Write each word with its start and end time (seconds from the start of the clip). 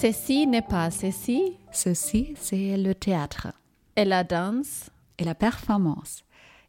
Ceci 0.00 0.46
n'est 0.46 0.62
pas 0.62 0.92
ceci. 0.92 1.56
Ceci, 1.72 2.32
c'est 2.36 2.76
le 2.76 2.94
théâtre. 2.94 3.48
Et 3.96 4.04
la 4.04 4.22
danse. 4.22 4.92
Et 5.18 5.24
la 5.24 5.34
performance. 5.34 6.22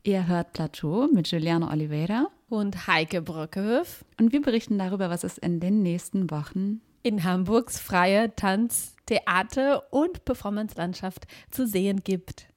Ihr 0.04 0.27
hört 0.27 0.51
Plateau 0.51 1.07
mit 1.13 1.27
Juliane 1.27 1.69
Oliveira 1.69 2.25
und 2.50 2.87
Heike 2.87 3.21
Brockhöf. 3.21 4.04
Und 4.19 4.33
wir 4.33 4.41
berichten 4.41 4.79
darüber, 4.79 5.11
was 5.11 5.23
es 5.23 5.37
in 5.37 5.59
den 5.59 5.83
nächsten 5.83 6.31
Wochen 6.31 6.81
in 7.04 7.23
Hamburgs 7.23 7.79
freie 7.79 8.36
Tanz-, 8.36 8.95
Theater- 9.05 9.93
und 9.93 10.25
Performancelandschaft 10.25 11.27
zu 11.51 11.68
sehen 11.68 12.01
gibt. 12.04 12.47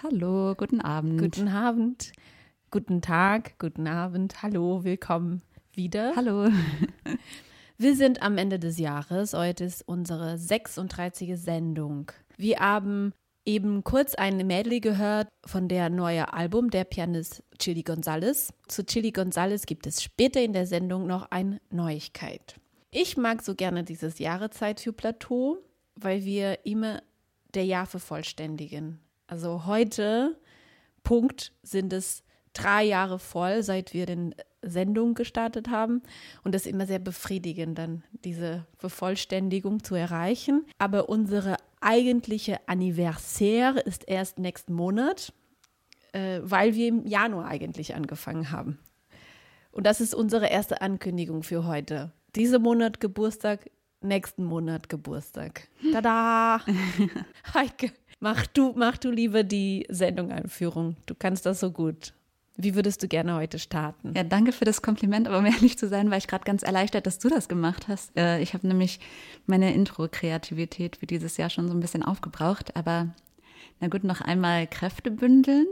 Hallo, 0.00 0.54
guten 0.56 0.80
Abend. 0.80 1.20
Guten 1.20 1.48
Abend, 1.48 2.12
guten 2.70 3.02
Tag, 3.02 3.58
guten 3.58 3.88
Abend, 3.88 4.44
hallo, 4.44 4.84
willkommen 4.84 5.42
wieder. 5.74 6.14
Hallo. 6.14 6.50
Wir 7.76 7.96
sind 7.96 8.22
am 8.22 8.38
Ende 8.38 8.60
des 8.60 8.78
Jahres. 8.78 9.32
Heute 9.32 9.64
ist 9.64 9.82
unsere 9.88 10.38
36. 10.38 11.36
Sendung. 11.36 12.12
Wir 12.36 12.60
haben 12.60 13.12
eben 13.44 13.82
kurz 13.82 14.14
ein 14.14 14.36
Medley 14.46 14.78
gehört 14.78 15.26
von 15.44 15.66
der 15.66 15.90
neuen 15.90 16.26
Album 16.26 16.70
der 16.70 16.84
Pianist 16.84 17.42
Chili 17.58 17.82
Gonzalez. 17.82 18.52
Zu 18.68 18.86
Chili 18.86 19.10
Gonzalez 19.10 19.66
gibt 19.66 19.88
es 19.88 20.04
später 20.04 20.40
in 20.40 20.52
der 20.52 20.68
Sendung 20.68 21.08
noch 21.08 21.32
eine 21.32 21.60
Neuigkeit. 21.70 22.60
Ich 22.92 23.16
mag 23.16 23.42
so 23.42 23.56
gerne 23.56 23.82
dieses 23.82 24.20
Jahreszeit 24.20 24.78
für 24.78 24.92
Plateau, 24.92 25.58
weil 25.96 26.24
wir 26.24 26.64
immer 26.64 27.02
der 27.54 27.64
Jahr 27.64 27.86
vervollständigen. 27.86 29.00
Also 29.26 29.66
heute, 29.66 30.38
Punkt, 31.02 31.50
sind 31.64 31.92
es 31.92 32.22
drei 32.52 32.84
Jahre 32.84 33.18
voll, 33.18 33.64
seit 33.64 33.94
wir 33.94 34.06
den 34.06 34.32
Sendung 34.68 35.14
gestartet 35.14 35.68
haben. 35.68 36.02
Und 36.42 36.54
das 36.54 36.66
ist 36.66 36.72
immer 36.72 36.86
sehr 36.86 36.98
befriedigend, 36.98 37.78
dann 37.78 38.02
diese 38.24 38.66
Vervollständigung 38.78 39.82
zu 39.82 39.94
erreichen. 39.94 40.64
Aber 40.78 41.08
unsere 41.08 41.56
eigentliche 41.80 42.58
Anniversaire 42.66 43.80
ist 43.80 44.08
erst 44.08 44.38
nächsten 44.38 44.72
Monat, 44.72 45.32
äh, 46.12 46.40
weil 46.42 46.74
wir 46.74 46.88
im 46.88 47.06
Januar 47.06 47.46
eigentlich 47.46 47.94
angefangen 47.94 48.50
haben. 48.50 48.78
Und 49.70 49.86
das 49.86 50.00
ist 50.00 50.14
unsere 50.14 50.46
erste 50.46 50.80
Ankündigung 50.80 51.42
für 51.42 51.66
heute. 51.66 52.12
Dieser 52.36 52.58
Monat 52.58 53.00
Geburtstag, 53.00 53.70
nächsten 54.00 54.44
Monat 54.44 54.88
Geburtstag. 54.88 55.68
Tada! 55.92 56.60
Heike, 57.54 57.92
mach 58.20 58.46
du, 58.46 58.72
mach 58.76 58.98
du 58.98 59.10
lieber 59.10 59.42
die 59.42 59.86
Sendung-Einführung. 59.88 60.96
Du 61.06 61.14
kannst 61.14 61.44
das 61.44 61.60
so 61.60 61.72
gut. 61.72 62.14
Wie 62.56 62.76
würdest 62.76 63.02
du 63.02 63.08
gerne 63.08 63.34
heute 63.34 63.58
starten? 63.58 64.12
Ja, 64.14 64.22
danke 64.22 64.52
für 64.52 64.64
das 64.64 64.80
Kompliment, 64.80 65.26
aber 65.26 65.38
um 65.38 65.46
ehrlich 65.46 65.76
zu 65.76 65.88
sein, 65.88 66.10
war 66.10 66.18
ich 66.18 66.28
gerade 66.28 66.44
ganz 66.44 66.62
erleichtert, 66.62 67.06
dass 67.06 67.18
du 67.18 67.28
das 67.28 67.48
gemacht 67.48 67.88
hast. 67.88 68.16
Äh, 68.16 68.40
ich 68.40 68.54
habe 68.54 68.66
nämlich 68.68 69.00
meine 69.46 69.74
Intro-Kreativität 69.74 70.96
für 70.96 71.06
dieses 71.06 71.36
Jahr 71.36 71.50
schon 71.50 71.66
so 71.66 71.74
ein 71.74 71.80
bisschen 71.80 72.04
aufgebraucht, 72.04 72.76
aber 72.76 73.08
na 73.80 73.88
gut, 73.88 74.04
noch 74.04 74.20
einmal 74.20 74.68
Kräfte 74.68 75.10
bündeln. 75.10 75.66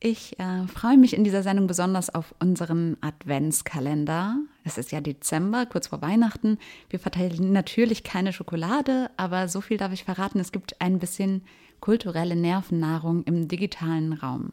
Ich 0.00 0.38
äh, 0.38 0.66
freue 0.66 0.98
mich 0.98 1.16
in 1.16 1.24
dieser 1.24 1.42
Sendung 1.42 1.66
besonders 1.66 2.14
auf 2.14 2.34
unseren 2.40 2.98
Adventskalender. 3.00 4.36
Es 4.64 4.76
ist 4.76 4.92
ja 4.92 5.00
Dezember, 5.00 5.64
kurz 5.64 5.86
vor 5.86 6.02
Weihnachten. 6.02 6.58
Wir 6.90 6.98
verteilen 6.98 7.52
natürlich 7.52 8.04
keine 8.04 8.34
Schokolade, 8.34 9.10
aber 9.16 9.48
so 9.48 9.62
viel 9.62 9.78
darf 9.78 9.94
ich 9.94 10.04
verraten, 10.04 10.40
es 10.40 10.52
gibt 10.52 10.78
ein 10.82 10.98
bisschen 10.98 11.42
kulturelle 11.80 12.36
Nervennahrung 12.36 13.22
im 13.24 13.48
digitalen 13.48 14.12
Raum 14.12 14.52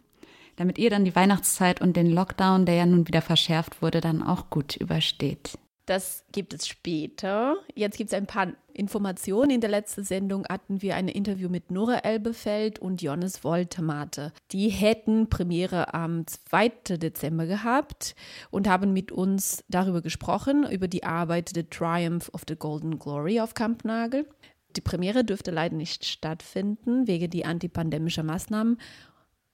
damit 0.55 0.77
ihr 0.77 0.89
dann 0.89 1.05
die 1.05 1.15
Weihnachtszeit 1.15 1.81
und 1.81 1.95
den 1.95 2.07
Lockdown, 2.07 2.65
der 2.65 2.75
ja 2.75 2.85
nun 2.85 3.07
wieder 3.07 3.21
verschärft 3.21 3.81
wurde, 3.81 4.01
dann 4.01 4.23
auch 4.23 4.49
gut 4.49 4.75
übersteht. 4.75 5.57
Das 5.85 6.23
gibt 6.31 6.53
es 6.53 6.67
später. 6.67 7.57
Jetzt 7.75 7.97
gibt 7.97 8.11
es 8.11 8.17
ein 8.17 8.27
paar 8.27 8.53
Informationen. 8.71 9.49
In 9.49 9.61
der 9.61 9.69
letzten 9.69 10.03
Sendung 10.03 10.45
hatten 10.47 10.81
wir 10.81 10.95
ein 10.95 11.07
Interview 11.07 11.49
mit 11.49 11.71
Nora 11.71 11.97
Elbefeld 11.97 12.79
und 12.79 13.01
Jonas 13.01 13.43
Woltemate. 13.43 14.31
Die 14.51 14.69
hätten 14.69 15.27
Premiere 15.27 15.93
am 15.93 16.25
2. 16.27 16.97
Dezember 16.97 17.45
gehabt 17.45 18.15
und 18.51 18.69
haben 18.69 18.93
mit 18.93 19.11
uns 19.11 19.63
darüber 19.67 20.01
gesprochen, 20.01 20.65
über 20.69 20.87
die 20.87 21.03
Arbeit 21.03 21.51
The 21.53 21.63
Triumph 21.63 22.29
of 22.33 22.43
the 22.47 22.55
Golden 22.55 22.99
Glory 22.99 23.41
auf 23.41 23.53
Kampnagel. 23.53 24.27
Die 24.75 24.81
Premiere 24.81 25.25
dürfte 25.25 25.51
leider 25.51 25.75
nicht 25.75 26.05
stattfinden 26.05 27.07
wegen 27.07 27.29
die 27.29 27.43
antipandemischen 27.43 28.25
Maßnahmen 28.25 28.77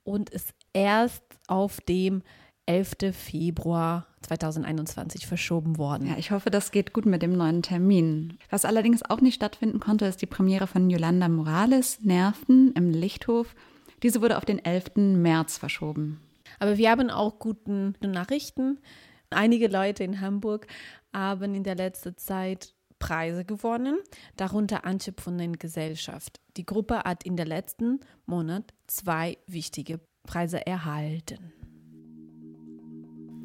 und 0.04 0.30
ist 0.30 0.54
erst 0.72 1.22
auf 1.46 1.80
dem 1.80 2.22
11. 2.66 2.96
Februar 3.12 4.06
2021 4.22 5.26
verschoben 5.26 5.78
worden. 5.78 6.08
Ja, 6.08 6.18
ich 6.18 6.30
hoffe, 6.30 6.50
das 6.50 6.70
geht 6.70 6.92
gut 6.92 7.06
mit 7.06 7.22
dem 7.22 7.32
neuen 7.32 7.62
Termin. 7.62 8.38
Was 8.50 8.66
allerdings 8.66 9.02
auch 9.02 9.22
nicht 9.22 9.36
stattfinden 9.36 9.80
konnte, 9.80 10.04
ist 10.04 10.20
die 10.20 10.26
Premiere 10.26 10.66
von 10.66 10.90
Yolanda 10.90 11.28
Morales, 11.28 12.00
Nerven 12.02 12.72
im 12.72 12.90
Lichthof. 12.90 13.54
Diese 14.02 14.20
wurde 14.20 14.36
auf 14.36 14.44
den 14.44 14.62
11. 14.62 14.96
März 14.96 15.56
verschoben. 15.56 16.20
Aber 16.58 16.76
wir 16.76 16.90
haben 16.90 17.10
auch 17.10 17.38
gute 17.38 17.94
Nachrichten. 18.02 18.78
Einige 19.30 19.68
Leute 19.68 20.04
in 20.04 20.20
Hamburg 20.20 20.66
haben 21.12 21.54
in 21.54 21.64
der 21.64 21.74
letzten 21.74 22.16
Zeit 22.16 22.74
Preise 22.98 23.44
gewonnen, 23.44 23.98
darunter 24.36 24.84
Antje 24.84 25.14
von 25.18 25.38
der 25.38 25.48
Gesellschaft. 25.48 26.40
Die 26.56 26.66
Gruppe 26.66 26.98
hat 26.98 27.24
in 27.24 27.36
der 27.36 27.46
letzten 27.46 28.00
Monat 28.26 28.74
zwei 28.86 29.38
wichtige 29.46 30.00
Preise 30.28 30.66
erhalten. 30.66 31.54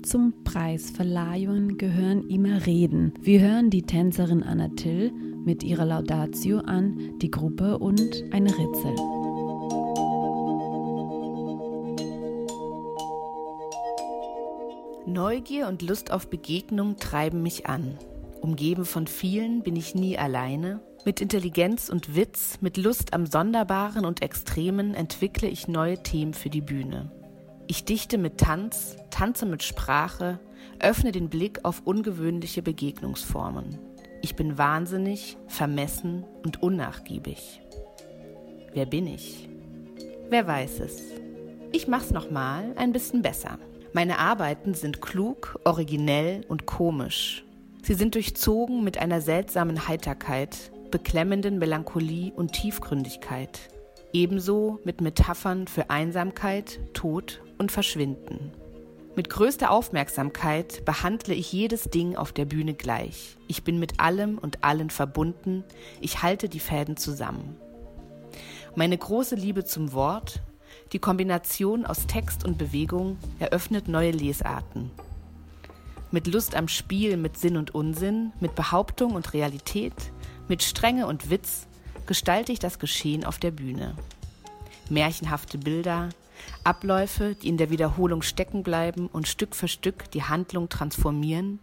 Zum 0.04 0.44
Preisverleihung 0.44 1.78
gehören 1.78 2.28
immer 2.28 2.66
Reden. 2.66 3.14
Wir 3.22 3.40
hören 3.40 3.70
die 3.70 3.84
Tänzerin 3.84 4.44
Anna 4.44 4.68
Till 4.68 5.14
mit 5.14 5.64
ihrer 5.64 5.86
Laudatio 5.86 6.60
an, 6.60 7.18
die 7.20 7.32
Gruppe 7.32 7.78
und 7.78 8.02
eine 8.32 8.50
Ritzel. 8.50 8.96
Neugier 15.06 15.70
und 15.70 15.82
Lust 15.84 16.12
auf 16.12 16.30
Begegnung 16.30 16.98
treiben 16.98 17.42
mich 17.42 17.66
an. 17.66 17.98
Umgeben 18.42 18.84
von 18.84 19.08
vielen 19.08 19.64
bin 19.64 19.78
ich 19.78 19.96
nie 19.96 20.18
alleine. 20.18 20.82
Mit 21.06 21.20
Intelligenz 21.20 21.90
und 21.90 22.16
Witz, 22.16 22.60
mit 22.62 22.78
Lust 22.78 23.14
am 23.14 23.26
Sonderbaren 23.26 24.06
und 24.06 24.22
Extremen 24.22 24.96
entwickle 24.96 25.50
ich 25.50 25.68
neue 25.68 26.02
Themen 26.02 26.34
für 26.34 26.50
die 26.50 26.62
Bühne. 26.62 27.12
Ich 27.68 27.84
dichte 27.84 28.18
mit 28.18 28.38
Tanz, 28.38 28.96
tanze 29.10 29.46
mit 29.46 29.64
Sprache, 29.64 30.40
öffne 30.80 31.12
den 31.12 31.28
Blick 31.28 31.60
auf 31.64 31.82
ungewöhnliche 31.84 32.62
Begegnungsformen. 32.62 33.78
Ich 34.22 34.38
bin 34.38 34.58
wahnsinnig, 34.58 35.36
vermessen 35.48 36.24
und 36.46 36.64
unnachgiebig. 36.64 37.62
Wer 38.72 38.86
bin 38.86 39.06
ich? 39.06 39.50
Wer 40.30 40.48
weiß 40.48 40.80
es? 40.80 41.02
Ich 41.74 41.90
mach's 41.90 42.12
nochmal 42.12 42.72
ein 42.78 42.94
bisschen 42.94 43.22
besser. 43.22 43.60
Meine 43.92 44.20
Arbeiten 44.20 44.74
sind 44.74 45.02
klug, 45.02 45.60
originell 45.66 46.46
und 46.48 46.66
komisch. 46.66 47.44
Sie 47.82 47.96
sind 47.96 48.16
durchzogen 48.16 48.86
mit 48.86 48.98
einer 48.98 49.20
seltsamen 49.20 49.90
Heiterkeit, 49.90 50.72
beklemmenden 50.94 51.58
Melancholie 51.58 52.32
und 52.34 52.52
Tiefgründigkeit. 52.54 53.72
Ebenso 54.14 54.80
mit 54.84 55.02
Metaphern 55.02 55.66
für 55.66 55.90
Einsamkeit, 55.90 56.80
Tod 56.94 57.42
und 57.58 57.72
Verschwinden. 57.72 58.52
Mit 59.16 59.28
größter 59.28 59.72
Aufmerksamkeit 59.72 60.86
behandle 60.86 61.34
ich 61.34 61.52
jedes 61.52 61.86
Ding 61.86 62.16
auf 62.16 62.32
der 62.32 62.46
Bühne 62.46 62.76
gleich. 62.76 63.38
Ich 63.48 63.64
bin 63.64 63.80
mit 63.80 64.00
allem 64.00 64.38
und 64.38 64.64
allen 64.64 64.92
verbunden, 64.92 65.64
ich 66.00 66.22
halte 66.22 66.48
die 66.48 66.60
Fäden 66.60 66.96
zusammen. 66.96 67.58
Meine 68.76 68.98
große 68.98 69.34
Liebe 69.34 69.66
zum 69.66 69.94
Wort, 69.94 70.44
die 70.92 71.00
Kombination 71.00 71.88
aus 71.88 72.06
Text 72.06 72.46
und 72.46 72.60
Bewegung 72.60 73.18
eröffnet 73.40 73.88
neue 73.88 74.12
Lesarten 74.12 74.92
mit 76.14 76.28
Lust 76.28 76.56
am 76.56 76.68
Spiel 76.68 77.18
mit 77.18 77.38
Sinn 77.38 77.58
und 77.58 77.74
Unsinn, 77.74 78.34
mit 78.40 78.54
Behauptung 78.54 79.16
und 79.16 79.34
Realität, 79.34 79.96
mit 80.48 80.64
Strenge 80.64 81.08
und 81.08 81.30
Witz 81.30 81.68
gestalte 82.06 82.52
ich 82.52 82.60
das 82.60 82.80
Geschehen 82.80 83.26
auf 83.26 83.40
der 83.40 83.52
Bühne. 83.52 83.96
Märchenhafte 84.90 85.58
Bilder, 85.58 86.10
Abläufe, 86.64 87.36
die 87.36 87.48
in 87.48 87.58
der 87.58 87.70
Wiederholung 87.70 88.22
stecken 88.22 88.64
bleiben 88.64 89.08
und 89.08 89.28
Stück 89.28 89.56
für 89.56 89.68
Stück 89.68 90.12
die 90.12 90.24
Handlung 90.24 90.70
transformieren, 90.70 91.60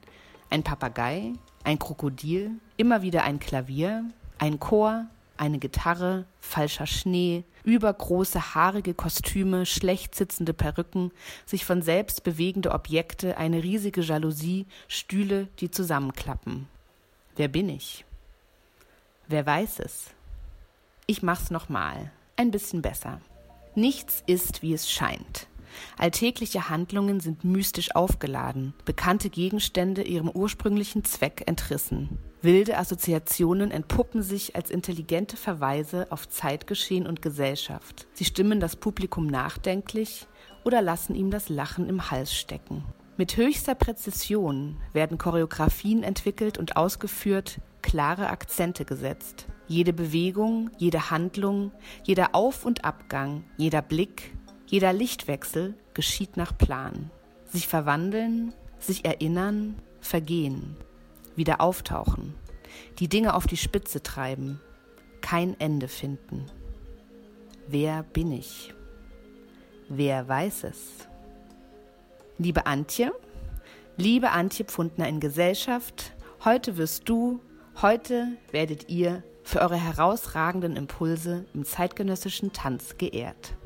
ein 0.49 0.63
Papagei, 0.63 1.33
ein 1.65 1.79
Krokodil, 1.79 2.53
immer 2.77 3.03
wieder 3.03 3.25
ein 3.25 3.39
Klavier, 3.39 4.05
ein 4.39 4.59
Chor, 4.59 5.07
eine 5.37 5.59
Gitarre, 5.59 6.27
falscher 6.41 6.87
Schnee, 6.87 7.45
übergroße 7.65 8.55
haarige 8.55 8.95
Kostüme, 8.95 9.67
schlecht 9.67 10.15
sitzende 10.15 10.55
Perücken, 10.55 11.13
sich 11.47 11.65
von 11.65 11.83
selbst 11.83 12.25
bewegende 12.25 12.73
Objekte, 12.73 13.37
eine 13.37 13.63
riesige 13.63 14.01
Jalousie, 14.01 14.67
Stühle, 14.89 15.49
die 15.59 15.71
zusammenklappen. 15.71 16.67
Wer 17.37 17.49
bin 17.49 17.69
ich? 17.69 18.05
Wer 19.31 19.47
weiß 19.47 19.79
es? 19.79 20.11
Ich 21.07 21.23
mach's 21.23 21.53
nochmal, 21.53 22.11
ein 22.35 22.51
bisschen 22.51 22.83
besser. 22.83 23.21
Nichts 23.77 24.25
ist, 24.27 24.61
wie 24.61 24.75
es 24.75 24.91
scheint. 24.91 25.47
Alltägliche 25.97 26.69
Handlungen 26.69 27.21
sind 27.21 27.45
mystisch 27.45 27.95
aufgeladen, 27.95 28.75
bekannte 28.85 29.31
Gegenstände 29.31 30.03
ihrem 30.03 30.29
ursprünglichen 30.29 31.05
Zweck 31.05 31.45
entrissen. 31.47 32.19
Wilde 32.43 32.77
Assoziationen 32.77 33.71
entpuppen 33.71 34.25
sich 34.25 34.57
als 34.57 34.69
intelligente 34.69 35.37
Verweise 35.37 36.09
auf 36.11 36.29
Zeitgeschehen 36.29 37.07
und 37.07 37.23
Gesellschaft. 37.23 38.09
Sie 38.15 38.25
stimmen 38.25 38.59
das 38.59 38.75
Publikum 38.75 39.29
nachdenklich 39.29 40.27
oder 40.65 40.83
lassen 40.83 41.15
ihm 41.15 41.31
das 41.31 41.49
Lachen 41.49 41.89
im 41.89 42.11
Hals 42.11 42.35
stecken. 42.35 42.85
Mit 43.21 43.37
höchster 43.37 43.75
Präzision 43.75 44.79
werden 44.95 45.19
Choreografien 45.19 46.03
entwickelt 46.03 46.57
und 46.57 46.79
ausgeführt, 46.79 47.61
klare 47.83 48.31
Akzente 48.31 48.87
gesetzt. 48.87 49.45
Jede 49.69 49.93
Bewegung, 49.93 50.71
jede 50.79 51.11
Handlung, 51.11 51.71
jeder 52.03 52.35
Auf- 52.35 52.65
und 52.65 52.87
Abgang, 52.87 53.45
jeder 53.59 53.83
Blick, 53.83 54.35
jeder 54.65 54.95
Lichtwechsel 54.95 55.75
geschieht 55.93 56.39
nach 56.39 56.57
Plan. 56.57 57.11
Sich 57.45 57.69
verwandeln, 57.69 58.55
sich 58.79 59.05
erinnern, 59.05 59.75
vergehen, 60.01 60.75
wieder 61.37 61.61
auftauchen, 61.61 62.35
die 63.01 63.09
Dinge 63.09 63.35
auf 63.35 63.47
die 63.47 63.59
Spitze 63.59 64.03
treiben, 64.03 64.63
kein 65.21 65.61
Ende 65.61 65.89
finden. 65.89 66.47
Wer 67.69 68.03
bin 68.03 68.33
ich? 68.33 68.73
Wer 69.91 70.27
weiß 70.27 70.65
es? 70.65 71.10
Liebe 72.41 72.65
Antje, 72.65 73.13
liebe 73.99 74.31
Antje 74.31 74.65
Pfundner 74.65 75.07
in 75.07 75.21
Gesellschaft, 75.21 76.15
heute 76.43 76.79
wirst 76.79 77.07
du, 77.07 77.39
heute 77.83 78.29
werdet 78.51 78.89
ihr 78.89 79.23
für 79.43 79.61
eure 79.61 79.77
herausragenden 79.77 80.75
Impulse 80.75 81.45
im 81.53 81.67
zeitgenössischen 81.67 82.55
Tanz 82.55 82.97
geehrt. 82.97 83.59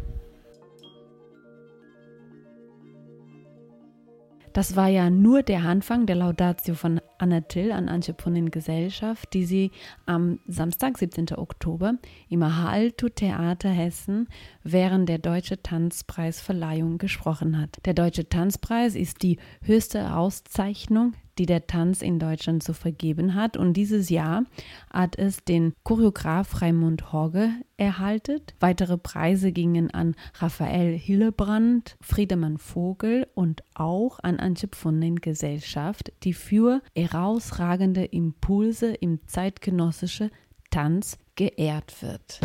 Das 4.54 4.74
war 4.74 4.88
ja 4.88 5.08
nur 5.08 5.44
der 5.44 5.62
Anfang 5.62 6.06
der 6.06 6.16
Laudatio 6.16 6.74
von 6.74 7.00
Anna 7.18 7.42
Till 7.42 7.70
an 7.70 7.88
Antje 7.88 8.14
Gesellschaft, 8.50 9.34
die 9.34 9.44
sie 9.44 9.70
am 10.06 10.40
Samstag, 10.48 10.98
17. 10.98 11.36
Oktober 11.36 11.94
im 12.28 12.44
Halto 12.44 13.08
Theater 13.08 13.70
Hessen 13.70 14.28
während 14.64 15.08
der 15.08 15.19
Deutsche 15.19 15.62
Tanzpreisverleihung 15.62 16.99
gesprochen 16.99 17.61
hat. 17.61 17.78
Der 17.84 17.94
Deutsche 17.94 18.28
Tanzpreis 18.28 18.94
ist 18.96 19.22
die 19.22 19.38
höchste 19.62 20.16
Auszeichnung 20.16 21.14
die 21.38 21.46
der 21.46 21.66
Tanz 21.66 22.02
in 22.02 22.19
Deutschland 22.19 22.62
zu 22.62 22.75
vergeben 22.75 23.34
hat. 23.34 23.56
Und 23.56 23.75
dieses 23.75 24.08
Jahr 24.11 24.44
hat 24.93 25.19
es 25.19 25.44
den 25.44 25.75
Choreograf 25.82 26.62
Raimund 26.62 27.12
Horge 27.12 27.50
erhalten. 27.76 28.40
Weitere 28.61 28.96
Preise 28.96 29.52
gingen 29.52 29.90
an 29.90 30.14
Raphael 30.34 30.96
Hillebrand, 30.96 31.96
Friedemann 32.00 32.58
Vogel 32.58 33.26
und 33.34 33.62
auch 33.75 34.19
an 34.22 34.38
Antje 34.38 34.69
Pfunden 34.69 35.17
Gesellschaft, 35.17 36.12
die 36.22 36.34
für 36.34 36.82
herausragende 36.94 38.05
Impulse 38.05 38.94
im 38.94 39.20
zeitgenössischen 39.26 40.31
Tanz 40.70 41.19
geehrt 41.37 42.02
wird. 42.02 42.40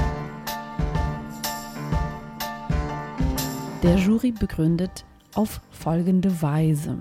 Der 3.81 3.95
Jury 3.95 4.31
begründet 4.31 5.05
auf 5.35 5.61
folgende 5.71 6.41
Weise. 6.41 6.97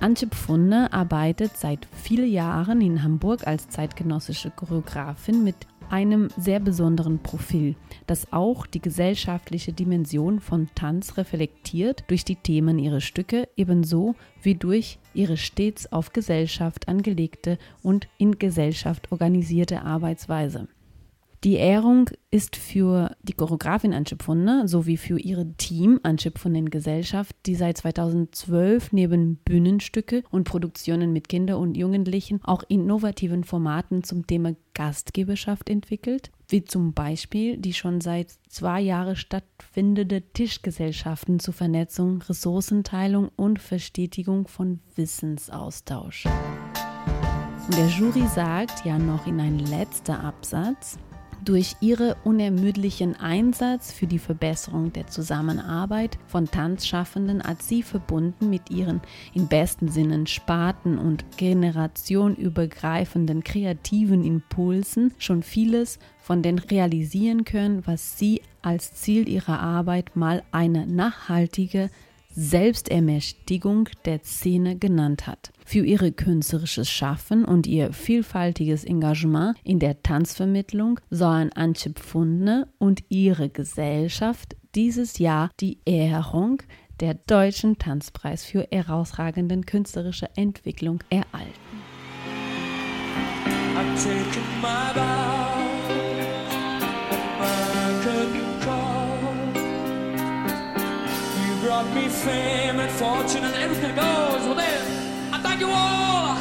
Antje 0.00 0.26
Pfunde 0.26 0.92
arbeitet 0.92 1.56
seit 1.56 1.86
vielen 1.92 2.28
Jahren 2.28 2.80
in 2.80 3.04
Hamburg 3.04 3.46
als 3.46 3.68
zeitgenössische 3.68 4.50
Choreografin 4.50 5.44
mit 5.44 5.54
einem 5.90 6.28
sehr 6.36 6.58
besonderen 6.58 7.20
Profil, 7.20 7.76
das 8.08 8.32
auch 8.32 8.66
die 8.66 8.80
gesellschaftliche 8.80 9.72
Dimension 9.72 10.40
von 10.40 10.68
Tanz 10.74 11.16
reflektiert 11.18 12.02
durch 12.08 12.24
die 12.24 12.34
Themen 12.34 12.80
ihrer 12.80 13.00
Stücke, 13.00 13.48
ebenso 13.56 14.16
wie 14.42 14.56
durch 14.56 14.98
ihre 15.14 15.36
stets 15.36 15.92
auf 15.92 16.12
Gesellschaft 16.12 16.88
angelegte 16.88 17.58
und 17.84 18.08
in 18.18 18.40
Gesellschaft 18.40 19.12
organisierte 19.12 19.82
Arbeitsweise. 19.82 20.66
Die 21.44 21.54
Ehrung 21.54 22.08
ist 22.30 22.54
für 22.54 23.16
die 23.24 23.32
Choreografin 23.32 23.92
Antje 23.92 24.16
Pfunde 24.16 24.68
sowie 24.68 24.96
für 24.96 25.18
ihr 25.18 25.44
Team 25.56 25.98
Antje 26.04 26.30
Gesellschaft, 26.30 27.34
die 27.46 27.56
seit 27.56 27.78
2012 27.78 28.92
neben 28.92 29.36
Bühnenstücke 29.44 30.22
und 30.30 30.44
Produktionen 30.44 31.12
mit 31.12 31.28
Kindern 31.28 31.60
und 31.60 31.76
Jugendlichen 31.76 32.38
auch 32.44 32.62
innovativen 32.68 33.42
Formaten 33.42 34.04
zum 34.04 34.24
Thema 34.24 34.54
Gastgeberschaft 34.74 35.68
entwickelt, 35.68 36.30
wie 36.48 36.64
zum 36.64 36.92
Beispiel 36.92 37.56
die 37.56 37.72
schon 37.72 38.00
seit 38.00 38.30
zwei 38.48 38.80
Jahren 38.80 39.16
stattfindende 39.16 40.22
Tischgesellschaften 40.22 41.40
zur 41.40 41.54
Vernetzung, 41.54 42.22
Ressourcenteilung 42.22 43.30
und 43.34 43.58
Verstetigung 43.58 44.46
von 44.46 44.78
Wissensaustausch. 44.94 46.28
Der 47.76 47.88
Jury 47.88 48.28
sagt 48.28 48.84
ja 48.84 48.96
noch 48.96 49.26
in 49.26 49.40
ein 49.40 49.58
letzter 49.58 50.22
Absatz, 50.22 50.98
durch 51.44 51.76
ihren 51.80 52.14
unermüdlichen 52.24 53.14
Einsatz 53.16 53.92
für 53.92 54.06
die 54.06 54.18
Verbesserung 54.18 54.92
der 54.92 55.06
Zusammenarbeit 55.08 56.18
von 56.26 56.46
Tanzschaffenden 56.46 57.42
hat 57.42 57.62
sie 57.62 57.82
verbunden 57.82 58.50
mit 58.50 58.70
ihren 58.70 59.00
in 59.34 59.48
besten 59.48 59.88
Sinnen 59.88 60.26
Sparten 60.26 60.98
und 60.98 61.24
generationübergreifenden 61.36 63.42
kreativen 63.42 64.24
Impulsen 64.24 65.12
schon 65.18 65.42
vieles 65.42 65.98
von 66.20 66.42
den 66.42 66.58
realisieren 66.58 67.44
können, 67.44 67.86
was 67.86 68.18
sie 68.18 68.42
als 68.62 68.94
Ziel 68.94 69.28
ihrer 69.28 69.60
Arbeit 69.60 70.14
mal 70.14 70.42
eine 70.52 70.86
nachhaltige 70.86 71.90
Selbstermächtigung 72.34 73.88
der 74.04 74.20
Szene 74.22 74.76
genannt 74.76 75.26
hat. 75.26 75.52
Für 75.64 75.84
ihre 75.84 76.12
künstlerisches 76.12 76.90
Schaffen 76.90 77.44
und 77.44 77.66
ihr 77.66 77.92
vielfältiges 77.92 78.84
Engagement 78.84 79.56
in 79.64 79.78
der 79.78 80.02
Tanzvermittlung 80.02 81.00
sollen 81.10 81.52
Antje 81.52 81.92
Pfundner 81.92 82.68
und 82.78 83.04
ihre 83.08 83.48
Gesellschaft 83.48 84.56
dieses 84.74 85.18
Jahr 85.18 85.50
die 85.60 85.78
Ehrung 85.84 86.62
der 87.00 87.14
Deutschen 87.14 87.78
Tanzpreis 87.78 88.44
für 88.44 88.66
herausragenden 88.70 89.66
künstlerische 89.66 90.28
Entwicklung 90.36 91.02
erhalten. 91.10 91.52
Fame 102.12 102.78
and 102.78 102.90
fortune 102.92 103.44
and 103.44 103.54
everything 103.54 103.94
goes. 103.94 104.42
Well 104.46 104.54
then, 104.54 105.34
I 105.34 105.38
thank 105.40 105.60
you 105.60 105.70
all. 105.70 106.36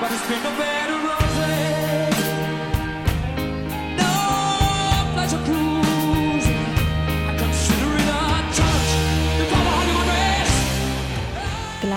But 0.00 0.12
it's 0.12 0.28
been 0.28 0.40
a 0.40 0.58
better 0.58 0.75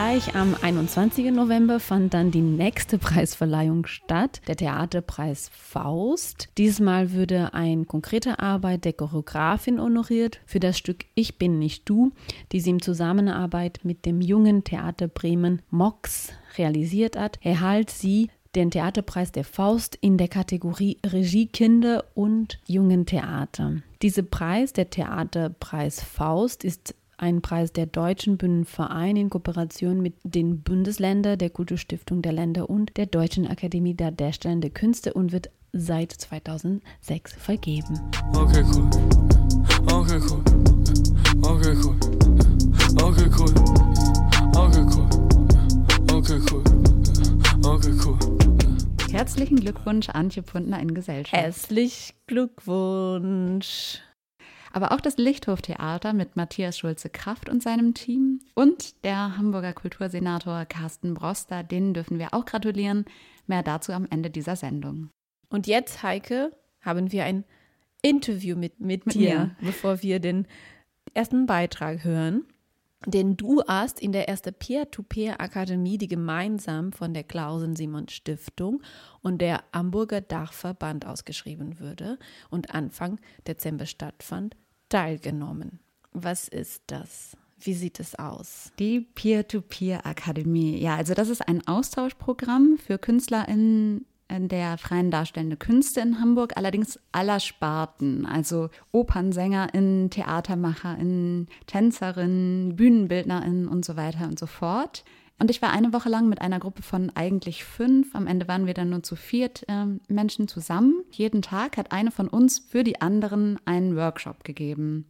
Gleich 0.10 0.34
am 0.34 0.56
21. 0.60 1.32
November 1.32 1.80
fand 1.80 2.16
dann 2.16 2.32
die 2.32 2.42
nächste 2.42 2.98
Preisverleihung 2.98 3.86
statt, 3.86 4.42
der 4.48 4.56
Theaterpreis 4.56 5.52
Faust. 5.54 6.50
Diesmal 6.58 7.12
würde 7.12 7.54
ein 7.54 7.86
konkreter 7.86 8.40
Arbeit 8.40 8.86
der 8.86 8.94
Choreografin 8.94 9.80
honoriert 9.80 10.42
für 10.48 10.60
das 10.60 10.80
Stück 10.80 11.06
Ich 11.14 11.38
bin 11.38 11.60
nicht 11.60 11.88
du, 11.88 12.12
die 12.52 12.60
sie 12.60 12.72
in 12.72 12.82
Zusammenarbeit 12.82 13.82
mit 13.84 14.08
dem 14.08 14.20
jungen 14.20 14.64
Theater 14.64 15.08
Bremen 15.08 15.62
MOX 15.70 16.30
realisiert 16.58 17.16
hat, 17.16 17.38
erhalt 17.44 17.92
sie 17.92 18.32
den 18.56 18.72
Theaterpreis 18.72 19.32
der 19.32 19.44
Faust 19.44 19.96
in 20.02 20.18
der 20.18 20.28
Kategorie 20.28 20.98
Regie 21.06 21.46
Kinder 21.46 22.04
und 22.16 22.60
Jungen 22.66 23.06
Theater. 23.06 23.84
Dieser 24.02 24.24
Preis, 24.24 24.74
der 24.74 24.90
Theaterpreis 24.90 26.02
Faust, 26.02 26.64
ist 26.64 26.96
ein 27.20 27.42
Preis 27.42 27.74
der 27.74 27.86
Deutschen 27.86 28.38
Bühnenverein 28.38 29.16
in 29.16 29.30
Kooperation 29.30 30.02
mit 30.02 30.16
den 30.24 30.62
Bundesländern, 30.62 31.38
der 31.38 31.50
Kulturstiftung 31.50 32.22
der 32.22 32.32
Länder 32.32 32.70
und 32.70 32.96
der 32.98 33.06
Deutschen 33.06 33.48
Akademie 33.48 33.94
der 33.94 34.12
Darstellenden 34.12 34.74
Künste 34.74 35.14
und 35.14 35.32
wird 35.32 35.50
seit 35.74 36.12
2006 36.12 37.34
vergeben. 37.34 38.00
Okay, 38.34 38.64
cool. 38.74 38.90
Okay, 39.92 40.20
cool. 40.30 40.44
Okay, 41.42 41.76
cool. 41.84 41.96
Okay, 43.02 43.30
cool. 43.38 43.54
Okay, 44.56 44.86
cool. 44.92 45.10
Okay, 46.12 46.40
cool. 46.52 46.64
Okay, 47.66 47.94
cool. 48.06 48.18
Herzlichen 49.12 49.60
Glückwunsch, 49.60 50.10
Antje 50.10 50.44
Pfundner 50.44 50.80
in 50.80 50.94
Gesellschaft. 50.94 51.42
Herzlich 51.42 52.14
Glückwunsch. 52.28 54.00
Aber 54.72 54.92
auch 54.92 55.02
das 55.02 55.18
Lichthoftheater 55.18 56.14
mit 56.14 56.36
Matthias 56.36 56.78
Schulze-Kraft 56.78 57.50
und 57.50 57.64
seinem 57.64 57.94
Team 57.94 58.40
und 58.54 59.04
der 59.04 59.38
Hamburger 59.38 59.74
Kultursenator 59.74 60.66
Carsten 60.66 61.14
Broster, 61.14 61.64
denen 61.64 61.94
dürfen 61.94 62.20
wir 62.20 62.34
auch 62.34 62.46
gratulieren. 62.46 63.06
Mehr 63.48 63.64
dazu 63.64 63.92
am 63.94 64.08
Ende 64.10 64.30
dieser 64.30 64.56
Sendung. 64.56 65.10
Und 65.50 65.66
jetzt, 65.66 66.04
Heike, 66.04 66.52
haben 66.82 67.12
wir 67.12 67.26
ein 67.26 67.46
Interview 68.02 68.56
mit, 68.56 68.80
mit, 68.80 69.08
mit 69.08 69.16
dir, 69.16 69.36
mir. 69.36 69.56
bevor 69.62 70.04
wir 70.04 70.20
den 70.20 70.48
ersten 71.14 71.48
Beitrag 71.48 72.04
hören, 72.04 72.46
den 73.06 73.38
du 73.38 73.64
hast 73.68 74.00
in 74.00 74.12
der 74.12 74.28
ersten 74.28 74.54
Peer-to-Peer-Akademie, 74.54 75.98
die 75.98 76.08
gemeinsam 76.08 76.92
von 76.92 77.14
der 77.14 77.24
Klausen-Simon-Stiftung 77.24 78.82
und 79.22 79.42
der 79.42 79.64
Hamburger 79.74 80.22
Dachverband 80.22 81.06
ausgeschrieben 81.06 81.80
würde 81.80 82.20
und 82.50 82.74
Anfang 82.74 83.20
Dezember 83.48 83.86
stattfand, 83.86 84.58
teilgenommen. 84.90 85.80
Was 86.12 86.48
ist 86.48 86.84
das? 86.88 87.38
Wie 87.62 87.74
sieht 87.74 88.00
es 88.00 88.16
aus? 88.16 88.72
Die 88.80 89.02
Peer-to-Peer-Akademie. 89.02 90.78
Ja, 90.78 90.96
also 90.96 91.14
das 91.14 91.30
ist 91.30 91.48
ein 91.48 91.66
Austauschprogramm 91.68 92.78
für 92.78 92.98
KünstlerInnen 92.98 93.98
in 93.98 94.06
der 94.30 94.78
freien 94.78 95.12
darstellende 95.12 95.58
Künste 95.58 96.02
in 96.02 96.20
Hamburg, 96.20 96.54
allerdings 96.56 97.00
aller 97.12 97.40
Sparten, 97.40 98.26
also 98.26 98.70
OpernsängerInnen, 98.92 100.10
TheatermacherInnen, 100.10 101.48
TänzerInnen, 101.68 102.76
BühnenbildnerInnen 102.76 103.68
und 103.68 103.84
so 103.84 103.96
weiter 103.96 104.26
und 104.26 104.38
so 104.38 104.46
fort. 104.46 105.04
Und 105.40 105.50
ich 105.50 105.62
war 105.62 105.72
eine 105.72 105.94
Woche 105.94 106.10
lang 106.10 106.28
mit 106.28 106.42
einer 106.42 106.60
Gruppe 106.60 106.84
von 106.84 107.12
eigentlich 107.16 107.64
fünf. 107.64 108.14
Am 108.14 108.28
Ende 108.28 108.48
waren 108.48 108.68
wir 108.68 108.74
dann 108.74 108.90
nur 108.90 109.04
zu 109.04 109.16
viert 109.16 109.64
äh, 109.70 109.86
Menschen 110.10 110.50
zusammen. 110.50 111.04
Jeden 111.12 111.42
Tag 111.42 111.78
hat 111.78 111.94
eine 111.94 112.12
von 112.12 112.28
uns 112.28 112.60
für 112.60 112.84
die 112.84 113.02
anderen 113.02 113.58
einen 113.66 113.96
Workshop 113.96 114.44
gegeben. 114.44 115.06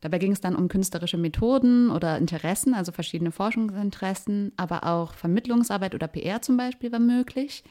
Dabei 0.00 0.18
ging 0.18 0.32
es 0.32 0.40
dann 0.40 0.56
um 0.56 0.68
künstlerische 0.68 1.18
Methoden 1.18 1.90
oder 1.90 2.18
Interessen, 2.18 2.74
also 2.74 2.92
verschiedene 2.92 3.32
Forschungsinteressen, 3.32 4.52
aber 4.56 4.84
auch 4.84 5.14
Vermittlungsarbeit 5.14 5.94
oder 5.94 6.08
PR 6.08 6.40
zum 6.42 6.56
Beispiel 6.56 6.92
war 6.92 6.98
möglich. 6.98 7.62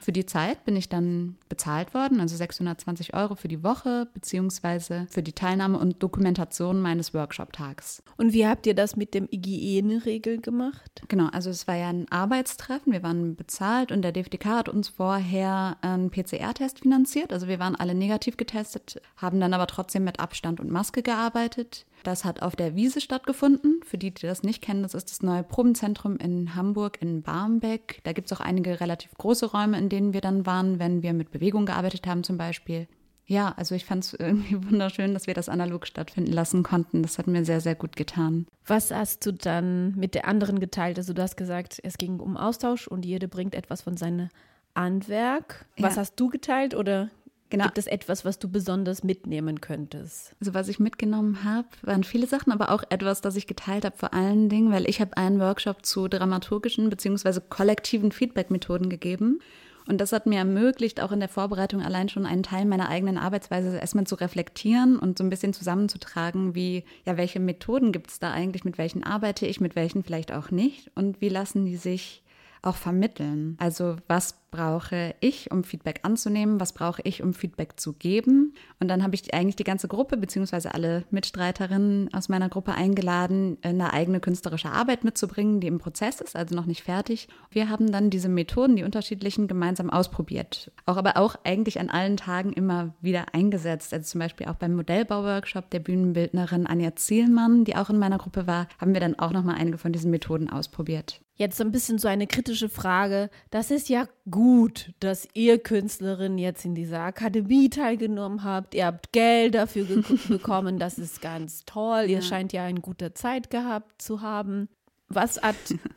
Für 0.00 0.12
die 0.12 0.26
Zeit 0.26 0.64
bin 0.64 0.76
ich 0.76 0.88
dann 0.88 1.36
bezahlt 1.48 1.94
worden, 1.94 2.20
also 2.20 2.36
620 2.36 3.14
Euro 3.14 3.34
für 3.34 3.48
die 3.48 3.62
Woche, 3.62 4.08
beziehungsweise 4.14 5.06
für 5.10 5.22
die 5.22 5.32
Teilnahme 5.32 5.78
und 5.78 6.02
Dokumentation 6.02 6.80
meines 6.80 7.12
Workshop-Tags. 7.12 8.02
Und 8.16 8.32
wie 8.32 8.46
habt 8.46 8.66
ihr 8.66 8.74
das 8.74 8.96
mit 8.96 9.14
dem 9.14 9.24
Hygieneregel 9.24 10.40
gemacht? 10.40 11.02
Genau, 11.08 11.28
also 11.32 11.50
es 11.50 11.66
war 11.66 11.76
ja 11.76 11.88
ein 11.88 12.10
Arbeitstreffen, 12.10 12.92
wir 12.92 13.02
waren 13.02 13.36
bezahlt 13.36 13.90
und 13.90 14.02
der 14.02 14.12
DFDK 14.12 14.46
hat 14.46 14.68
uns 14.68 14.88
vorher 14.88 15.76
einen 15.80 16.10
PCR-Test 16.10 16.80
finanziert. 16.80 17.32
Also 17.32 17.48
wir 17.48 17.58
waren 17.58 17.74
alle 17.74 17.94
negativ 17.94 18.36
getestet, 18.36 19.00
haben 19.16 19.40
dann 19.40 19.54
aber 19.54 19.66
trotzdem 19.66 20.04
mit 20.04 20.20
Abstand 20.20 20.60
und 20.60 20.70
Maske 20.70 21.02
gearbeitet. 21.02 21.86
Das 22.06 22.24
hat 22.24 22.40
auf 22.40 22.54
der 22.54 22.76
Wiese 22.76 23.00
stattgefunden. 23.00 23.80
Für 23.84 23.98
die, 23.98 24.14
die 24.14 24.28
das 24.28 24.44
nicht 24.44 24.62
kennen, 24.62 24.84
das 24.84 24.94
ist 24.94 25.10
das 25.10 25.22
neue 25.22 25.42
Probenzentrum 25.42 26.18
in 26.18 26.54
Hamburg 26.54 27.02
in 27.02 27.22
Barmbek. 27.22 27.98
Da 28.04 28.12
gibt 28.12 28.30
es 28.30 28.36
auch 28.36 28.40
einige 28.40 28.78
relativ 28.78 29.12
große 29.18 29.46
Räume, 29.46 29.76
in 29.76 29.88
denen 29.88 30.12
wir 30.12 30.20
dann 30.20 30.46
waren, 30.46 30.78
wenn 30.78 31.02
wir 31.02 31.12
mit 31.12 31.32
Bewegung 31.32 31.66
gearbeitet 31.66 32.06
haben 32.06 32.22
zum 32.22 32.38
Beispiel. 32.38 32.86
Ja, 33.26 33.54
also 33.56 33.74
ich 33.74 33.84
fand 33.84 34.04
es 34.04 34.14
irgendwie 34.14 34.54
wunderschön, 34.70 35.14
dass 35.14 35.26
wir 35.26 35.34
das 35.34 35.48
analog 35.48 35.84
stattfinden 35.84 36.30
lassen 36.30 36.62
konnten. 36.62 37.02
Das 37.02 37.18
hat 37.18 37.26
mir 37.26 37.44
sehr, 37.44 37.60
sehr 37.60 37.74
gut 37.74 37.96
getan. 37.96 38.46
Was 38.64 38.92
hast 38.92 39.26
du 39.26 39.32
dann 39.32 39.96
mit 39.96 40.14
der 40.14 40.28
anderen 40.28 40.60
geteilt? 40.60 40.98
Also 40.98 41.12
du 41.12 41.20
hast 41.20 41.36
gesagt, 41.36 41.80
es 41.82 41.98
ging 41.98 42.20
um 42.20 42.36
Austausch 42.36 42.86
und 42.86 43.04
jede 43.04 43.26
bringt 43.26 43.56
etwas 43.56 43.82
von 43.82 43.96
seinem 43.96 44.28
Handwerk. 44.76 45.66
Was 45.76 45.96
ja. 45.96 46.02
hast 46.02 46.20
du 46.20 46.28
geteilt 46.28 46.76
oder 46.76 47.10
Genau. 47.48 47.64
Gibt 47.64 47.78
es 47.78 47.86
etwas, 47.86 48.24
was 48.24 48.38
du 48.38 48.48
besonders 48.48 49.04
mitnehmen 49.04 49.60
könntest? 49.60 50.34
Also 50.40 50.52
was 50.52 50.68
ich 50.68 50.80
mitgenommen 50.80 51.44
habe, 51.44 51.68
waren 51.82 52.02
viele 52.02 52.26
Sachen, 52.26 52.52
aber 52.52 52.70
auch 52.70 52.82
etwas, 52.90 53.20
das 53.20 53.36
ich 53.36 53.46
geteilt 53.46 53.84
habe, 53.84 53.96
vor 53.96 54.14
allen 54.14 54.48
Dingen, 54.48 54.72
weil 54.72 54.88
ich 54.88 55.00
habe 55.00 55.16
einen 55.16 55.38
Workshop 55.38 55.86
zu 55.86 56.08
dramaturgischen 56.08 56.90
bzw. 56.90 57.40
kollektiven 57.48 58.10
Feedback-Methoden 58.10 58.90
gegeben. 58.90 59.40
Und 59.88 60.00
das 60.00 60.12
hat 60.12 60.26
mir 60.26 60.38
ermöglicht, 60.38 61.00
auch 61.00 61.12
in 61.12 61.20
der 61.20 61.28
Vorbereitung 61.28 61.80
allein 61.80 62.08
schon 62.08 62.26
einen 62.26 62.42
Teil 62.42 62.64
meiner 62.64 62.88
eigenen 62.88 63.18
Arbeitsweise 63.18 63.78
erstmal 63.78 64.06
zu 64.06 64.16
reflektieren 64.16 64.98
und 64.98 65.16
so 65.16 65.22
ein 65.22 65.30
bisschen 65.30 65.52
zusammenzutragen, 65.52 66.56
wie, 66.56 66.84
ja, 67.04 67.16
welche 67.16 67.38
Methoden 67.38 67.92
gibt 67.92 68.10
es 68.10 68.18
da 68.18 68.32
eigentlich, 68.32 68.64
mit 68.64 68.78
welchen 68.78 69.04
arbeite 69.04 69.46
ich, 69.46 69.60
mit 69.60 69.76
welchen 69.76 70.02
vielleicht 70.02 70.32
auch 70.32 70.50
nicht 70.50 70.90
und 70.96 71.20
wie 71.20 71.28
lassen 71.28 71.64
die 71.64 71.76
sich 71.76 72.24
auch 72.66 72.76
vermitteln. 72.76 73.56
Also 73.58 73.96
was 74.08 74.34
brauche 74.50 75.14
ich, 75.20 75.50
um 75.50 75.64
Feedback 75.64 76.00
anzunehmen? 76.02 76.60
Was 76.60 76.72
brauche 76.72 77.02
ich, 77.04 77.22
um 77.22 77.34
Feedback 77.34 77.78
zu 77.78 77.92
geben? 77.92 78.54
Und 78.80 78.88
dann 78.88 79.02
habe 79.02 79.14
ich 79.14 79.34
eigentlich 79.34 79.56
die 79.56 79.64
ganze 79.64 79.86
Gruppe 79.86 80.16
beziehungsweise 80.16 80.72
alle 80.72 81.04
Mitstreiterinnen 81.10 82.12
aus 82.14 82.28
meiner 82.28 82.48
Gruppe 82.48 82.72
eingeladen, 82.72 83.58
eine 83.62 83.92
eigene 83.92 84.20
künstlerische 84.20 84.70
Arbeit 84.70 85.04
mitzubringen, 85.04 85.60
die 85.60 85.66
im 85.66 85.78
Prozess 85.78 86.20
ist, 86.20 86.36
also 86.36 86.54
noch 86.54 86.66
nicht 86.66 86.82
fertig. 86.82 87.28
Wir 87.50 87.68
haben 87.68 87.92
dann 87.92 88.08
diese 88.08 88.28
Methoden, 88.28 88.76
die 88.76 88.84
unterschiedlichen, 88.84 89.46
gemeinsam 89.46 89.90
ausprobiert. 89.90 90.72
Auch 90.86 90.96
aber 90.96 91.18
auch 91.18 91.36
eigentlich 91.44 91.78
an 91.78 91.90
allen 91.90 92.16
Tagen 92.16 92.52
immer 92.52 92.94
wieder 93.00 93.34
eingesetzt. 93.34 93.92
Also 93.92 94.06
zum 94.06 94.20
Beispiel 94.20 94.46
auch 94.46 94.56
beim 94.56 94.74
Modellbauworkshop 94.74 95.70
der 95.70 95.80
Bühnenbildnerin 95.80 96.66
Anja 96.66 96.96
Zielmann, 96.96 97.64
die 97.64 97.76
auch 97.76 97.90
in 97.90 97.98
meiner 97.98 98.18
Gruppe 98.18 98.46
war, 98.46 98.68
haben 98.80 98.94
wir 98.94 99.00
dann 99.00 99.18
auch 99.18 99.32
nochmal 99.32 99.56
einige 99.56 99.78
von 99.78 99.92
diesen 99.92 100.10
Methoden 100.10 100.48
ausprobiert. 100.48 101.20
Jetzt 101.36 101.58
so 101.58 101.64
ein 101.64 101.70
bisschen 101.70 101.98
so 101.98 102.08
eine 102.08 102.26
kritische 102.26 102.70
Frage. 102.70 103.28
Das 103.50 103.70
ist 103.70 103.90
ja 103.90 104.08
gut, 104.30 104.92
dass 105.00 105.28
ihr 105.34 105.58
Künstlerin 105.58 106.38
jetzt 106.38 106.64
in 106.64 106.74
dieser 106.74 107.00
Akademie 107.00 107.68
teilgenommen 107.68 108.42
habt. 108.42 108.74
Ihr 108.74 108.86
habt 108.86 109.12
Geld 109.12 109.54
dafür 109.54 109.86
bekommen. 110.28 110.78
Das 110.78 110.98
ist 110.98 111.20
ganz 111.20 111.64
toll. 111.66 112.04
Ihr 112.08 112.16
ja. 112.16 112.22
scheint 112.22 112.54
ja 112.54 112.64
eine 112.64 112.80
gute 112.80 113.12
Zeit 113.12 113.50
gehabt 113.50 114.00
zu 114.00 114.22
haben. 114.22 114.68
Was, 115.08 115.40
hat 115.40 115.54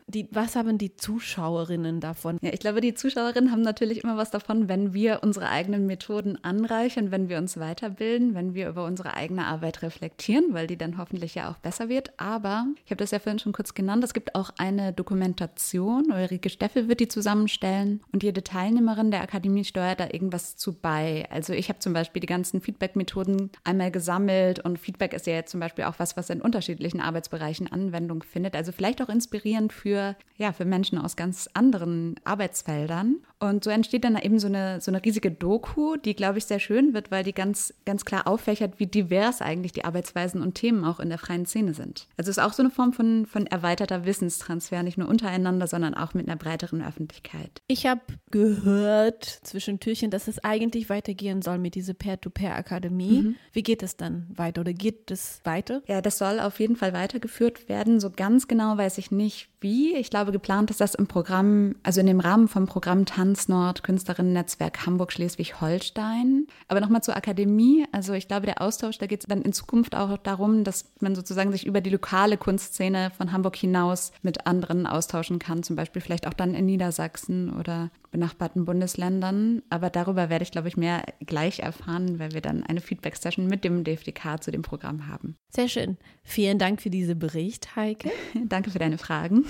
die, 0.08 0.28
was 0.32 0.56
haben 0.56 0.78
die 0.78 0.96
Zuschauerinnen 0.96 2.00
davon? 2.00 2.38
Ja, 2.42 2.54
ich 2.54 2.60
glaube, 2.60 2.80
die 2.80 2.94
Zuschauerinnen 2.94 3.52
haben 3.52 3.64
natürlich 3.64 4.04
immer 4.04 4.18
was 4.18 4.30
davon, 4.30 4.70
wenn 4.70 4.94
wir 4.94 5.22
unsere 5.24 5.50
eigenen 5.50 5.88
Methoden 5.88 6.38
anreichern, 6.44 7.10
wenn 7.10 7.28
wir 7.28 7.40
uns 7.40 7.60
weiterbilden, 7.60 8.36
wenn 8.36 8.54
wir 8.54 8.70
über 8.70 8.86
unsere 8.86 9.16
eigene 9.16 9.46
Arbeit 9.46 9.82
reflektieren, 9.82 10.54
weil 10.54 10.68
die 10.68 10.78
dann 10.78 11.00
hoffentlich 11.00 11.34
ja 11.34 11.50
auch 11.50 11.58
besser 11.58 11.90
wird. 11.90 12.12
Aber 12.20 12.68
ich 12.86 12.92
habe 12.92 13.00
das 13.00 13.10
ja 13.10 13.18
vorhin 13.18 13.40
schon 13.40 13.52
kurz 13.52 13.74
genannt, 13.74 14.04
es 14.04 14.14
gibt 14.14 14.36
auch 14.36 14.52
eine 14.60 14.94
Dokumentation, 14.94 16.12
Ulrike 16.12 16.50
Steffel 16.50 16.88
wird 16.88 17.00
die 17.00 17.08
zusammenstellen 17.08 18.02
und 18.12 18.22
jede 18.22 18.44
Teilnehmerin 18.44 19.10
der 19.10 19.22
Akademie 19.22 19.64
steuert 19.64 20.00
da 20.00 20.06
irgendwas 20.12 20.56
zu 20.56 20.74
bei. 20.74 21.28
Also 21.32 21.54
ich 21.54 21.70
habe 21.70 21.80
zum 21.80 21.94
Beispiel 21.94 22.20
die 22.20 22.28
ganzen 22.28 22.62
Feedback-Methoden 22.62 23.50
einmal 23.64 23.90
gesammelt 23.90 24.60
und 24.60 24.78
Feedback 24.78 25.14
ist 25.14 25.26
ja 25.26 25.34
jetzt 25.34 25.50
zum 25.52 25.60
Beispiel 25.60 25.86
auch 25.86 25.96
was, 25.98 26.16
was 26.16 26.30
in 26.30 26.42
unterschiedlichen 26.42 27.02
Arbeitsbereichen 27.02 27.72
Anwendung 27.72 28.22
findet. 28.22 28.56
Also 28.56 28.72
vielleicht 28.72 28.99
vielleicht 29.00 29.10
auch 29.10 29.14
inspirierend 29.14 29.74
für, 29.74 30.16
ja, 30.38 30.52
für 30.54 30.66
Menschen 30.66 30.98
aus 30.98 31.16
ganz 31.16 31.50
anderen 31.54 32.16
Arbeitsfeldern. 32.24 33.18
Und 33.40 33.64
so 33.64 33.70
entsteht 33.70 34.04
dann 34.04 34.18
eben 34.18 34.40
so 34.40 34.48
eine, 34.48 34.82
so 34.82 34.92
eine 34.92 35.04
riesige 35.04 35.32
Doku, 35.32 35.96
die, 35.96 36.14
glaube 36.14 36.40
ich, 36.40 36.46
sehr 36.46 36.60
schön 36.60 36.94
wird, 36.94 37.10
weil 37.10 37.24
die 37.24 37.34
ganz, 37.34 37.74
ganz 37.86 38.04
klar 38.04 38.28
auffächert, 38.28 38.80
wie 38.80 38.88
divers 38.88 39.42
eigentlich 39.42 39.72
die 39.72 39.86
Arbeitsweisen 39.86 40.42
und 40.42 40.56
Themen 40.56 40.84
auch 40.84 41.00
in 41.00 41.10
der 41.10 41.18
freien 41.18 41.46
Szene 41.46 41.74
sind. 41.74 42.08
Also 42.18 42.32
es 42.32 42.38
ist 42.38 42.44
auch 42.44 42.52
so 42.52 42.62
eine 42.62 42.70
Form 42.70 42.92
von, 42.92 43.26
von 43.26 43.48
erweiterter 43.48 44.06
Wissenstransfer, 44.06 44.84
nicht 44.84 44.98
nur 44.98 45.08
untereinander, 45.08 45.68
sondern 45.68 45.94
auch 45.94 46.14
mit 46.14 46.28
einer 46.28 46.36
breiteren 46.36 46.82
Öffentlichkeit. 46.82 47.62
Ich 47.68 47.86
habe 47.86 48.02
gehört 48.30 49.24
zwischen 49.24 49.80
Türchen, 49.80 50.12
dass 50.12 50.28
es 50.28 50.44
eigentlich 50.44 50.90
weitergehen 50.90 51.42
soll 51.42 51.60
mit 51.60 51.76
dieser 51.76 51.94
Peer-to-Peer-Akademie. 51.94 53.22
Mhm. 53.22 53.36
Wie 53.54 53.64
geht 53.64 53.84
es 53.84 53.96
dann 53.96 54.28
weiter 54.36 54.62
oder 54.62 54.74
geht 54.74 55.12
es 55.12 55.40
weiter? 55.46 55.82
Ja, 55.88 56.02
das 56.02 56.18
soll 56.18 56.42
auf 56.42 56.60
jeden 56.60 56.76
Fall 56.76 56.92
weitergeführt 56.92 57.70
werden. 57.70 58.02
So 58.02 58.10
ganz 58.10 58.50
genau 58.50 58.78
weiß 58.78 58.89
ich 58.98 59.12
nicht, 59.12 59.50
wie. 59.62 59.96
Ich 59.96 60.10
glaube, 60.10 60.32
geplant 60.32 60.72
ist 60.72 60.82
das 60.82 60.96
im 60.96 61.08
Programm, 61.08 61.76
also 61.84 62.00
in 62.00 62.08
dem 62.08 62.20
Rahmen 62.20 62.48
vom 62.48 62.66
Programm 62.66 63.06
Tanz 63.06 63.48
Nord 63.48 63.84
Künstlerinnen-Netzwerk 63.84 64.86
Hamburg-Schleswig-Holstein. 64.86 66.48
Aber 66.68 66.82
nochmal 66.82 67.04
zur 67.04 67.16
Akademie. 67.16 67.86
Also 67.92 68.14
ich 68.14 68.28
glaube, 68.28 68.46
der 68.46 68.62
Austausch, 68.62 68.98
da 68.98 69.06
geht 69.06 69.22
es 69.22 69.28
dann 69.28 69.42
in 69.42 69.54
Zukunft 69.54 69.96
auch 69.96 70.18
darum, 70.18 70.64
dass 70.64 70.86
man 71.00 71.16
sozusagen 71.16 71.52
sich 71.52 71.66
über 71.66 71.82
die 71.82 71.90
lokale 71.90 72.38
Kunstszene 72.38 73.12
von 73.18 73.32
Hamburg 73.32 73.56
hinaus 73.56 74.12
mit 74.22 74.48
anderen 74.48 74.88
austauschen 74.88 75.40
kann. 75.40 75.64
Zum 75.64 75.76
Beispiel 75.76 76.02
vielleicht 76.02 76.28
auch 76.28 76.34
dann 76.34 76.54
in 76.54 76.66
Niedersachsen 76.66 77.54
oder 77.54 77.92
benachbarten 78.12 78.66
Bundesländern. 78.66 79.62
Aber 79.70 79.90
darüber 79.90 80.30
werde 80.30 80.44
ich, 80.44 80.52
glaube 80.52 80.68
ich, 80.68 80.78
mehr 80.78 81.04
gleich 81.26 81.60
erfahren, 81.60 82.20
weil 82.20 82.34
wir 82.34 82.42
dann 82.42 82.64
eine 82.64 82.82
Feedback-Session 82.82 83.48
mit 83.48 83.64
dem 83.64 83.84
DFDK 83.84 84.42
zu 84.42 84.52
dem 84.52 84.62
Programm 84.62 85.08
haben. 85.08 85.36
Sehr 85.50 85.68
schön. 85.68 85.98
Vielen 86.24 86.60
Dank 86.60 86.82
für 86.82 86.90
diesen 86.90 87.18
Bericht, 87.20 87.76
Heike. 87.76 88.12
Danke 88.46 88.72
für 88.72 88.80
deine 88.80 88.98
Fragen. 88.98 89.46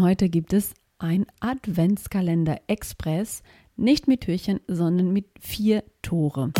Heute 0.00 0.28
gibt 0.28 0.52
es 0.52 0.74
ein 0.98 1.24
Adventskalender 1.40 2.60
Express, 2.66 3.42
nicht 3.76 4.06
mit 4.06 4.22
Türchen, 4.22 4.60
sondern 4.66 5.12
mit 5.12 5.26
vier 5.40 5.82
Tore. 6.02 6.52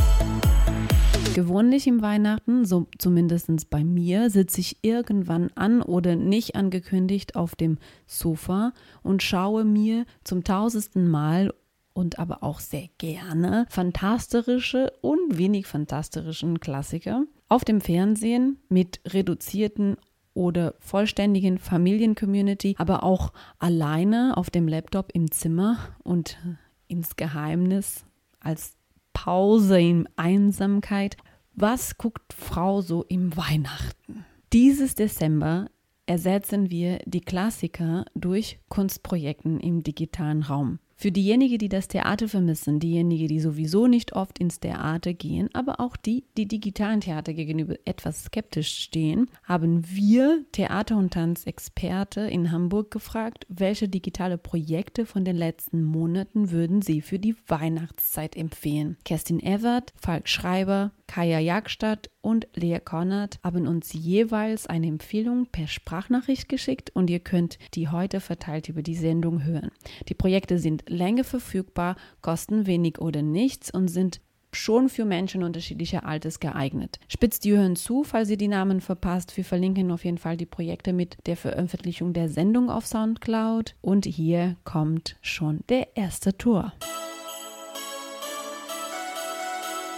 Gewöhnlich 1.35 1.87
im 1.87 2.03
Weihnachten, 2.03 2.65
so 2.65 2.87
zumindest 2.99 3.71
bei 3.71 3.85
mir, 3.85 4.31
sitze 4.31 4.61
ich 4.61 4.79
irgendwann 4.83 5.51
an 5.55 5.83
oder 5.83 6.17
nicht 6.17 6.57
angekündigt 6.57 7.37
auf 7.37 7.55
dem 7.55 7.79
Sofa 8.07 8.73
und 9.03 9.23
schaue 9.23 9.65
mir 9.65 10.05
zum 10.25 10.43
tausendsten 10.43 11.09
Mal 11.09 11.53
und 11.93 12.19
aber 12.19 12.43
auch 12.43 12.61
sehr 12.61 12.89
gerne 12.99 13.67
fantastische 13.71 14.93
und 15.01 15.39
wenig 15.39 15.67
fantastischen 15.67 16.61
Klassiker 16.61 17.25
auf 17.49 17.65
dem 17.65 17.81
Fernsehen 17.81 18.59
mit 18.69 19.01
reduzierten 19.07 19.97
oder 20.35 20.75
vollständigen 20.79 21.59
Familiencommunity, 21.59 22.77
aber 22.79 23.03
auch 23.03 23.33
alleine 23.59 24.37
auf 24.37 24.51
dem 24.51 24.69
Laptop 24.69 25.11
im 25.13 25.31
Zimmer 25.33 25.79
und 26.05 26.39
ins 26.87 27.17
Geheimnis, 27.17 28.05
als 28.41 28.78
Pause 29.25 29.81
in 29.81 30.09
Einsamkeit. 30.15 31.17
Was 31.57 31.99
guckt 31.99 32.33
Frau 32.33 32.83
so 32.83 33.03
im 33.09 33.37
Weihnachten? 33.37 34.25
Dieses 34.53 34.95
Dezember 34.95 35.67
ersetzen 36.07 36.71
wir 36.71 37.01
die 37.05 37.21
Klassiker 37.21 38.05
durch 38.15 38.61
Kunstprojekten 38.69 39.59
im 39.59 39.83
digitalen 39.83 40.45
Raum. 40.45 40.79
Für 41.01 41.13
diejenigen, 41.13 41.59
die 41.59 41.69
das 41.69 41.87
Theater 41.87 42.27
vermissen, 42.27 42.81
diejenigen, 42.81 43.29
die 43.29 43.39
sowieso 43.39 43.87
nicht 43.87 44.15
oft 44.15 44.41
ins 44.41 44.59
Theater 44.59 45.15
gehen, 45.15 45.49
aber 45.53 45.79
auch 45.79 45.97
die, 45.97 46.25
die 46.37 46.49
digitalen 46.49 47.01
Theater 47.01 47.35
gegenüber 47.35 47.77
etwas 47.85 48.25
skeptisch 48.25 48.77
stehen, 48.81 49.31
haben 49.45 49.85
wir 49.89 50.45
Theater- 50.51 50.97
und 50.97 51.13
Tanzexperte 51.13 52.23
in 52.23 52.51
Hamburg 52.51 52.91
gefragt, 52.91 53.47
welche 53.49 53.89
digitale 53.89 54.39
Projekte 54.39 55.07
von 55.07 55.25
den 55.25 55.37
letzten 55.37 55.85
Monaten 55.85 56.51
würden 56.51 56.83
sie 56.83 57.01
für 57.01 57.21
die 57.21 57.37
Weihnachtszeit 57.47 58.37
empfehlen. 58.37 58.97
Kerstin 59.05 59.39
Evert, 59.39 59.93
Falk 60.01 60.29
Schreiber, 60.29 60.91
Kaya 61.07 61.39
Jagstadt 61.39 62.11
und 62.21 62.47
Lea 62.55 62.81
Konrad 62.85 63.39
haben 63.43 63.67
uns 63.67 63.93
jeweils 63.95 64.67
eine 64.67 64.89
Empfehlung 64.89 65.47
per 65.47 65.67
Sprachnachricht 65.67 66.49
geschickt 66.49 66.91
und 66.95 67.09
ihr 67.09 67.21
könnt 67.21 67.59
die 67.75 67.89
heute 67.89 68.21
verteilt 68.21 68.69
über 68.69 68.83
die 68.83 68.95
Sendung 68.95 69.43
hören. 69.43 69.71
Die 70.09 70.15
Projekte 70.15 70.59
sind 70.59 70.85
länger 70.89 71.25
verfügbar, 71.25 71.97
kosten 72.21 72.67
wenig 72.67 72.99
oder 72.99 73.23
nichts 73.23 73.71
und 73.71 73.89
sind 73.89 74.21
schon 74.53 74.89
für 74.89 75.05
Menschen 75.05 75.43
unterschiedlicher 75.43 76.05
Alters 76.07 76.41
geeignet. 76.41 76.99
Spitzt 77.09 77.45
die 77.45 77.53
Ohren 77.53 77.77
zu, 77.77 78.05
falls 78.05 78.31
ihr 78.31 78.37
die 78.37 78.49
Namen 78.49 78.81
verpasst. 78.81 79.37
Wir 79.37 79.45
verlinken 79.45 79.91
auf 79.91 80.05
jeden 80.05 80.19
Fall 80.19 80.37
die 80.37 80.47
Projekte 80.47 80.93
mit 80.93 81.17
der 81.27 81.37
Veröffentlichung 81.37 82.13
der 82.13 82.29
Sendung 82.29 82.71
auf 82.71 82.87
Soundcloud. 82.87 83.75
Und 83.81 84.07
hier 84.07 84.57
kommt 84.65 85.17
schon 85.21 85.61
der 85.69 85.97
erste 85.97 86.37
Tour. 86.37 86.73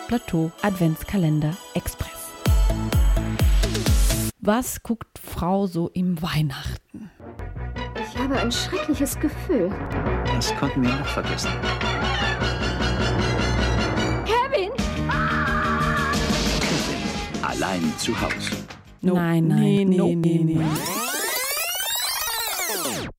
Plateau 0.08 0.50
Adventskalender 0.62 1.56
Express. 1.74 2.10
Was 4.40 4.82
guckt 4.82 5.18
Frau 5.18 5.66
so 5.66 5.88
im 5.90 6.20
Weihnachten? 6.20 7.10
Ich 7.94 8.18
habe 8.18 8.38
ein 8.38 8.50
schreckliches 8.50 9.20
Gefühl. 9.20 9.70
Das 10.40 10.56
konnten 10.56 10.82
wir 10.82 10.88
auch 10.88 11.04
vergessen. 11.04 11.50
Kevin! 14.24 14.70
Kevin, 16.60 17.42
allein 17.42 17.92
zu 17.98 18.18
Hause. 18.18 18.56
No. 19.02 19.16
Nein, 19.16 19.48
nein, 19.48 19.60
nee, 19.60 19.84
nee, 19.84 19.96
no, 19.98 20.06
nee, 20.06 20.40
nee. 20.42 20.64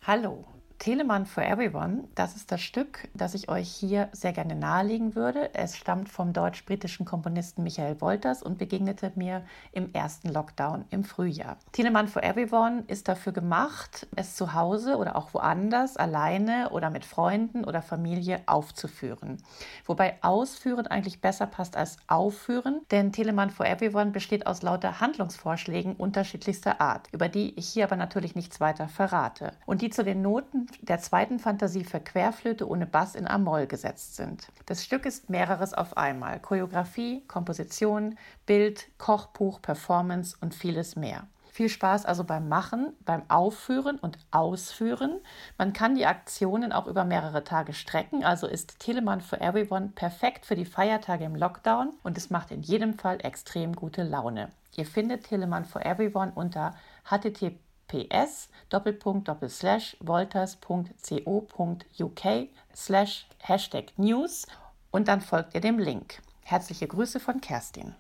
Hallo, 0.08 0.46
Telemann 0.82 1.28
for 1.28 1.44
Everyone, 1.44 2.06
das 2.16 2.36
ist 2.36 2.52
das 2.52 2.60
Stück, 2.60 3.08
das 3.14 3.36
ich 3.36 3.50
euch 3.50 3.70
hier 3.70 4.10
sehr 4.14 4.34
gerne 4.34 4.56
nahelegen 4.56 5.14
würde. 5.14 5.54
Es 5.54 5.78
stammt 5.78 6.10
vom 6.10 6.34
deutsch-britischen 6.34 7.06
Komponisten 7.06 7.62
Michael 7.62 8.02
Wolters 8.02 8.42
und 8.42 8.58
begegnete 8.58 9.12
mir 9.14 9.44
im 9.74 9.94
ersten 9.94 10.30
Lockdown 10.30 10.86
im 10.90 11.04
Frühjahr. 11.04 11.58
Telemann 11.72 12.08
for 12.08 12.24
Everyone 12.24 12.84
ist 12.88 13.08
dafür 13.08 13.32
gemacht, 13.32 14.08
es 14.16 14.36
zu 14.36 14.56
Hause 14.56 14.98
oder 14.98 15.18
auch 15.18 15.36
woanders, 15.36 15.98
alleine 15.98 16.72
oder 16.72 16.90
mit 16.90 17.06
Freunden 17.06 17.64
oder 17.64 17.84
Familie 17.84 18.42
aufzuführen. 18.48 19.38
Wobei 19.86 20.18
ausführen 20.24 20.88
eigentlich 20.88 21.22
besser 21.22 21.46
passt 21.46 21.78
als 21.78 21.98
aufführen, 22.08 22.82
denn 22.90 23.12
Telemann 23.12 23.52
for 23.52 23.68
Everyone 23.68 24.10
besteht 24.10 24.48
aus 24.48 24.64
lauter 24.64 25.00
Handlungsvorschlägen 25.00 25.96
unterschiedlichster 25.96 26.82
Art, 26.82 27.08
über 27.12 27.30
die 27.30 27.54
ich 27.60 27.68
hier 27.68 27.84
aber 27.84 27.98
natürlich 27.98 28.34
nichts 28.34 28.60
weiter 28.60 28.88
verrate. 28.88 29.54
Und 29.68 29.84
die 29.84 29.92
zu 29.92 30.04
den 30.04 30.24
Noten 30.24 30.71
der 30.82 31.00
zweiten 31.00 31.40
Fantasie 31.40 31.84
für 31.84 32.00
Querflöte 32.00 32.68
ohne 32.68 32.86
Bass 32.86 33.16
in 33.16 33.28
Amoll 33.28 33.68
gesetzt 33.68 34.16
sind. 34.16 34.48
Das 34.66 34.84
Stück 34.84 35.06
ist 35.06 35.30
mehreres 35.30 35.74
auf 35.74 35.98
einmal. 35.98 36.40
Choreografie, 36.40 37.24
Komposition, 37.28 38.18
Bild, 38.46 38.88
Kochbuch, 38.98 39.62
Performance 39.62 40.38
und 40.40 40.56
vieles 40.56 40.96
mehr. 40.96 41.28
Viel 41.52 41.68
Spaß 41.68 42.06
also 42.06 42.24
beim 42.24 42.48
Machen, 42.48 42.94
beim 43.04 43.24
Aufführen 43.30 44.00
und 44.00 44.18
Ausführen. 44.32 45.20
Man 45.58 45.74
kann 45.74 45.96
die 45.96 46.06
Aktionen 46.06 46.72
auch 46.72 46.88
über 46.88 47.04
mehrere 47.04 47.44
Tage 47.44 47.74
strecken, 47.74 48.24
also 48.24 48.48
ist 48.48 48.80
Telemann 48.80 49.20
for 49.20 49.42
Everyone 49.42 49.90
perfekt 49.94 50.46
für 50.46 50.56
die 50.56 50.66
Feiertage 50.66 51.26
im 51.26 51.36
Lockdown 51.36 51.92
und 52.04 52.18
es 52.18 52.30
macht 52.30 52.52
in 52.52 52.62
jedem 52.62 52.94
Fall 52.94 53.18
extrem 53.22 53.76
gute 53.76 54.04
Laune. 54.04 54.50
Ihr 54.78 54.86
findet 54.86 55.26
Telemann 55.26 55.66
for 55.66 55.86
Everyone 55.86 56.32
unter 56.34 56.74
http 57.04 57.60
ps 57.92 58.50
doppelpunkt 58.70 59.28
doppelslash 59.28 59.98
wolters.co.uk 60.00 62.48
slash 62.74 63.28
hashtag 63.40 63.88
news 63.98 64.48
und 64.92 65.10
dann 65.10 65.20
folgt 65.20 65.56
ihr 65.56 65.62
dem 65.62 65.78
Link. 65.78 66.22
Herzliche 66.44 66.88
Grüße 66.88 67.20
von 67.20 67.42
Kerstin. 67.42 67.94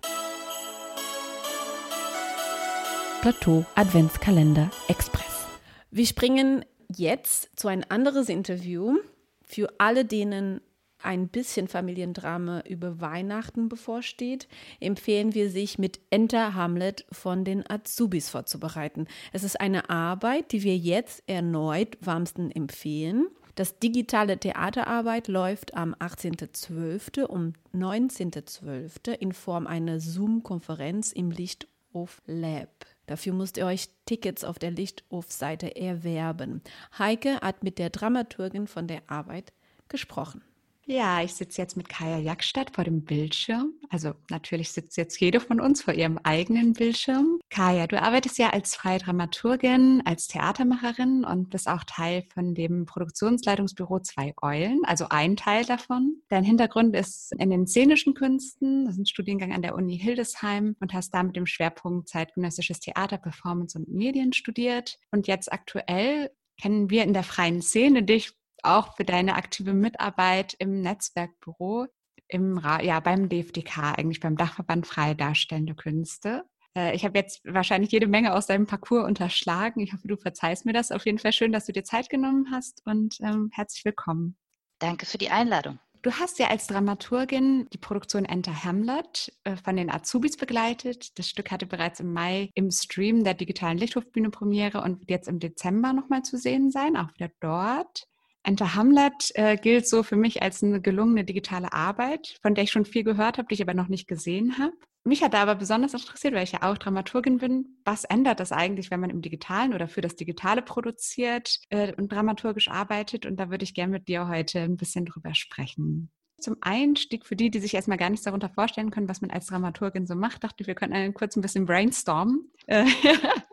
Plateau 3.21 3.65
Adventskalender 3.75 4.71
Express. 4.87 5.45
Wir 5.91 6.05
springen 6.05 6.63
jetzt 6.87 7.49
zu 7.59 7.67
ein 7.67 7.83
anderes 7.91 8.29
Interview 8.29 8.97
für 9.43 9.67
alle, 9.77 10.05
denen 10.05 10.61
ein 11.03 11.27
bisschen 11.27 11.67
Familiendrama 11.67 12.61
über 12.61 13.01
Weihnachten 13.01 13.69
bevorsteht, 13.69 14.47
empfehlen 14.79 15.33
wir 15.33 15.49
sich 15.49 15.77
mit 15.77 15.99
Enter 16.09 16.53
Hamlet 16.53 17.05
von 17.11 17.43
den 17.43 17.69
Azubis 17.69 18.29
vorzubereiten. 18.29 19.07
Es 19.33 19.43
ist 19.43 19.59
eine 19.59 19.89
Arbeit, 19.89 20.51
die 20.51 20.63
wir 20.63 20.77
jetzt 20.77 21.23
erneut 21.27 21.97
warmsten 22.01 22.51
empfehlen. 22.51 23.27
Das 23.55 23.79
digitale 23.79 24.37
Theaterarbeit 24.37 25.27
läuft 25.27 25.75
am 25.75 25.93
18.12. 25.95 27.23
um 27.25 27.53
19.12. 27.73 29.11
in 29.13 29.33
Form 29.33 29.67
einer 29.67 29.99
Zoom-Konferenz 29.99 31.11
im 31.11 31.31
Lichthof 31.31 32.21
Lab. 32.25 32.69
Dafür 33.07 33.33
müsst 33.33 33.57
ihr 33.57 33.65
euch 33.65 33.89
Tickets 34.05 34.45
auf 34.45 34.57
der 34.57 34.71
Lichthof-Seite 34.71 35.75
erwerben. 35.75 36.61
Heike 36.97 37.41
hat 37.41 37.61
mit 37.61 37.77
der 37.77 37.89
Dramaturgin 37.89 38.67
von 38.67 38.87
der 38.87 39.01
Arbeit 39.07 39.51
gesprochen. 39.89 40.41
Ja, 40.85 41.21
ich 41.21 41.35
sitze 41.35 41.61
jetzt 41.61 41.77
mit 41.77 41.89
Kaya 41.89 42.17
Jackstadt 42.17 42.71
vor 42.75 42.83
dem 42.83 43.03
Bildschirm. 43.03 43.73
Also 43.89 44.13
natürlich 44.29 44.71
sitzt 44.71 44.97
jetzt 44.97 45.19
jede 45.19 45.39
von 45.39 45.61
uns 45.61 45.83
vor 45.83 45.93
ihrem 45.93 46.17
eigenen 46.23 46.73
Bildschirm. 46.73 47.39
Kaya, 47.49 47.85
du 47.85 48.01
arbeitest 48.01 48.39
ja 48.39 48.49
als 48.49 48.75
freie 48.75 48.97
Dramaturgin, 48.97 50.01
als 50.05 50.27
Theatermacherin 50.27 51.23
und 51.23 51.51
bist 51.51 51.67
auch 51.67 51.83
Teil 51.85 52.23
von 52.33 52.55
dem 52.55 52.85
Produktionsleitungsbüro 52.85 53.99
Zwei 53.99 54.33
Eulen, 54.41 54.81
also 54.83 55.05
ein 55.09 55.35
Teil 55.35 55.65
davon. 55.65 56.21
Dein 56.29 56.43
Hintergrund 56.43 56.95
ist 56.95 57.31
in 57.37 57.51
den 57.51 57.67
szenischen 57.67 58.15
Künsten, 58.15 58.85
das 58.85 58.95
ist 58.95 59.01
ein 59.01 59.05
Studiengang 59.05 59.53
an 59.53 59.61
der 59.61 59.75
Uni 59.75 59.97
Hildesheim 59.97 60.75
und 60.79 60.93
hast 60.93 61.13
da 61.13 61.21
mit 61.21 61.35
dem 61.35 61.45
Schwerpunkt 61.45 62.09
zeitgenössisches 62.09 62.79
Theater, 62.79 63.17
Performance 63.17 63.77
und 63.77 63.87
Medien 63.89 64.33
studiert. 64.33 64.97
Und 65.11 65.27
jetzt 65.27 65.53
aktuell 65.53 66.31
kennen 66.59 66.89
wir 66.89 67.03
in 67.03 67.13
der 67.13 67.23
freien 67.23 67.61
Szene 67.61 68.03
dich 68.03 68.33
auch 68.63 68.95
für 68.95 69.05
deine 69.05 69.35
aktive 69.35 69.73
Mitarbeit 69.73 70.55
im 70.59 70.81
Netzwerkbüro 70.81 71.87
im, 72.27 72.61
ja, 72.81 72.99
beim 72.99 73.29
DFDK, 73.29 73.97
eigentlich 73.97 74.19
beim 74.19 74.37
Dachverband 74.37 74.87
Freie 74.87 75.15
Darstellende 75.15 75.75
Künste. 75.75 76.45
Äh, 76.75 76.95
ich 76.95 77.05
habe 77.05 77.17
jetzt 77.17 77.41
wahrscheinlich 77.45 77.91
jede 77.91 78.07
Menge 78.07 78.33
aus 78.33 78.47
deinem 78.47 78.67
Parcours 78.67 79.05
unterschlagen. 79.05 79.81
Ich 79.81 79.93
hoffe, 79.93 80.07
du 80.07 80.17
verzeihst 80.17 80.65
mir 80.65 80.73
das. 80.73 80.91
Auf 80.91 81.05
jeden 81.05 81.19
Fall 81.19 81.33
schön, 81.33 81.51
dass 81.51 81.65
du 81.65 81.73
dir 81.73 81.83
Zeit 81.83 82.09
genommen 82.09 82.47
hast 82.51 82.81
und 82.85 83.17
ähm, 83.21 83.49
herzlich 83.53 83.85
willkommen. 83.85 84.37
Danke 84.79 85.05
für 85.05 85.17
die 85.17 85.29
Einladung. 85.29 85.79
Du 86.03 86.11
hast 86.13 86.39
ja 86.39 86.47
als 86.47 86.65
Dramaturgin 86.65 87.67
die 87.71 87.77
Produktion 87.77 88.25
Enter 88.25 88.63
Hamlet 88.63 89.31
äh, 89.43 89.55
von 89.55 89.75
den 89.75 89.91
Azubis 89.91 90.35
begleitet. 90.35 91.19
Das 91.19 91.29
Stück 91.29 91.51
hatte 91.51 91.67
bereits 91.67 91.99
im 91.99 92.11
Mai 92.11 92.49
im 92.55 92.71
Stream 92.71 93.23
der 93.23 93.35
digitalen 93.35 93.77
Lichthofbühne 93.77 94.31
Premiere 94.31 94.81
und 94.81 95.01
wird 95.01 95.11
jetzt 95.11 95.27
im 95.27 95.39
Dezember 95.39 95.93
nochmal 95.93 96.23
zu 96.23 96.37
sehen 96.37 96.71
sein, 96.71 96.97
auch 96.97 97.13
wieder 97.13 97.29
dort. 97.39 98.07
Enter 98.43 98.75
Hamlet 98.75 99.31
äh, 99.35 99.55
gilt 99.55 99.87
so 99.87 100.03
für 100.03 100.15
mich 100.15 100.41
als 100.41 100.63
eine 100.63 100.81
gelungene 100.81 101.23
digitale 101.23 101.73
Arbeit, 101.73 102.37
von 102.41 102.55
der 102.55 102.63
ich 102.63 102.71
schon 102.71 102.85
viel 102.85 103.03
gehört 103.03 103.37
habe, 103.37 103.47
die 103.47 103.55
ich 103.55 103.61
aber 103.61 103.73
noch 103.73 103.87
nicht 103.87 104.07
gesehen 104.07 104.57
habe. 104.57 104.73
Mich 105.03 105.23
hat 105.23 105.33
da 105.33 105.41
aber 105.41 105.55
besonders 105.55 105.93
interessiert, 105.93 106.35
weil 106.35 106.43
ich 106.43 106.51
ja 106.51 106.61
auch 106.61 106.77
Dramaturgin 106.77 107.39
bin. 107.39 107.77
Was 107.85 108.03
ändert 108.03 108.39
das 108.39 108.51
eigentlich, 108.51 108.91
wenn 108.91 108.99
man 108.99 109.09
im 109.09 109.21
Digitalen 109.21 109.73
oder 109.73 109.87
für 109.87 110.01
das 110.01 110.15
Digitale 110.15 110.61
produziert 110.61 111.59
äh, 111.69 111.93
und 111.95 112.11
dramaturgisch 112.11 112.67
arbeitet? 112.67 113.25
Und 113.25 113.37
da 113.37 113.49
würde 113.49 113.63
ich 113.63 113.73
gerne 113.73 113.93
mit 113.93 114.07
dir 114.07 114.27
heute 114.27 114.59
ein 114.59 114.77
bisschen 114.77 115.05
drüber 115.05 115.33
sprechen. 115.33 116.11
Zum 116.39 116.57
Einstieg 116.61 117.25
für 117.25 117.35
die, 117.35 117.49
die 117.49 117.59
sich 117.59 117.73
erstmal 117.73 117.97
gar 117.97 118.09
nichts 118.09 118.25
darunter 118.25 118.49
vorstellen 118.49 118.91
können, 118.91 119.09
was 119.09 119.21
man 119.21 119.31
als 119.31 119.47
Dramaturgin 119.47 120.05
so 120.05 120.15
macht, 120.15 120.43
dachte 120.43 120.61
ich, 120.61 120.67
wir 120.67 120.75
können 120.75 121.13
kurz 121.13 121.35
ein 121.35 121.41
bisschen 121.41 121.65
brainstormen. 121.65 122.51
Äh, 122.67 122.85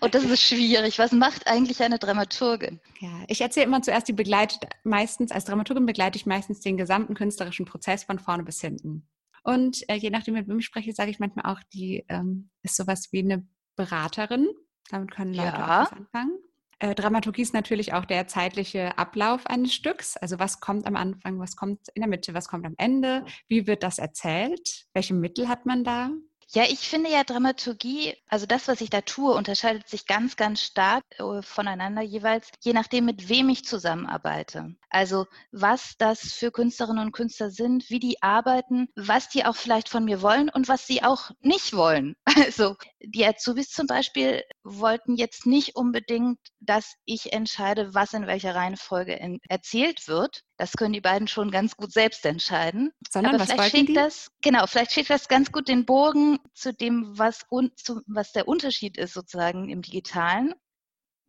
Und 0.00 0.14
das 0.14 0.24
ist 0.24 0.42
schwierig. 0.42 0.98
Was 0.98 1.12
macht 1.12 1.46
eigentlich 1.46 1.82
eine 1.82 1.98
Dramaturgin? 1.98 2.80
Ja, 3.00 3.24
ich 3.28 3.40
erzähle 3.40 3.66
immer 3.66 3.82
zuerst, 3.82 4.08
die 4.08 4.12
begleitet 4.12 4.68
meistens, 4.84 5.32
als 5.32 5.44
Dramaturgin 5.44 5.86
begleite 5.86 6.16
ich 6.18 6.26
meistens 6.26 6.60
den 6.60 6.76
gesamten 6.76 7.14
künstlerischen 7.14 7.66
Prozess 7.66 8.04
von 8.04 8.18
vorne 8.18 8.44
bis 8.44 8.60
hinten. 8.60 9.08
Und 9.42 9.88
äh, 9.88 9.94
je 9.94 10.10
nachdem, 10.10 10.34
mit 10.34 10.48
wem 10.48 10.58
ich 10.58 10.66
spreche, 10.66 10.92
sage 10.92 11.10
ich 11.10 11.20
manchmal 11.20 11.52
auch, 11.52 11.60
die 11.72 12.04
ähm, 12.08 12.50
ist 12.62 12.76
sowas 12.76 13.08
wie 13.12 13.20
eine 13.20 13.46
Beraterin. 13.76 14.48
Damit 14.90 15.12
können 15.12 15.34
Leute 15.34 15.48
ja. 15.48 15.64
auch 15.64 15.84
was 15.84 15.92
anfangen. 15.92 16.38
Äh, 16.78 16.94
Dramaturgie 16.94 17.42
ist 17.42 17.54
natürlich 17.54 17.94
auch 17.94 18.04
der 18.04 18.26
zeitliche 18.26 18.98
Ablauf 18.98 19.46
eines 19.46 19.72
Stücks. 19.72 20.16
Also 20.16 20.38
was 20.38 20.60
kommt 20.60 20.86
am 20.86 20.96
Anfang, 20.96 21.38
was 21.38 21.56
kommt 21.56 21.88
in 21.94 22.02
der 22.02 22.08
Mitte, 22.08 22.34
was 22.34 22.48
kommt 22.48 22.66
am 22.66 22.74
Ende, 22.76 23.24
wie 23.48 23.66
wird 23.66 23.82
das 23.82 23.98
erzählt, 23.98 24.86
welche 24.92 25.14
Mittel 25.14 25.48
hat 25.48 25.64
man 25.64 25.84
da? 25.84 26.10
Ja, 26.48 26.62
ich 26.64 26.88
finde 26.88 27.10
ja 27.10 27.24
Dramaturgie, 27.24 28.14
also 28.28 28.46
das, 28.46 28.68
was 28.68 28.80
ich 28.80 28.88
da 28.88 29.00
tue, 29.00 29.34
unterscheidet 29.34 29.88
sich 29.88 30.06
ganz, 30.06 30.36
ganz 30.36 30.62
stark 30.62 31.02
äh, 31.18 31.42
voneinander 31.42 32.02
jeweils, 32.02 32.50
je 32.62 32.72
nachdem, 32.72 33.04
mit 33.04 33.28
wem 33.28 33.48
ich 33.48 33.64
zusammenarbeite. 33.64 34.74
Also 34.88 35.26
was 35.50 35.96
das 35.98 36.20
für 36.32 36.52
Künstlerinnen 36.52 37.04
und 37.04 37.12
Künstler 37.12 37.50
sind, 37.50 37.90
wie 37.90 37.98
die 37.98 38.22
arbeiten, 38.22 38.86
was 38.94 39.28
die 39.28 39.44
auch 39.44 39.56
vielleicht 39.56 39.88
von 39.88 40.04
mir 40.04 40.22
wollen 40.22 40.48
und 40.48 40.68
was 40.68 40.86
sie 40.86 41.02
auch 41.02 41.30
nicht 41.40 41.74
wollen. 41.74 42.14
Also 42.46 42.76
die 43.00 43.26
Azubis 43.26 43.70
zum 43.70 43.86
Beispiel 43.88 44.42
wollten 44.62 45.16
jetzt 45.16 45.46
nicht 45.46 45.74
unbedingt, 45.74 46.38
dass 46.60 46.94
ich 47.06 47.32
entscheide, 47.32 47.92
was 47.94 48.12
in 48.12 48.26
welcher 48.28 48.54
Reihenfolge 48.54 49.18
erzählt 49.48 50.06
wird, 50.06 50.42
das 50.56 50.72
können 50.72 50.92
die 50.92 51.00
beiden 51.00 51.28
schon 51.28 51.50
ganz 51.50 51.76
gut 51.76 51.92
selbst 51.92 52.24
entscheiden. 52.24 52.92
Sondern 53.10 53.34
Aber 53.34 53.42
was 53.42 53.52
vielleicht 53.52 53.70
schlägt 53.70 53.88
die? 53.90 53.94
das, 53.94 54.30
genau, 54.42 54.66
vielleicht 54.66 54.92
schlägt 54.92 55.10
das 55.10 55.28
ganz 55.28 55.52
gut 55.52 55.68
den 55.68 55.84
Bogen 55.84 56.38
zu 56.54 56.72
dem, 56.72 57.18
was, 57.18 57.44
un, 57.50 57.72
zu, 57.76 58.00
was 58.06 58.32
der 58.32 58.48
Unterschied 58.48 58.96
ist 58.96 59.14
sozusagen 59.14 59.68
im 59.68 59.82
Digitalen. 59.82 60.54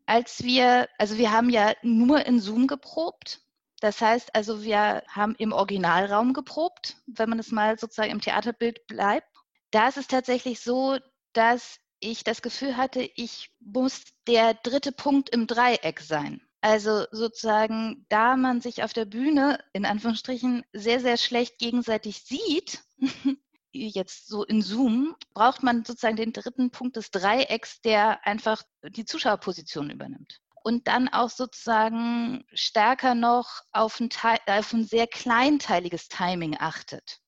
Als 0.05 0.43
wir, 0.43 0.87
also 0.97 1.17
wir 1.17 1.31
haben 1.31 1.49
ja 1.49 1.73
nur 1.81 2.25
in 2.25 2.39
Zoom 2.39 2.67
geprobt. 2.67 3.41
Das 3.81 4.01
heißt 4.01 4.33
also, 4.33 4.63
wir 4.63 5.03
haben 5.07 5.35
im 5.37 5.51
Originalraum 5.51 6.33
geprobt, 6.33 6.97
wenn 7.05 7.29
man 7.29 7.39
es 7.39 7.51
mal 7.51 7.77
sozusagen 7.77 8.11
im 8.11 8.21
Theaterbild 8.21 8.87
bleibt. 8.87 9.27
Da 9.71 9.89
ist 9.89 9.97
es 9.97 10.07
tatsächlich 10.07 10.61
so, 10.61 10.97
dass 11.33 11.79
ich 11.99 12.23
das 12.23 12.41
Gefühl 12.41 12.77
hatte, 12.77 13.09
ich 13.15 13.51
muss 13.59 14.03
der 14.27 14.53
dritte 14.53 14.91
Punkt 14.91 15.29
im 15.29 15.45
Dreieck 15.45 15.99
sein. 15.99 16.46
Also 16.61 17.05
sozusagen, 17.11 18.05
da 18.09 18.35
man 18.35 18.61
sich 18.61 18.83
auf 18.83 18.93
der 18.93 19.05
Bühne 19.05 19.63
in 19.73 19.85
Anführungsstrichen 19.85 20.63
sehr, 20.73 20.99
sehr 20.99 21.17
schlecht 21.17 21.59
gegenseitig 21.59 22.23
sieht, 22.23 22.83
jetzt 23.71 24.27
so 24.27 24.43
in 24.43 24.61
Zoom, 24.61 25.15
braucht 25.33 25.61
man 25.61 25.85
sozusagen 25.85 26.15
den 26.15 26.33
dritten 26.33 26.71
Punkt 26.71 26.95
des 26.95 27.11
Dreiecks, 27.11 27.81
der 27.81 28.25
einfach 28.25 28.63
die 28.83 29.05
Zuschauerposition 29.05 29.91
übernimmt. 29.91 30.41
Und 30.63 30.87
dann 30.87 31.07
auch 31.07 31.29
sozusagen 31.29 32.43
stärker 32.53 33.13
noch 33.13 33.61
auf 33.71 33.99
ein, 33.99 34.09
auf 34.47 34.73
ein 34.73 34.83
sehr 34.83 35.07
kleinteiliges 35.07 36.09
Timing 36.09 36.57
achtet 36.59 37.21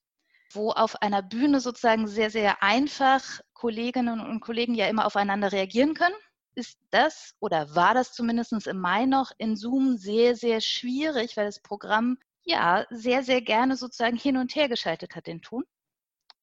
wo 0.51 0.71
auf 0.71 1.01
einer 1.03 1.21
Bühne 1.21 1.59
sozusagen 1.59 2.07
sehr, 2.07 2.31
sehr 2.31 2.63
einfach 2.63 3.23
Kolleginnen 3.53 4.19
und 4.19 4.39
Kollegen 4.39 4.73
ja 4.73 4.87
immer 4.87 5.05
aufeinander 5.05 5.51
reagieren 5.51 5.93
können 5.93 6.15
ist 6.59 6.77
das 6.91 7.33
oder 7.39 7.73
war 7.73 7.93
das 7.93 8.13
zumindest 8.13 8.51
im 8.67 8.79
Mai 8.79 9.05
noch 9.05 9.31
in 9.37 9.55
Zoom 9.55 9.97
sehr, 9.97 10.35
sehr 10.35 10.61
schwierig, 10.61 11.37
weil 11.37 11.45
das 11.45 11.61
Programm 11.61 12.17
ja 12.43 12.85
sehr, 12.91 13.23
sehr 13.23 13.41
gerne 13.41 13.77
sozusagen 13.77 14.17
hin 14.17 14.37
und 14.37 14.55
her 14.55 14.69
geschaltet 14.69 15.15
hat, 15.15 15.27
den 15.27 15.41
Ton. 15.41 15.63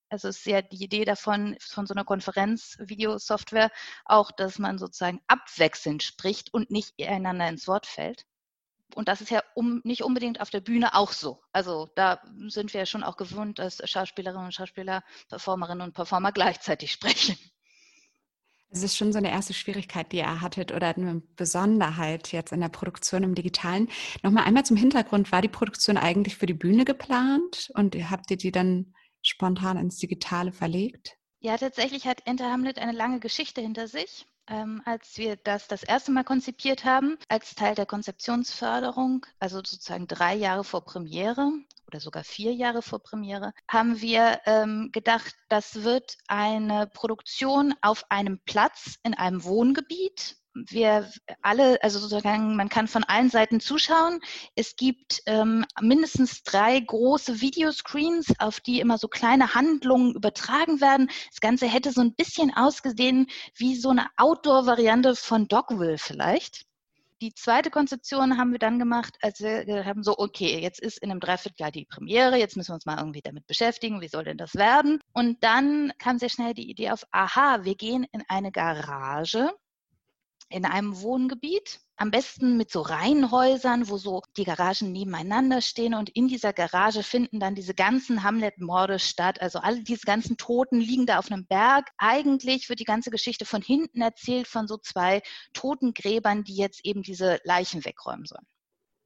Also 0.08 0.28
ist 0.28 0.46
ja 0.46 0.62
die 0.62 0.82
Idee 0.84 1.04
davon, 1.04 1.56
von 1.60 1.86
so 1.86 1.92
einer 1.94 2.04
Konferenz-Videosoftware 2.04 3.70
auch, 4.04 4.30
dass 4.30 4.58
man 4.58 4.78
sozusagen 4.78 5.20
abwechselnd 5.26 6.02
spricht 6.02 6.54
und 6.54 6.70
nicht 6.70 6.94
einander 7.00 7.48
ins 7.48 7.66
Wort 7.68 7.86
fällt. 7.86 8.24
Und 8.94 9.08
das 9.08 9.20
ist 9.20 9.30
ja 9.30 9.42
um, 9.54 9.80
nicht 9.84 10.02
unbedingt 10.02 10.40
auf 10.40 10.50
der 10.50 10.60
Bühne 10.60 10.94
auch 10.94 11.12
so. 11.12 11.42
Also 11.52 11.90
da 11.96 12.22
sind 12.46 12.72
wir 12.72 12.80
ja 12.80 12.86
schon 12.86 13.02
auch 13.02 13.16
gewohnt, 13.16 13.58
dass 13.58 13.82
Schauspielerinnen 13.84 14.46
und 14.46 14.54
Schauspieler, 14.54 15.02
Performerinnen 15.28 15.82
und 15.82 15.92
Performer 15.92 16.32
gleichzeitig 16.32 16.92
sprechen. 16.92 17.36
Es 18.68 18.82
ist 18.82 18.96
schon 18.96 19.12
so 19.12 19.18
eine 19.18 19.30
erste 19.30 19.54
Schwierigkeit, 19.54 20.12
die 20.12 20.18
ihr 20.18 20.40
hattet 20.40 20.72
oder 20.72 20.94
eine 20.94 21.22
Besonderheit 21.36 22.32
jetzt 22.32 22.52
in 22.52 22.60
der 22.60 22.68
Produktion 22.68 23.22
im 23.22 23.34
Digitalen. 23.34 23.88
Nochmal 24.22 24.44
einmal 24.44 24.66
zum 24.66 24.76
Hintergrund, 24.76 25.32
war 25.32 25.40
die 25.40 25.48
Produktion 25.48 25.96
eigentlich 25.96 26.36
für 26.36 26.46
die 26.46 26.54
Bühne 26.54 26.84
geplant 26.84 27.70
und 27.74 27.94
habt 28.10 28.30
ihr 28.30 28.36
die 28.36 28.52
dann 28.52 28.94
spontan 29.22 29.78
ins 29.78 29.98
Digitale 29.98 30.52
verlegt? 30.52 31.16
Ja, 31.40 31.56
tatsächlich 31.56 32.06
hat 32.06 32.26
Enter 32.26 32.50
Hamlet 32.50 32.78
eine 32.78 32.92
lange 32.92 33.20
Geschichte 33.20 33.60
hinter 33.60 33.88
sich. 33.88 34.26
Ähm, 34.48 34.80
als 34.84 35.18
wir 35.18 35.36
das 35.36 35.66
das 35.66 35.82
erste 35.82 36.12
Mal 36.12 36.24
konzipiert 36.24 36.84
haben, 36.84 37.18
als 37.28 37.54
Teil 37.54 37.74
der 37.74 37.86
Konzeptionsförderung, 37.86 39.26
also 39.40 39.56
sozusagen 39.56 40.06
drei 40.06 40.34
Jahre 40.34 40.62
vor 40.62 40.84
Premiere, 40.84 41.50
oder 41.86 42.00
sogar 42.00 42.24
vier 42.24 42.52
Jahre 42.52 42.82
vor 42.82 43.00
Premiere, 43.00 43.52
haben 43.68 44.00
wir 44.00 44.40
ähm, 44.46 44.90
gedacht, 44.92 45.34
das 45.48 45.82
wird 45.82 46.16
eine 46.26 46.86
Produktion 46.86 47.74
auf 47.80 48.04
einem 48.10 48.40
Platz 48.44 48.96
in 49.02 49.14
einem 49.14 49.44
Wohngebiet. 49.44 50.36
Wir 50.68 51.10
alle, 51.42 51.82
also 51.82 51.98
sozusagen, 51.98 52.56
man 52.56 52.68
kann 52.68 52.88
von 52.88 53.04
allen 53.04 53.30
Seiten 53.30 53.60
zuschauen. 53.60 54.20
Es 54.54 54.76
gibt 54.76 55.22
ähm, 55.26 55.64
mindestens 55.80 56.42
drei 56.42 56.80
große 56.80 57.40
Videoscreens, 57.40 58.32
auf 58.38 58.60
die 58.60 58.80
immer 58.80 58.96
so 58.96 59.08
kleine 59.08 59.54
Handlungen 59.54 60.14
übertragen 60.14 60.80
werden. 60.80 61.10
Das 61.30 61.40
Ganze 61.40 61.66
hätte 61.66 61.92
so 61.92 62.00
ein 62.00 62.14
bisschen 62.14 62.54
ausgesehen 62.54 63.26
wie 63.54 63.76
so 63.76 63.90
eine 63.90 64.06
Outdoor-Variante 64.16 65.14
von 65.14 65.46
Dogville 65.48 65.98
vielleicht. 65.98 66.64
Die 67.22 67.32
zweite 67.32 67.70
Konzeption 67.70 68.36
haben 68.36 68.52
wir 68.52 68.58
dann 68.58 68.78
gemacht, 68.78 69.16
als 69.22 69.40
wir 69.40 69.86
haben 69.86 70.02
so, 70.02 70.18
okay, 70.18 70.60
jetzt 70.60 70.80
ist 70.80 70.98
in 70.98 71.10
einem 71.10 71.20
Dreivierteljahr 71.20 71.70
die 71.70 71.86
Premiere, 71.86 72.36
jetzt 72.38 72.58
müssen 72.58 72.70
wir 72.70 72.74
uns 72.74 72.84
mal 72.84 72.98
irgendwie 72.98 73.22
damit 73.22 73.46
beschäftigen, 73.46 74.02
wie 74.02 74.08
soll 74.08 74.24
denn 74.24 74.36
das 74.36 74.54
werden? 74.54 75.00
Und 75.14 75.42
dann 75.42 75.92
kam 75.98 76.18
sehr 76.18 76.28
schnell 76.28 76.52
die 76.52 76.68
Idee 76.70 76.90
auf, 76.90 77.04
aha, 77.12 77.64
wir 77.64 77.74
gehen 77.74 78.06
in 78.12 78.22
eine 78.28 78.52
Garage 78.52 79.50
in 80.48 80.64
einem 80.64 81.00
Wohngebiet, 81.00 81.80
am 81.96 82.10
besten 82.10 82.56
mit 82.56 82.70
so 82.70 82.82
Reihenhäusern, 82.82 83.88
wo 83.88 83.96
so 83.96 84.22
die 84.36 84.44
Garagen 84.44 84.92
nebeneinander 84.92 85.60
stehen 85.60 85.94
und 85.94 86.10
in 86.10 86.28
dieser 86.28 86.52
Garage 86.52 87.02
finden 87.02 87.40
dann 87.40 87.54
diese 87.54 87.74
ganzen 87.74 88.22
Hamlet-Morde 88.22 88.98
statt. 88.98 89.40
Also 89.40 89.58
alle 89.60 89.82
diese 89.82 90.04
ganzen 90.04 90.36
Toten 90.36 90.78
liegen 90.78 91.06
da 91.06 91.18
auf 91.18 91.30
einem 91.30 91.46
Berg. 91.46 91.88
Eigentlich 91.96 92.68
wird 92.68 92.80
die 92.80 92.84
ganze 92.84 93.10
Geschichte 93.10 93.44
von 93.44 93.62
hinten 93.62 94.02
erzählt 94.02 94.46
von 94.46 94.68
so 94.68 94.76
zwei 94.76 95.22
Totengräbern, 95.54 96.44
die 96.44 96.56
jetzt 96.56 96.84
eben 96.84 97.02
diese 97.02 97.40
Leichen 97.44 97.84
wegräumen 97.84 98.26
sollen. 98.26 98.46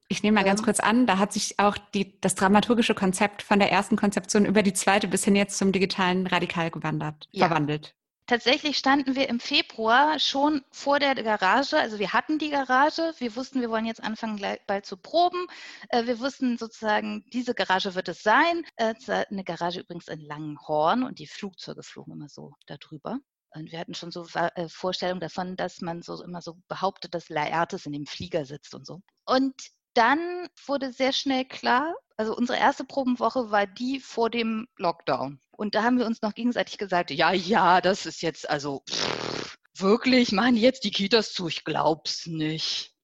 Ich 0.08 0.24
nehme 0.24 0.34
mal 0.34 0.44
ganz 0.44 0.64
kurz 0.64 0.80
an, 0.80 1.06
da 1.06 1.18
hat 1.18 1.32
sich 1.32 1.60
auch 1.60 1.78
die, 1.94 2.20
das 2.20 2.34
dramaturgische 2.34 2.96
Konzept 2.96 3.42
von 3.42 3.60
der 3.60 3.70
ersten 3.70 3.94
Konzeption 3.94 4.44
über 4.44 4.64
die 4.64 4.72
zweite 4.72 5.06
bis 5.06 5.24
hin 5.24 5.36
jetzt 5.36 5.56
zum 5.56 5.70
digitalen 5.70 6.26
radikal 6.26 6.72
gewandert, 6.72 7.28
ja. 7.30 7.46
verwandelt. 7.46 7.94
Tatsächlich 8.26 8.78
standen 8.78 9.16
wir 9.16 9.28
im 9.28 9.40
Februar 9.40 10.18
schon 10.20 10.62
vor 10.70 11.00
der 11.00 11.16
Garage. 11.16 11.76
Also 11.78 11.98
wir 11.98 12.12
hatten 12.12 12.38
die 12.38 12.50
Garage. 12.50 13.12
Wir 13.18 13.34
wussten, 13.34 13.60
wir 13.60 13.70
wollen 13.70 13.86
jetzt 13.86 14.02
anfangen, 14.02 14.40
bald 14.66 14.86
zu 14.86 14.96
proben. 14.96 15.46
Äh, 15.88 16.06
wir 16.06 16.20
wussten 16.20 16.56
sozusagen, 16.56 17.24
diese 17.32 17.54
Garage 17.54 17.94
wird 17.94 18.08
es 18.08 18.22
sein. 18.22 18.64
Äh, 18.76 18.94
eine 19.08 19.44
Garage 19.44 19.80
übrigens 19.80 20.06
in 20.08 20.20
Langenhorn 20.20 21.02
und 21.02 21.18
die 21.18 21.26
Flugzeuge 21.26 21.82
flogen 21.82 22.12
immer 22.12 22.28
so 22.28 22.52
darüber. 22.66 23.18
Und 23.52 23.72
wir 23.72 23.80
hatten 23.80 23.94
schon 23.94 24.12
so 24.12 24.24
äh, 24.34 24.68
Vorstellungen 24.68 25.20
davon, 25.20 25.56
dass 25.56 25.80
man 25.80 26.02
so 26.02 26.22
immer 26.22 26.40
so 26.40 26.56
behauptet, 26.68 27.14
dass 27.14 27.28
Laertes 27.30 27.86
in 27.86 27.92
dem 27.92 28.06
Flieger 28.06 28.44
sitzt 28.44 28.74
und 28.74 28.86
so. 28.86 29.00
Und 29.24 29.54
dann 29.94 30.48
wurde 30.66 30.92
sehr 30.92 31.12
schnell 31.12 31.44
klar, 31.44 31.94
also 32.16 32.36
unsere 32.36 32.58
erste 32.58 32.84
Probenwoche 32.84 33.50
war 33.50 33.66
die 33.66 34.00
vor 34.00 34.30
dem 34.30 34.68
Lockdown. 34.76 35.40
Und 35.50 35.74
da 35.74 35.82
haben 35.82 35.98
wir 35.98 36.06
uns 36.06 36.22
noch 36.22 36.34
gegenseitig 36.34 36.78
gesagt, 36.78 37.10
ja, 37.10 37.32
ja, 37.32 37.80
das 37.80 38.06
ist 38.06 38.22
jetzt 38.22 38.48
also 38.48 38.82
pff, 38.88 39.58
wirklich, 39.74 40.32
machen 40.32 40.54
die 40.54 40.60
jetzt 40.60 40.84
die 40.84 40.90
Kitas 40.90 41.32
zu? 41.32 41.48
Ich 41.48 41.64
glaub's 41.64 42.26
nicht. 42.26 42.94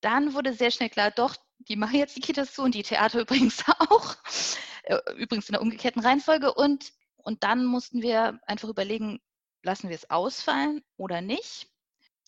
Dann 0.00 0.34
wurde 0.34 0.52
sehr 0.52 0.70
schnell 0.70 0.90
klar, 0.90 1.10
doch, 1.10 1.36
die 1.58 1.76
machen 1.76 1.98
jetzt 1.98 2.16
die 2.16 2.20
Kitas 2.20 2.54
zu 2.54 2.62
und 2.62 2.74
die 2.74 2.82
Theater 2.82 3.20
übrigens 3.22 3.64
auch. 3.78 4.16
Äh, 4.84 4.98
übrigens 5.16 5.48
in 5.48 5.52
der 5.52 5.62
umgekehrten 5.62 6.02
Reihenfolge. 6.02 6.52
Und, 6.54 6.92
und 7.16 7.44
dann 7.44 7.64
mussten 7.64 8.02
wir 8.02 8.40
einfach 8.46 8.68
überlegen, 8.68 9.20
lassen 9.62 9.88
wir 9.88 9.96
es 9.96 10.10
ausfallen 10.10 10.82
oder 10.96 11.20
nicht. 11.20 11.71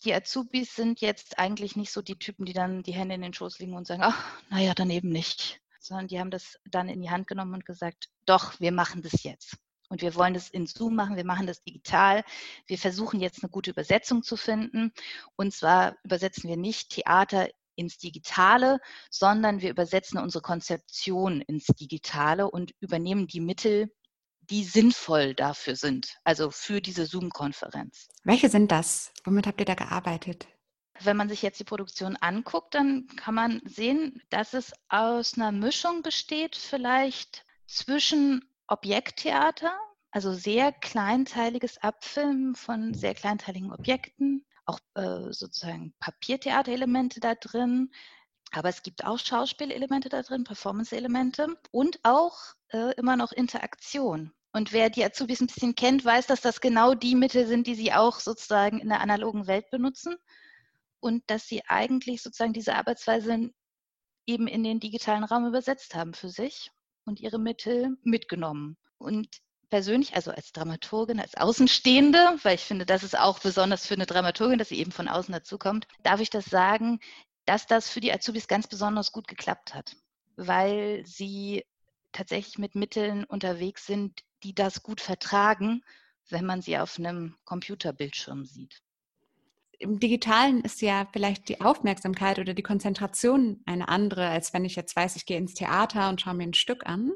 Die 0.05 0.15
Azubis 0.15 0.75
sind 0.75 1.01
jetzt 1.01 1.39
eigentlich 1.39 1.77
nicht 1.77 1.91
so 1.91 2.03
die 2.03 2.19
Typen, 2.19 2.45
die 2.45 2.53
dann 2.53 2.83
die 2.83 2.93
Hände 2.93 3.15
in 3.15 3.23
den 3.23 3.33
Schoß 3.33 3.59
legen 3.59 3.75
und 3.75 3.87
sagen, 3.87 4.03
ach, 4.03 4.23
naja, 4.51 4.75
dann 4.75 4.91
eben 4.91 5.09
nicht. 5.09 5.61
Sondern 5.81 6.09
die 6.09 6.21
haben 6.21 6.31
das 6.31 6.59
dann 6.71 6.89
in 6.89 7.01
die 7.01 7.11
Hand 7.11 7.27
genommen 7.27 7.55
und 7.55 7.65
gesagt, 7.65 8.11
doch, 8.27 8.59
wir 8.61 8.73
machen 8.73 9.03
das 9.03 9.23
jetzt. 9.23 9.57
Und 9.89 10.03
wir 10.03 10.15
wollen 10.15 10.35
das 10.35 10.49
in 10.51 10.67
Zoom 10.67 10.95
machen, 10.95 11.17
wir 11.17 11.25
machen 11.25 11.47
das 11.47 11.63
digital. 11.63 12.25
Wir 12.67 12.79
versuchen 12.79 13.21
jetzt 13.21 13.43
eine 13.43 13.51
gute 13.51 13.71
Übersetzung 13.71 14.23
zu 14.23 14.37
finden. 14.37 14.93
Und 15.37 15.55
zwar 15.55 15.97
übersetzen 16.05 16.49
wir 16.49 16.57
nicht 16.57 16.91
Theater 16.91 17.49
ins 17.77 17.99
Digitale, 17.99 18.81
sondern 19.11 19.61
wir 19.61 19.71
übersetzen 19.71 20.19
unsere 20.19 20.43
Konzeption 20.43 21.41
ins 21.43 21.67
Digitale 21.67 22.51
und 22.51 22.73
übernehmen 22.81 23.27
die 23.27 23.41
Mittel, 23.41 23.91
die 24.51 24.65
sinnvoll 24.65 25.35
dafür 25.35 25.77
sind, 25.77 26.19
also 26.25 26.51
für 26.51 26.81
diese 26.81 27.07
Zoom-Konferenz. 27.07 28.09
Welche 28.25 28.49
sind 28.49 28.71
das? 28.71 29.13
Womit 29.25 29.47
habt 29.47 29.61
ihr 29.61 29.67
da 29.67 29.75
gearbeitet? 29.75 30.47
Wenn 31.01 31.17
man 31.17 31.29
sich 31.29 31.43
jetzt 31.43 31.59
die 31.59 31.65
Produktion 31.65 32.17
anguckt, 32.17 32.75
dann 32.75 33.07
kann 33.17 33.35
man 33.35 33.61
sehen, 33.65 34.23
dass 34.31 34.55
es 34.55 34.73
aus 34.89 35.35
einer 35.35 35.51
Mischung 35.51 36.03
besteht, 36.03 36.57
vielleicht 36.57 37.45
zwischen 37.67 38.49
Objekttheater, 38.69 39.77
also 40.13 40.33
sehr 40.33 40.73
kleinteiliges 40.73 41.79
Abfilmen 41.79 42.55
von 42.55 42.95
sehr 42.95 43.15
kleinteiligen 43.15 43.73
Objekten, 43.73 44.47
auch 44.67 44.79
äh, 44.95 45.33
sozusagen 45.33 45.93
Papiertheaterelemente 45.99 47.21
da 47.21 47.35
drin. 47.35 47.91
Aber 48.53 48.69
es 48.69 48.83
gibt 48.83 49.05
auch 49.05 49.19
Schauspielelemente 49.19 50.09
da 50.09 50.23
drin, 50.23 50.45
Performance-Elemente 50.45 51.59
und 51.73 51.99
auch 52.05 52.39
äh, 52.75 52.93
immer 52.97 53.17
noch 53.17 53.31
Interaktion. 53.31 54.33
Und 54.53 54.73
wer 54.73 54.91
die 54.91 55.05
Azubis 55.05 55.41
ein 55.41 55.47
bisschen 55.47 55.75
kennt, 55.77 56.05
weiß, 56.05 56.27
dass 56.27 56.41
das 56.41 56.61
genau 56.61 56.95
die 56.95 57.15
Mittel 57.15 57.47
sind, 57.47 57.67
die 57.67 57.75
sie 57.77 57.93
auch 57.93 58.19
sozusagen 58.19 58.81
in 58.81 58.89
der 58.89 59.01
analogen 59.01 59.47
Welt 59.47 59.71
benutzen. 59.71 60.17
Und 61.01 61.23
dass 61.29 61.47
sie 61.47 61.63
eigentlich 61.67 62.23
sozusagen 62.23 62.53
diese 62.53 62.75
Arbeitsweise 62.75 63.51
eben 64.27 64.49
in 64.49 64.65
den 64.65 64.81
digitalen 64.81 65.23
Raum 65.23 65.47
übersetzt 65.47 65.95
haben 65.95 66.15
für 66.15 66.31
sich 66.31 66.71
und 67.05 67.21
ihre 67.21 67.39
Mittel 67.39 67.97
mitgenommen. 68.03 68.77
Und 68.99 69.29
persönlich, 69.71 70.17
also 70.17 70.31
als 70.31 70.53
Dramaturgin, 70.53 71.21
als 71.21 71.37
Außenstehende, 71.37 72.39
weil 72.43 72.57
ich 72.57 72.63
finde, 72.63 72.87
das 72.87 73.03
ist 73.03 73.19
auch 73.19 73.39
besonders 73.39 73.87
für 73.87 73.95
eine 73.95 74.07
Dramaturgin, 74.07 74.59
dass 74.59 74.71
sie 74.71 74.79
eben 74.79 74.93
von 74.93 75.09
außen 75.09 75.33
dazukommt, 75.33 75.87
darf 76.03 76.21
ich 76.21 76.31
das 76.31 76.47
sagen, 76.47 77.01
dass 77.45 77.67
das 77.67 77.89
für 77.89 78.01
die 78.01 78.13
Azubis 78.13 78.49
ganz 78.49 78.67
besonders 78.67 79.13
gut 79.13 79.29
geklappt 79.29 79.75
hat, 79.75 79.97
weil 80.37 81.05
sie 81.05 81.65
tatsächlich 82.15 82.59
mit 82.59 82.75
Mitteln 82.75 83.25
unterwegs 83.25 83.87
sind, 83.87 84.23
die 84.43 84.55
das 84.55 84.83
gut 84.83 85.03
vertragen, 85.03 85.83
wenn 86.31 86.47
man 86.47 86.63
sie 86.63 86.79
auf 86.79 86.99
einem 86.99 87.37
Computerbildschirm 87.45 88.47
sieht. 88.47 88.83
Im 89.79 89.99
Digitalen 89.99 90.63
ist 90.63 90.81
ja 90.81 91.07
vielleicht 91.13 91.49
die 91.49 91.61
Aufmerksamkeit 91.61 92.39
oder 92.39 92.55
die 92.55 92.63
Konzentration 92.63 93.61
eine 93.67 93.89
andere, 93.89 94.29
als 94.29 94.55
wenn 94.55 94.65
ich 94.65 94.77
jetzt 94.77 94.97
weiß, 94.97 95.17
ich 95.17 95.27
gehe 95.27 95.37
ins 95.37 95.55
Theater 95.55 96.09
und 96.09 96.21
schaue 96.21 96.35
mir 96.35 96.45
ein 96.45 96.55
Stück 96.55 96.87
an. 96.87 97.13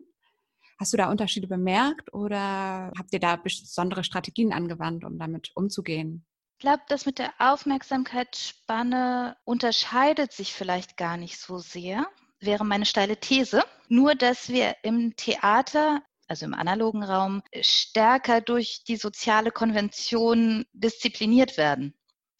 Hast 0.78 0.92
du 0.92 0.96
da 0.96 1.10
Unterschiede 1.10 1.46
bemerkt 1.48 2.12
oder 2.12 2.92
habt 2.96 3.12
ihr 3.12 3.20
da 3.20 3.36
besondere 3.36 4.04
Strategien 4.04 4.52
angewandt, 4.52 5.04
um 5.04 5.18
damit 5.18 5.52
umzugehen? 5.54 6.26
Ich 6.58 6.62
glaube, 6.62 6.82
das 6.88 7.06
mit 7.06 7.18
der 7.18 7.32
Aufmerksamkeitsspanne 7.38 9.36
unterscheidet 9.44 10.32
sich 10.32 10.52
vielleicht 10.52 10.96
gar 10.96 11.16
nicht 11.16 11.38
so 11.38 11.58
sehr, 11.58 12.08
wäre 12.40 12.64
meine 12.64 12.86
steile 12.86 13.16
These. 13.16 13.62
Nur, 13.88 14.14
dass 14.14 14.48
wir 14.48 14.76
im 14.82 15.16
Theater, 15.16 16.02
also 16.26 16.44
im 16.44 16.54
analogen 16.54 17.02
Raum, 17.02 17.42
stärker 17.60 18.40
durch 18.40 18.84
die 18.84 18.96
soziale 18.96 19.50
Konvention 19.50 20.66
diszipliniert 20.72 21.56
werden. 21.56 21.94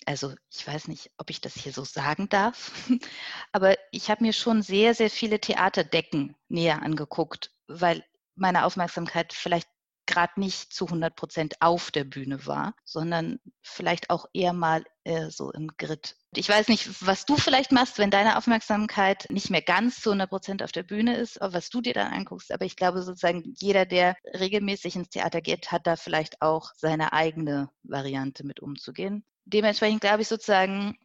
Also 0.07 0.35
ich 0.51 0.67
weiß 0.67 0.89
nicht, 0.89 1.11
ob 1.19 1.29
ich 1.31 1.41
das 1.41 1.55
hier 1.55 1.73
so 1.73 1.85
sagen 1.85 2.29
darf, 2.29 2.73
aber 3.53 3.77
ich 3.93 4.11
habe 4.11 4.25
mir 4.25 4.33
schon 4.33 4.63
sehr, 4.63 4.95
sehr 4.95 5.11
viele 5.11 5.39
Theaterdecken 5.39 6.35
näher 6.49 6.83
angeguckt, 6.83 7.51
weil 7.67 8.05
meine 8.35 8.65
Aufmerksamkeit 8.65 9.33
vielleicht 9.33 9.69
gerade 10.09 10.41
nicht 10.41 10.73
zu 10.73 10.87
100 10.87 11.15
Prozent 11.15 11.55
auf 11.61 11.93
der 11.93 12.03
Bühne 12.03 12.45
war, 12.47 12.75
sondern 12.85 13.39
vielleicht 13.63 14.11
auch 14.11 14.27
eher 14.33 14.53
mal 14.53 14.83
äh, 15.05 15.31
so 15.31 15.53
im 15.53 15.69
Grid. 15.77 16.17
Ich 16.35 16.49
weiß 16.49 16.67
nicht, 16.69 17.07
was 17.07 17.27
du 17.27 17.37
vielleicht 17.37 17.71
machst, 17.71 17.99
wenn 17.99 18.11
deine 18.11 18.37
Aufmerksamkeit 18.37 19.27
nicht 19.31 19.51
mehr 19.51 19.63
ganz 19.63 20.01
zu 20.01 20.11
100 20.11 20.29
Prozent 20.29 20.63
auf 20.63 20.73
der 20.73 20.83
Bühne 20.83 21.17
ist, 21.17 21.39
was 21.41 21.71
du 21.71 21.81
dir 21.81 21.95
dann 21.95 22.13
anguckst. 22.13 22.51
Aber 22.51 22.65
ich 22.65 22.75
glaube 22.75 23.03
sozusagen, 23.03 23.55
jeder, 23.59 23.87
der 23.87 24.17
regelmäßig 24.35 24.97
ins 24.97 25.11
Theater 25.11 25.41
geht, 25.41 25.71
hat 25.71 25.87
da 25.87 25.95
vielleicht 25.97 26.43
auch 26.43 26.73
seine 26.75 27.13
eigene 27.13 27.71
Variante 27.83 28.45
mit 28.45 28.61
umzugehen. 28.61 29.25
Dementsprechend 29.45 30.01
glaube 30.01 30.23
ich 30.23 30.29
sozusagen, 30.29 30.99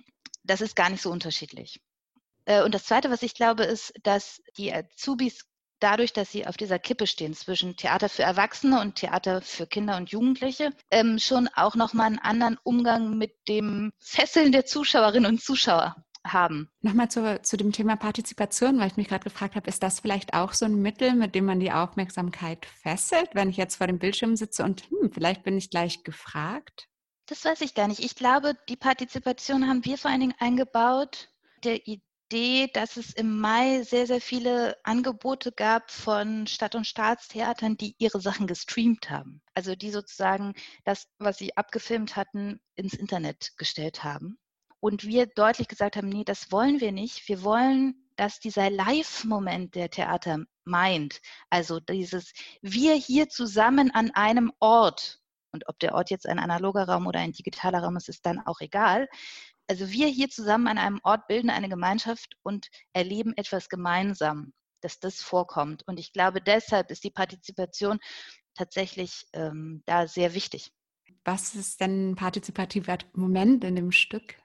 das 0.43 0.61
ist 0.61 0.75
gar 0.75 0.89
nicht 0.89 1.01
so 1.01 1.11
unterschiedlich. 1.11 1.81
Äh, 2.45 2.63
und 2.63 2.73
das 2.73 2.85
Zweite, 2.85 3.09
was 3.11 3.21
ich 3.21 3.35
glaube, 3.35 3.63
ist, 3.63 3.93
dass 4.03 4.41
die 4.57 4.73
Azubis 4.73 5.45
dadurch, 5.83 6.13
dass 6.13 6.31
sie 6.31 6.47
auf 6.47 6.55
dieser 6.55 6.79
Kippe 6.79 7.07
stehen 7.07 7.33
zwischen 7.33 7.75
Theater 7.75 8.07
für 8.07 8.23
Erwachsene 8.23 8.79
und 8.79 8.95
Theater 8.95 9.41
für 9.41 9.67
Kinder 9.67 9.97
und 9.97 10.09
Jugendliche, 10.09 10.71
ähm, 10.91 11.19
schon 11.19 11.49
auch 11.55 11.75
nochmal 11.75 12.07
einen 12.07 12.19
anderen 12.19 12.57
Umgang 12.63 13.17
mit 13.17 13.35
dem 13.47 13.91
Fesseln 13.99 14.51
der 14.51 14.65
Zuschauerinnen 14.65 15.29
und 15.29 15.41
Zuschauer 15.41 15.95
haben. 16.25 16.69
Nochmal 16.81 17.11
zu, 17.11 17.41
zu 17.41 17.57
dem 17.57 17.73
Thema 17.73 17.97
Partizipation, 17.97 18.79
weil 18.79 18.87
ich 18.87 18.97
mich 18.97 19.09
gerade 19.09 19.25
gefragt 19.25 19.55
habe, 19.55 19.67
ist 19.67 19.83
das 19.83 19.99
vielleicht 19.99 20.33
auch 20.33 20.53
so 20.53 20.65
ein 20.65 20.81
Mittel, 20.81 21.13
mit 21.15 21.35
dem 21.35 21.45
man 21.45 21.59
die 21.59 21.73
Aufmerksamkeit 21.73 22.65
fesselt, 22.65 23.29
wenn 23.33 23.49
ich 23.49 23.57
jetzt 23.57 23.75
vor 23.75 23.87
dem 23.87 23.99
Bildschirm 23.99 24.37
sitze 24.37 24.63
und 24.63 24.83
hm, 24.89 25.11
vielleicht 25.11 25.43
bin 25.43 25.57
ich 25.57 25.69
gleich 25.69 26.03
gefragt? 26.03 26.87
Das 27.25 27.43
weiß 27.43 27.61
ich 27.61 27.73
gar 27.73 27.87
nicht. 27.87 27.99
Ich 27.99 28.15
glaube, 28.15 28.55
die 28.69 28.77
Partizipation 28.77 29.67
haben 29.67 29.83
wir 29.83 29.97
vor 29.97 30.11
allen 30.11 30.21
Dingen 30.21 30.35
eingebaut 30.39 31.29
der 31.63 31.87
Idee, 31.87 32.01
Idee, 32.33 32.67
dass 32.73 32.97
es 32.97 33.13
im 33.13 33.39
Mai 33.39 33.83
sehr, 33.83 34.07
sehr 34.07 34.19
viele 34.19 34.75
Angebote 34.83 35.51
gab 35.51 35.91
von 35.91 36.47
Stadt- 36.47 36.73
und 36.73 36.87
Staatstheatern, 36.87 37.77
die 37.77 37.95
ihre 37.99 38.19
Sachen 38.19 38.47
gestreamt 38.47 39.11
haben. 39.11 39.43
Also 39.53 39.75
die 39.75 39.91
sozusagen 39.91 40.55
das, 40.83 41.07
was 41.19 41.37
sie 41.37 41.55
abgefilmt 41.55 42.15
hatten, 42.15 42.59
ins 42.73 42.95
Internet 42.95 43.51
gestellt 43.57 44.03
haben. 44.03 44.39
Und 44.79 45.03
wir 45.03 45.27
deutlich 45.27 45.67
gesagt 45.67 45.95
haben, 45.95 46.09
nee, 46.09 46.23
das 46.23 46.51
wollen 46.51 46.81
wir 46.81 46.91
nicht. 46.91 47.27
Wir 47.27 47.43
wollen, 47.43 48.03
dass 48.15 48.39
dieser 48.39 48.71
Live-Moment 48.71 49.75
der 49.75 49.91
Theater 49.91 50.39
meint, 50.63 51.21
also 51.51 51.79
dieses 51.79 52.33
wir 52.63 52.95
hier 52.95 53.29
zusammen 53.29 53.91
an 53.91 54.09
einem 54.09 54.51
Ort, 54.59 55.19
und 55.51 55.69
ob 55.69 55.77
der 55.77 55.93
Ort 55.93 56.09
jetzt 56.09 56.27
ein 56.27 56.39
analoger 56.39 56.87
Raum 56.87 57.05
oder 57.05 57.19
ein 57.19 57.31
digitaler 57.31 57.83
Raum 57.83 57.95
ist, 57.95 58.09
ist 58.09 58.25
dann 58.25 58.39
auch 58.39 58.59
egal, 58.59 59.07
also 59.67 59.89
wir 59.89 60.07
hier 60.07 60.29
zusammen 60.29 60.67
an 60.67 60.77
einem 60.77 60.99
Ort 61.03 61.27
bilden 61.27 61.49
eine 61.49 61.69
Gemeinschaft 61.69 62.35
und 62.43 62.67
erleben 62.93 63.33
etwas 63.37 63.69
gemeinsam, 63.69 64.53
dass 64.81 64.99
das 64.99 65.21
vorkommt. 65.21 65.87
Und 65.87 65.99
ich 65.99 66.11
glaube, 66.13 66.41
deshalb 66.41 66.91
ist 66.91 67.03
die 67.03 67.11
Partizipation 67.11 67.99
tatsächlich 68.53 69.25
ähm, 69.33 69.83
da 69.85 70.07
sehr 70.07 70.33
wichtig. 70.33 70.71
Was 71.25 71.55
ist 71.55 71.79
denn 71.79 72.11
ein 72.11 72.15
partizipativer 72.15 72.97
Moment 73.13 73.63
in 73.63 73.75
dem 73.75 73.91
Stück? 73.91 74.35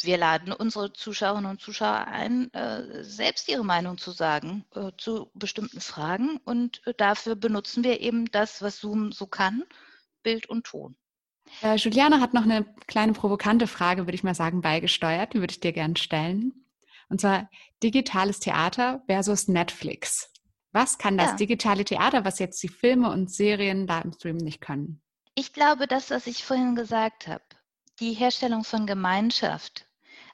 Wir 0.00 0.16
laden 0.16 0.52
unsere 0.52 0.92
Zuschauerinnen 0.92 1.50
und 1.50 1.60
Zuschauer 1.60 2.06
ein, 2.06 2.52
äh, 2.54 3.02
selbst 3.02 3.48
ihre 3.48 3.64
Meinung 3.64 3.98
zu 3.98 4.12
sagen 4.12 4.64
äh, 4.74 4.92
zu 4.96 5.30
bestimmten 5.34 5.80
Fragen. 5.80 6.38
Und 6.44 6.86
äh, 6.86 6.94
dafür 6.96 7.34
benutzen 7.34 7.82
wir 7.82 8.00
eben 8.00 8.30
das, 8.30 8.62
was 8.62 8.78
Zoom 8.78 9.10
so 9.10 9.26
kann, 9.26 9.64
Bild 10.22 10.48
und 10.48 10.64
Ton. 10.66 10.96
Äh, 11.62 11.76
Juliane 11.76 12.20
hat 12.20 12.34
noch 12.34 12.44
eine 12.44 12.64
kleine 12.86 13.12
provokante 13.12 13.66
Frage, 13.66 14.06
würde 14.06 14.14
ich 14.14 14.24
mal 14.24 14.34
sagen, 14.34 14.60
beigesteuert. 14.60 15.34
Die 15.34 15.40
würde 15.40 15.52
ich 15.52 15.60
dir 15.60 15.72
gerne 15.72 15.96
stellen. 15.96 16.66
Und 17.08 17.20
zwar 17.20 17.48
digitales 17.82 18.40
Theater 18.40 19.02
versus 19.06 19.48
Netflix. 19.48 20.30
Was 20.72 20.98
kann 20.98 21.16
das 21.16 21.30
ja. 21.30 21.36
digitale 21.36 21.84
Theater, 21.84 22.24
was 22.24 22.38
jetzt 22.38 22.62
die 22.62 22.68
Filme 22.68 23.10
und 23.10 23.30
Serien 23.30 23.86
da 23.86 24.00
im 24.00 24.12
Stream 24.12 24.36
nicht 24.36 24.60
können? 24.60 25.00
Ich 25.36 25.52
glaube, 25.52 25.86
das, 25.86 26.10
was 26.10 26.26
ich 26.26 26.44
vorhin 26.44 26.74
gesagt 26.74 27.28
habe, 27.28 27.44
die 28.00 28.12
Herstellung 28.12 28.64
von 28.64 28.86
Gemeinschaft, 28.86 29.86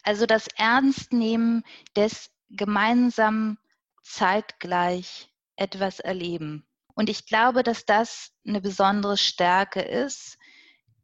also 0.03 0.27
das 0.27 0.49
Ernstnehmen 0.57 1.65
des 1.95 2.31
gemeinsamen 2.49 3.59
zeitgleich 4.03 5.31
etwas 5.57 6.01
erleben. 6.01 6.67
Und 6.95 7.11
ich 7.11 7.27
glaube, 7.27 7.63
dass 7.63 7.85
das 7.85 8.33
eine 8.47 8.61
besondere 8.61 9.17
Stärke 9.17 9.81
ist, 9.81 10.39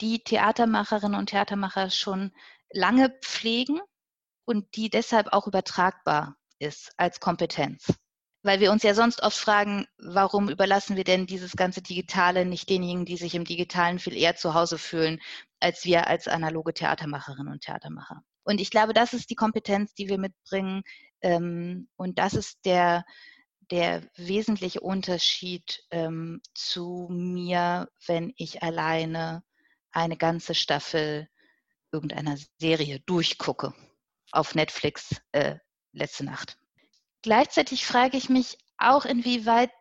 die 0.00 0.22
Theatermacherinnen 0.22 1.18
und 1.18 1.30
Theatermacher 1.30 1.90
schon 1.90 2.32
lange 2.70 3.10
pflegen 3.22 3.80
und 4.44 4.76
die 4.76 4.90
deshalb 4.90 5.32
auch 5.32 5.46
übertragbar 5.46 6.36
ist 6.58 6.92
als 6.96 7.20
Kompetenz. 7.20 7.92
Weil 8.42 8.60
wir 8.60 8.70
uns 8.70 8.84
ja 8.84 8.94
sonst 8.94 9.22
oft 9.22 9.36
fragen, 9.36 9.86
warum 9.98 10.48
überlassen 10.48 10.96
wir 10.96 11.04
denn 11.04 11.26
dieses 11.26 11.56
ganze 11.56 11.82
Digitale 11.82 12.44
nicht 12.44 12.70
denjenigen, 12.70 13.04
die 13.04 13.16
sich 13.16 13.34
im 13.34 13.44
Digitalen 13.44 13.98
viel 13.98 14.16
eher 14.16 14.36
zu 14.36 14.54
Hause 14.54 14.78
fühlen, 14.78 15.20
als 15.58 15.84
wir 15.84 16.06
als 16.06 16.28
analoge 16.28 16.72
Theatermacherinnen 16.72 17.52
und 17.52 17.62
Theatermacher. 17.62 18.22
Und 18.44 18.60
ich 18.60 18.70
glaube, 18.70 18.92
das 18.92 19.12
ist 19.14 19.30
die 19.30 19.34
Kompetenz, 19.34 19.94
die 19.94 20.08
wir 20.08 20.18
mitbringen. 20.18 20.82
Ähm, 21.20 21.88
und 21.96 22.20
das 22.20 22.34
ist 22.34 22.64
der, 22.64 23.04
der 23.72 24.02
wesentliche 24.16 24.80
Unterschied 24.80 25.82
ähm, 25.90 26.40
zu 26.54 27.08
mir, 27.10 27.88
wenn 28.06 28.32
ich 28.36 28.62
alleine 28.62 29.42
eine 29.96 30.16
ganze 30.16 30.54
Staffel 30.54 31.28
irgendeiner 31.90 32.36
Serie 32.58 33.00
durchgucke 33.00 33.74
auf 34.30 34.54
Netflix 34.54 35.22
äh, 35.32 35.56
letzte 35.92 36.24
Nacht. 36.24 36.58
Gleichzeitig 37.22 37.86
frage 37.86 38.16
ich 38.18 38.28
mich 38.28 38.58
auch, 38.76 39.06
inwieweit 39.06 39.72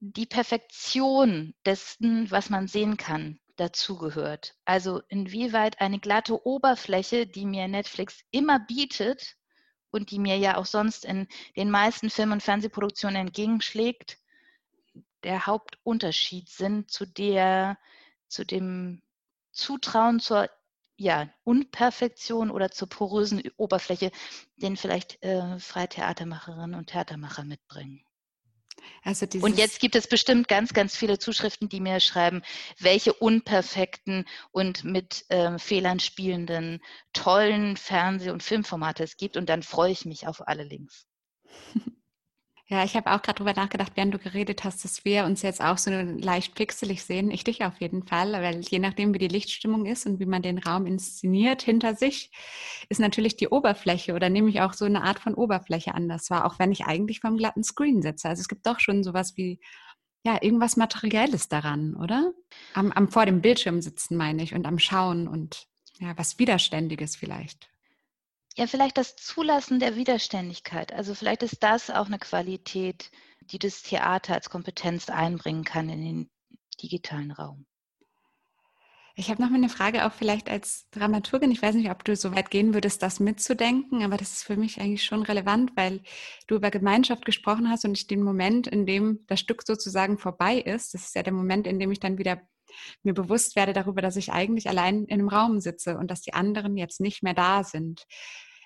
die 0.00 0.26
Perfektion 0.26 1.54
dessen, 1.64 2.30
was 2.30 2.50
man 2.50 2.66
sehen 2.66 2.96
kann, 2.96 3.38
dazugehört. 3.54 4.56
Also 4.64 5.00
inwieweit 5.08 5.80
eine 5.80 6.00
glatte 6.00 6.44
Oberfläche, 6.44 7.26
die 7.26 7.46
mir 7.46 7.68
Netflix 7.68 8.20
immer 8.32 8.58
bietet 8.58 9.36
und 9.90 10.10
die 10.10 10.18
mir 10.18 10.36
ja 10.36 10.56
auch 10.56 10.66
sonst 10.66 11.04
in 11.04 11.28
den 11.56 11.70
meisten 11.70 12.10
Film- 12.10 12.32
und 12.32 12.42
Fernsehproduktionen 12.42 13.16
entgegenschlägt, 13.16 14.18
der 15.22 15.46
Hauptunterschied 15.46 16.48
sind 16.48 16.90
zu 16.90 17.06
der, 17.06 17.78
zu 18.28 18.44
dem 18.44 19.02
Zutrauen 19.56 20.20
zur 20.20 20.48
ja, 20.98 21.28
Unperfektion 21.44 22.50
oder 22.50 22.70
zur 22.70 22.88
porösen 22.88 23.42
Oberfläche, 23.56 24.10
den 24.56 24.76
vielleicht 24.76 25.22
äh, 25.22 25.58
freie 25.58 25.88
Theatermacherinnen 25.88 26.74
und 26.74 26.86
Theatermacher 26.88 27.44
mitbringen. 27.44 28.02
Also 29.02 29.26
und 29.40 29.58
jetzt 29.58 29.80
gibt 29.80 29.94
es 29.96 30.06
bestimmt 30.06 30.48
ganz, 30.48 30.72
ganz 30.72 30.96
viele 30.96 31.18
Zuschriften, 31.18 31.68
die 31.68 31.80
mir 31.80 32.00
schreiben, 32.00 32.42
welche 32.78 33.12
unperfekten 33.12 34.26
und 34.52 34.84
mit 34.84 35.24
ähm, 35.28 35.58
Fehlern 35.58 36.00
spielenden 36.00 36.80
tollen 37.12 37.76
Fernseh- 37.76 38.30
und 38.30 38.42
Filmformate 38.42 39.04
es 39.04 39.16
gibt. 39.16 39.36
Und 39.36 39.48
dann 39.48 39.62
freue 39.62 39.92
ich 39.92 40.04
mich 40.04 40.26
auf 40.26 40.46
alle 40.46 40.64
Links. 40.64 41.06
Ja, 42.68 42.82
ich 42.82 42.96
habe 42.96 43.12
auch 43.12 43.22
gerade 43.22 43.36
drüber 43.36 43.52
nachgedacht, 43.52 43.92
während 43.94 44.12
du 44.12 44.18
geredet 44.18 44.64
hast, 44.64 44.84
dass 44.84 45.04
wir 45.04 45.24
uns 45.24 45.42
jetzt 45.42 45.62
auch 45.62 45.78
so 45.78 45.90
leicht 45.90 46.56
pixelig 46.56 47.04
sehen. 47.04 47.30
Ich 47.30 47.44
dich 47.44 47.64
auf 47.64 47.80
jeden 47.80 48.02
Fall, 48.04 48.32
weil 48.32 48.60
je 48.60 48.80
nachdem, 48.80 49.14
wie 49.14 49.18
die 49.18 49.28
Lichtstimmung 49.28 49.86
ist 49.86 50.04
und 50.04 50.18
wie 50.18 50.26
man 50.26 50.42
den 50.42 50.58
Raum 50.58 50.84
inszeniert 50.84 51.62
hinter 51.62 51.94
sich, 51.94 52.32
ist 52.88 52.98
natürlich 52.98 53.36
die 53.36 53.46
Oberfläche 53.48 54.14
oder 54.14 54.30
nehme 54.30 54.50
ich 54.50 54.62
auch 54.62 54.72
so 54.72 54.84
eine 54.84 55.04
Art 55.04 55.20
von 55.20 55.34
Oberfläche 55.34 55.94
anders 55.94 56.28
wahr, 56.28 56.44
auch 56.44 56.58
wenn 56.58 56.72
ich 56.72 56.86
eigentlich 56.86 57.20
vom 57.20 57.36
glatten 57.36 57.62
Screen 57.62 58.02
sitze. 58.02 58.28
Also 58.28 58.40
es 58.40 58.48
gibt 58.48 58.66
doch 58.66 58.80
schon 58.80 59.04
sowas 59.04 59.36
wie, 59.36 59.60
ja, 60.24 60.42
irgendwas 60.42 60.76
Materielles 60.76 61.48
daran, 61.48 61.94
oder? 61.94 62.32
Am, 62.74 62.90
am 62.90 63.08
vor 63.08 63.26
dem 63.26 63.42
Bildschirm 63.42 63.80
sitzen, 63.80 64.16
meine 64.16 64.42
ich, 64.42 64.54
und 64.54 64.66
am 64.66 64.80
Schauen 64.80 65.28
und 65.28 65.68
ja, 66.00 66.18
was 66.18 66.40
Widerständiges 66.40 67.14
vielleicht 67.14 67.68
ja, 68.56 68.66
vielleicht 68.66 68.96
das 68.96 69.16
Zulassen 69.16 69.80
der 69.80 69.96
Widerständigkeit. 69.96 70.92
Also 70.92 71.14
vielleicht 71.14 71.42
ist 71.42 71.62
das 71.62 71.90
auch 71.90 72.06
eine 72.06 72.18
Qualität, 72.18 73.10
die 73.40 73.58
das 73.58 73.82
Theater 73.82 74.34
als 74.34 74.50
Kompetenz 74.50 75.10
einbringen 75.10 75.64
kann 75.64 75.88
in 75.88 76.00
den 76.00 76.30
digitalen 76.82 77.30
Raum. 77.30 77.66
Ich 79.18 79.30
habe 79.30 79.40
noch 79.40 79.48
mal 79.48 79.56
eine 79.56 79.70
Frage 79.70 80.04
auch 80.06 80.12
vielleicht 80.12 80.50
als 80.50 80.90
Dramaturgin. 80.90 81.50
Ich 81.50 81.62
weiß 81.62 81.74
nicht, 81.74 81.90
ob 81.90 82.04
du 82.04 82.14
so 82.16 82.34
weit 82.34 82.50
gehen 82.50 82.74
würdest, 82.74 83.02
das 83.02 83.18
mitzudenken, 83.18 84.02
aber 84.02 84.18
das 84.18 84.32
ist 84.32 84.42
für 84.44 84.56
mich 84.56 84.78
eigentlich 84.78 85.04
schon 85.04 85.22
relevant, 85.22 85.72
weil 85.74 86.02
du 86.46 86.56
über 86.56 86.70
Gemeinschaft 86.70 87.24
gesprochen 87.24 87.70
hast 87.70 87.86
und 87.86 87.96
ich 87.96 88.06
den 88.06 88.22
Moment, 88.22 88.66
in 88.66 88.84
dem 88.84 89.24
das 89.26 89.40
Stück 89.40 89.62
sozusagen 89.66 90.18
vorbei 90.18 90.58
ist, 90.58 90.92
das 90.92 91.06
ist 91.06 91.14
ja 91.14 91.22
der 91.22 91.32
Moment, 91.32 91.66
in 91.66 91.78
dem 91.78 91.90
ich 91.92 92.00
dann 92.00 92.18
wieder 92.18 92.42
mir 93.02 93.14
bewusst 93.14 93.56
werde 93.56 93.72
darüber, 93.72 94.02
dass 94.02 94.16
ich 94.16 94.32
eigentlich 94.32 94.68
allein 94.68 95.04
in 95.04 95.20
einem 95.20 95.28
Raum 95.28 95.60
sitze 95.60 95.96
und 95.96 96.10
dass 96.10 96.20
die 96.20 96.34
anderen 96.34 96.76
jetzt 96.76 97.00
nicht 97.00 97.22
mehr 97.22 97.34
da 97.34 97.64
sind. 97.64 98.04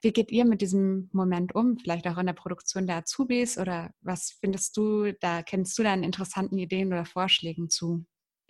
Wie 0.02 0.12
geht 0.12 0.30
ihr 0.30 0.44
mit 0.44 0.62
diesem 0.62 1.10
Moment 1.12 1.54
um? 1.54 1.78
Vielleicht 1.78 2.06
auch 2.06 2.18
in 2.18 2.26
der 2.26 2.32
Produktion 2.32 2.86
der 2.86 2.96
Azubis 2.96 3.58
oder 3.58 3.92
was 4.00 4.36
findest 4.40 4.76
du, 4.76 5.12
da 5.12 5.42
kennst 5.42 5.78
du 5.78 5.82
da 5.82 5.92
an 5.92 6.02
interessanten 6.02 6.58
Ideen 6.58 6.88
oder 6.88 7.04
Vorschlägen 7.04 7.68
zu? 7.70 8.04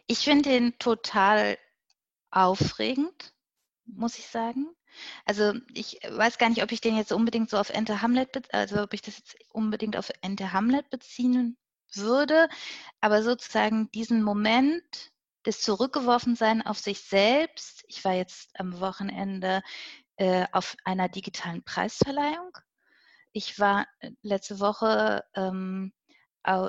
Ich 0.07 0.21
finde 0.21 0.49
den 0.49 0.79
total 0.79 1.59
aufregend, 2.31 3.35
muss 3.87 4.19
ich 4.19 4.27
sagen. 4.27 4.67
Also 5.25 5.55
ich 5.73 6.01
weiß 6.09 6.39
gar 6.39 6.49
nicht, 6.49 6.63
ob 6.63 6.73
ich 6.73 6.81
den 6.81 6.97
jetzt 6.97 7.13
unbedingt 7.13 7.51
so 7.51 7.57
auf 7.59 7.71
Enter 7.71 8.03
Hamlet, 8.03 8.53
also 8.53 8.83
ob 8.83 8.95
ich 8.95 9.03
das 9.03 9.19
jetzt 9.19 9.37
unbedingt 9.51 9.97
auf 9.97 10.11
Enter 10.23 10.53
Hamlet 10.53 10.91
beziehen 10.91 11.57
würde, 11.95 12.49
aber 13.01 13.23
sozusagen 13.23 13.91
diesen 13.93 14.23
Moment 14.23 15.13
des 15.47 15.63
Zurückgeworfensein 15.63 16.63
auf 16.63 16.79
sich 16.79 17.01
selbst. 17.01 17.85
Ich 17.89 18.05
war 18.05 18.15
jetzt 18.15 18.51
am 18.59 18.81
Wochenende 18.81 19.63
äh, 20.21 20.47
auf 20.53 20.77
einer 20.85 21.09
digitalen 21.09 21.63
Preisverleihung. 21.63 22.53
Ich 23.33 23.59
war 23.59 23.87
äh, 24.01 24.11
letzte 24.21 24.61
Woche 24.61 25.25
ähm, 25.35 25.95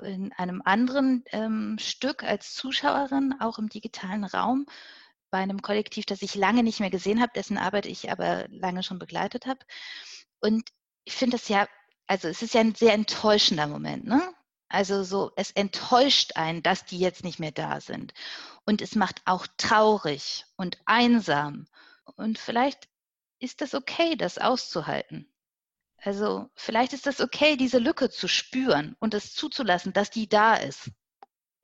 in 0.03 0.31
einem 0.33 0.61
anderen 0.63 1.25
ähm, 1.31 1.77
Stück 1.77 2.23
als 2.23 2.53
Zuschauerin, 2.53 3.35
auch 3.41 3.59
im 3.59 3.67
digitalen 3.67 4.23
Raum, 4.23 4.65
bei 5.31 5.39
einem 5.39 5.61
Kollektiv, 5.61 6.05
das 6.05 6.21
ich 6.21 6.35
lange 6.35 6.63
nicht 6.63 6.79
mehr 6.79 6.89
gesehen 6.89 7.21
habe, 7.21 7.33
dessen 7.35 7.57
Arbeit 7.57 7.87
ich 7.87 8.09
aber 8.09 8.47
lange 8.47 8.83
schon 8.83 8.99
begleitet 8.99 9.45
habe. 9.45 9.59
Und 10.39 10.69
ich 11.03 11.15
finde 11.15 11.35
es 11.35 11.49
ja, 11.49 11.67
also 12.07 12.29
es 12.29 12.41
ist 12.41 12.53
ja 12.53 12.61
ein 12.61 12.75
sehr 12.75 12.93
enttäuschender 12.93 13.67
Moment, 13.67 14.05
ne? 14.05 14.21
Also 14.69 15.03
so, 15.03 15.31
es 15.35 15.51
enttäuscht 15.51 16.37
einen, 16.37 16.63
dass 16.63 16.85
die 16.85 16.99
jetzt 16.99 17.25
nicht 17.25 17.39
mehr 17.39 17.51
da 17.51 17.81
sind. 17.81 18.13
Und 18.65 18.81
es 18.81 18.95
macht 18.95 19.21
auch 19.25 19.45
traurig 19.57 20.45
und 20.55 20.79
einsam. 20.85 21.67
Und 22.15 22.39
vielleicht 22.39 22.90
ist 23.41 23.61
das 23.61 23.73
okay, 23.73 24.15
das 24.15 24.37
auszuhalten. 24.37 25.27
Also 25.97 26.49
vielleicht 26.55 26.93
ist 26.93 27.05
das 27.05 27.21
okay, 27.21 27.57
diese 27.57 27.77
Lücke 27.77 28.09
zu 28.09 28.27
spüren 28.27 28.95
und 28.99 29.13
es 29.13 29.33
zuzulassen, 29.33 29.93
dass 29.93 30.09
die 30.09 30.27
da 30.27 30.55
ist 30.55 30.91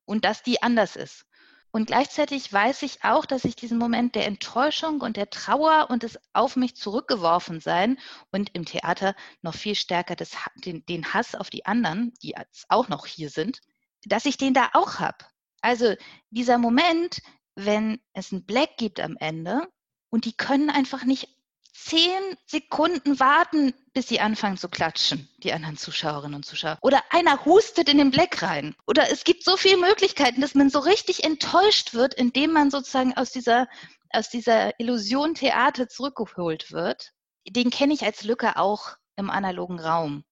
und 0.06 0.26
dass 0.26 0.44
die 0.44 0.62
anders 0.62 0.96
ist. 0.96 1.26
Und 1.72 1.88
gleichzeitig 1.88 2.52
weiß 2.52 2.84
ich 2.84 3.04
auch, 3.04 3.26
dass 3.26 3.46
ich 3.46 3.56
diesen 3.56 3.78
Moment 3.78 4.16
der 4.16 4.26
Enttäuschung 4.26 5.02
und 5.02 5.18
der 5.18 5.30
Trauer 5.30 5.88
und 5.90 6.04
des 6.04 6.18
auf 6.34 6.56
mich 6.56 6.76
zurückgeworfen 6.76 7.60
sein 7.60 8.00
und 8.32 8.50
im 8.54 8.66
Theater 8.66 9.16
noch 9.42 9.54
viel 9.54 9.76
stärker 9.76 10.16
des, 10.16 10.32
den, 10.56 10.86
den 10.86 11.14
Hass 11.14 11.36
auf 11.36 11.50
die 11.50 11.66
anderen, 11.66 12.14
die 12.24 12.36
auch 12.70 12.88
noch 12.88 13.06
hier 13.06 13.30
sind, 13.30 13.60
dass 14.06 14.26
ich 14.26 14.38
den 14.38 14.54
da 14.54 14.70
auch 14.74 15.00
habe. 15.00 15.26
Also 15.62 15.96
dieser 16.30 16.58
Moment, 16.58 17.22
wenn 17.56 18.00
es 18.14 18.32
ein 18.32 18.46
Black 18.46 18.78
gibt 18.78 19.00
am 19.00 19.18
Ende 19.20 19.68
und 20.10 20.26
die 20.26 20.38
können 20.38 20.70
einfach 20.70 21.04
nicht 21.04 21.37
zehn 21.78 22.38
Sekunden 22.46 23.20
warten, 23.20 23.74
bis 23.94 24.08
sie 24.08 24.20
anfangen 24.20 24.58
zu 24.58 24.68
klatschen, 24.68 25.30
die 25.38 25.54
anderen 25.54 25.78
Zuschauerinnen 25.78 26.36
und 26.36 26.46
Zuschauer. 26.46 26.78
Oder 26.82 27.04
einer 27.12 27.46
hustet 27.46 27.88
in 27.88 28.00
den 28.00 28.12
Black 28.12 28.42
rein. 28.42 28.76
Oder 28.88 29.12
es 29.12 29.24
gibt 29.24 29.44
so 29.44 29.58
viele 29.58 29.78
Möglichkeiten, 29.78 30.42
dass 30.42 30.56
man 30.56 30.70
so 30.70 30.80
richtig 30.80 31.24
enttäuscht 31.24 31.94
wird, 31.94 32.14
indem 32.16 32.52
man 32.52 32.72
sozusagen 32.72 33.16
aus 33.16 33.32
dieser, 33.32 33.68
aus 34.10 34.30
dieser 34.30 34.80
Illusion 34.80 35.36
Theater 35.36 35.88
zurückgeholt 35.88 36.72
wird. 36.72 37.12
Den 37.48 37.70
kenne 37.70 37.94
ich 37.94 38.04
als 38.04 38.24
Lücke 38.24 38.58
auch 38.58 38.98
im 39.16 39.30
analogen 39.30 39.80
Raum. 39.80 40.24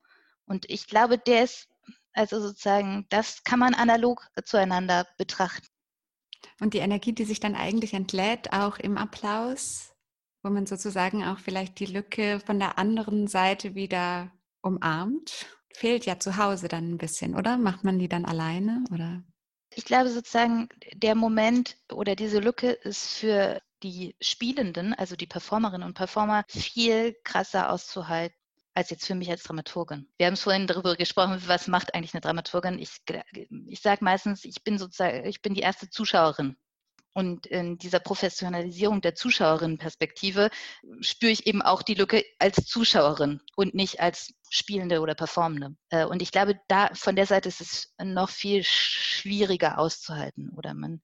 Und 0.45 0.69
ich 0.69 0.87
glaube, 0.87 1.17
der 1.17 1.43
ist, 1.43 1.67
also 2.13 2.41
sozusagen, 2.41 3.05
das 3.09 3.43
kann 3.43 3.59
man 3.59 3.75
analog 3.75 4.27
zueinander 4.43 5.07
betrachten. 5.17 5.67
Und 6.59 6.73
die 6.73 6.79
Energie, 6.79 7.13
die 7.13 7.25
sich 7.25 7.39
dann 7.39 7.55
eigentlich 7.55 7.93
entlädt, 7.93 8.51
auch 8.51 8.77
im 8.77 8.97
Applaus, 8.97 9.94
wo 10.45 10.49
man 10.51 10.67
sozusagen 10.67 11.23
auch 11.25 11.39
vielleicht 11.39 11.79
die 11.79 11.87
Lücke 11.87 12.39
von 12.39 12.59
der 12.59 12.77
anderen 12.77 13.27
Seite 13.27 13.73
wieder 13.73 14.31
umarmt. 14.61 15.47
Fehlt 15.73 16.05
ja 16.05 16.19
zu 16.19 16.37
Hause 16.37 16.67
dann 16.67 16.91
ein 16.91 16.97
bisschen, 16.99 17.35
oder? 17.35 17.57
Macht 17.57 17.83
man 17.83 17.97
die 17.97 18.07
dann 18.07 18.25
alleine 18.25 18.83
oder? 18.93 19.23
Ich 19.73 19.85
glaube 19.85 20.09
sozusagen, 20.09 20.69
der 20.93 21.15
Moment 21.15 21.77
oder 21.91 22.15
diese 22.15 22.39
Lücke 22.39 22.69
ist 22.69 23.15
für 23.15 23.59
die 23.81 24.15
Spielenden, 24.21 24.93
also 24.93 25.15
die 25.15 25.25
Performerinnen 25.25 25.85
und 25.85 25.95
Performer, 25.95 26.45
viel 26.47 27.15
krasser 27.23 27.71
auszuhalten 27.71 28.37
als 28.75 28.89
jetzt 28.89 29.07
für 29.07 29.15
mich 29.15 29.31
als 29.31 29.43
Dramaturgin. 29.43 30.07
Wir 30.17 30.27
haben 30.27 30.33
es 30.33 30.43
vorhin 30.43 30.67
darüber 30.67 30.95
gesprochen, 30.95 31.41
was 31.47 31.67
macht 31.67 31.95
eigentlich 31.95 32.13
eine 32.13 32.21
Dramaturgin? 32.21 32.77
Ich, 32.77 33.01
ich 33.67 33.81
sage 33.81 34.03
meistens, 34.03 34.45
ich 34.45 34.63
bin 34.63 34.77
sozusagen, 34.77 35.25
ich 35.25 35.41
bin 35.41 35.53
die 35.53 35.61
erste 35.61 35.89
Zuschauerin 35.89 36.55
und 37.15 37.45
in 37.45 37.77
dieser 37.77 37.99
Professionalisierung 37.99 38.99
der 38.99 39.15
Zuschauerinnenperspektive 39.15 40.49
spüre 40.99 41.31
ich 41.31 41.47
eben 41.47 41.61
auch 41.61 41.81
die 41.81 41.93
Lücke 41.93 42.25
als 42.39 42.65
Zuschauerin 42.65 43.41
und 43.55 43.73
nicht 43.73 44.01
als 44.01 44.33
Spielende 44.49 44.99
oder 44.99 45.15
Performende. 45.15 45.77
Äh, 45.89 46.05
und 46.05 46.21
ich 46.21 46.31
glaube, 46.31 46.59
da 46.67 46.89
von 46.93 47.15
der 47.15 47.25
Seite 47.25 47.47
ist 47.47 47.61
es 47.61 47.95
noch 48.03 48.29
viel 48.29 48.63
schwieriger 48.63 49.79
auszuhalten 49.79 50.49
oder 50.49 50.73
man 50.73 51.01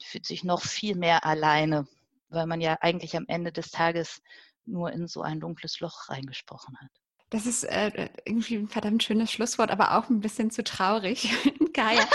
fühlt 0.00 0.24
sich 0.24 0.44
noch 0.44 0.62
viel 0.62 0.94
mehr 0.94 1.26
alleine, 1.26 1.88
weil 2.28 2.46
man 2.46 2.60
ja 2.60 2.78
eigentlich 2.80 3.16
am 3.16 3.24
Ende 3.26 3.50
des 3.50 3.72
Tages 3.72 4.22
nur 4.66 4.92
in 4.92 5.08
so 5.08 5.22
ein 5.22 5.40
dunkles 5.40 5.80
Loch 5.80 6.08
reingesprochen 6.10 6.78
hat. 6.80 6.92
Das 7.30 7.46
ist 7.46 7.64
äh, 7.64 8.08
irgendwie 8.24 8.56
ein 8.56 8.68
verdammt 8.68 9.02
schönes 9.02 9.32
Schlusswort, 9.32 9.70
aber 9.70 9.96
auch 9.96 10.08
ein 10.08 10.20
bisschen 10.20 10.50
zu 10.50 10.62
traurig. 10.62 11.32
Kaya, 11.74 12.06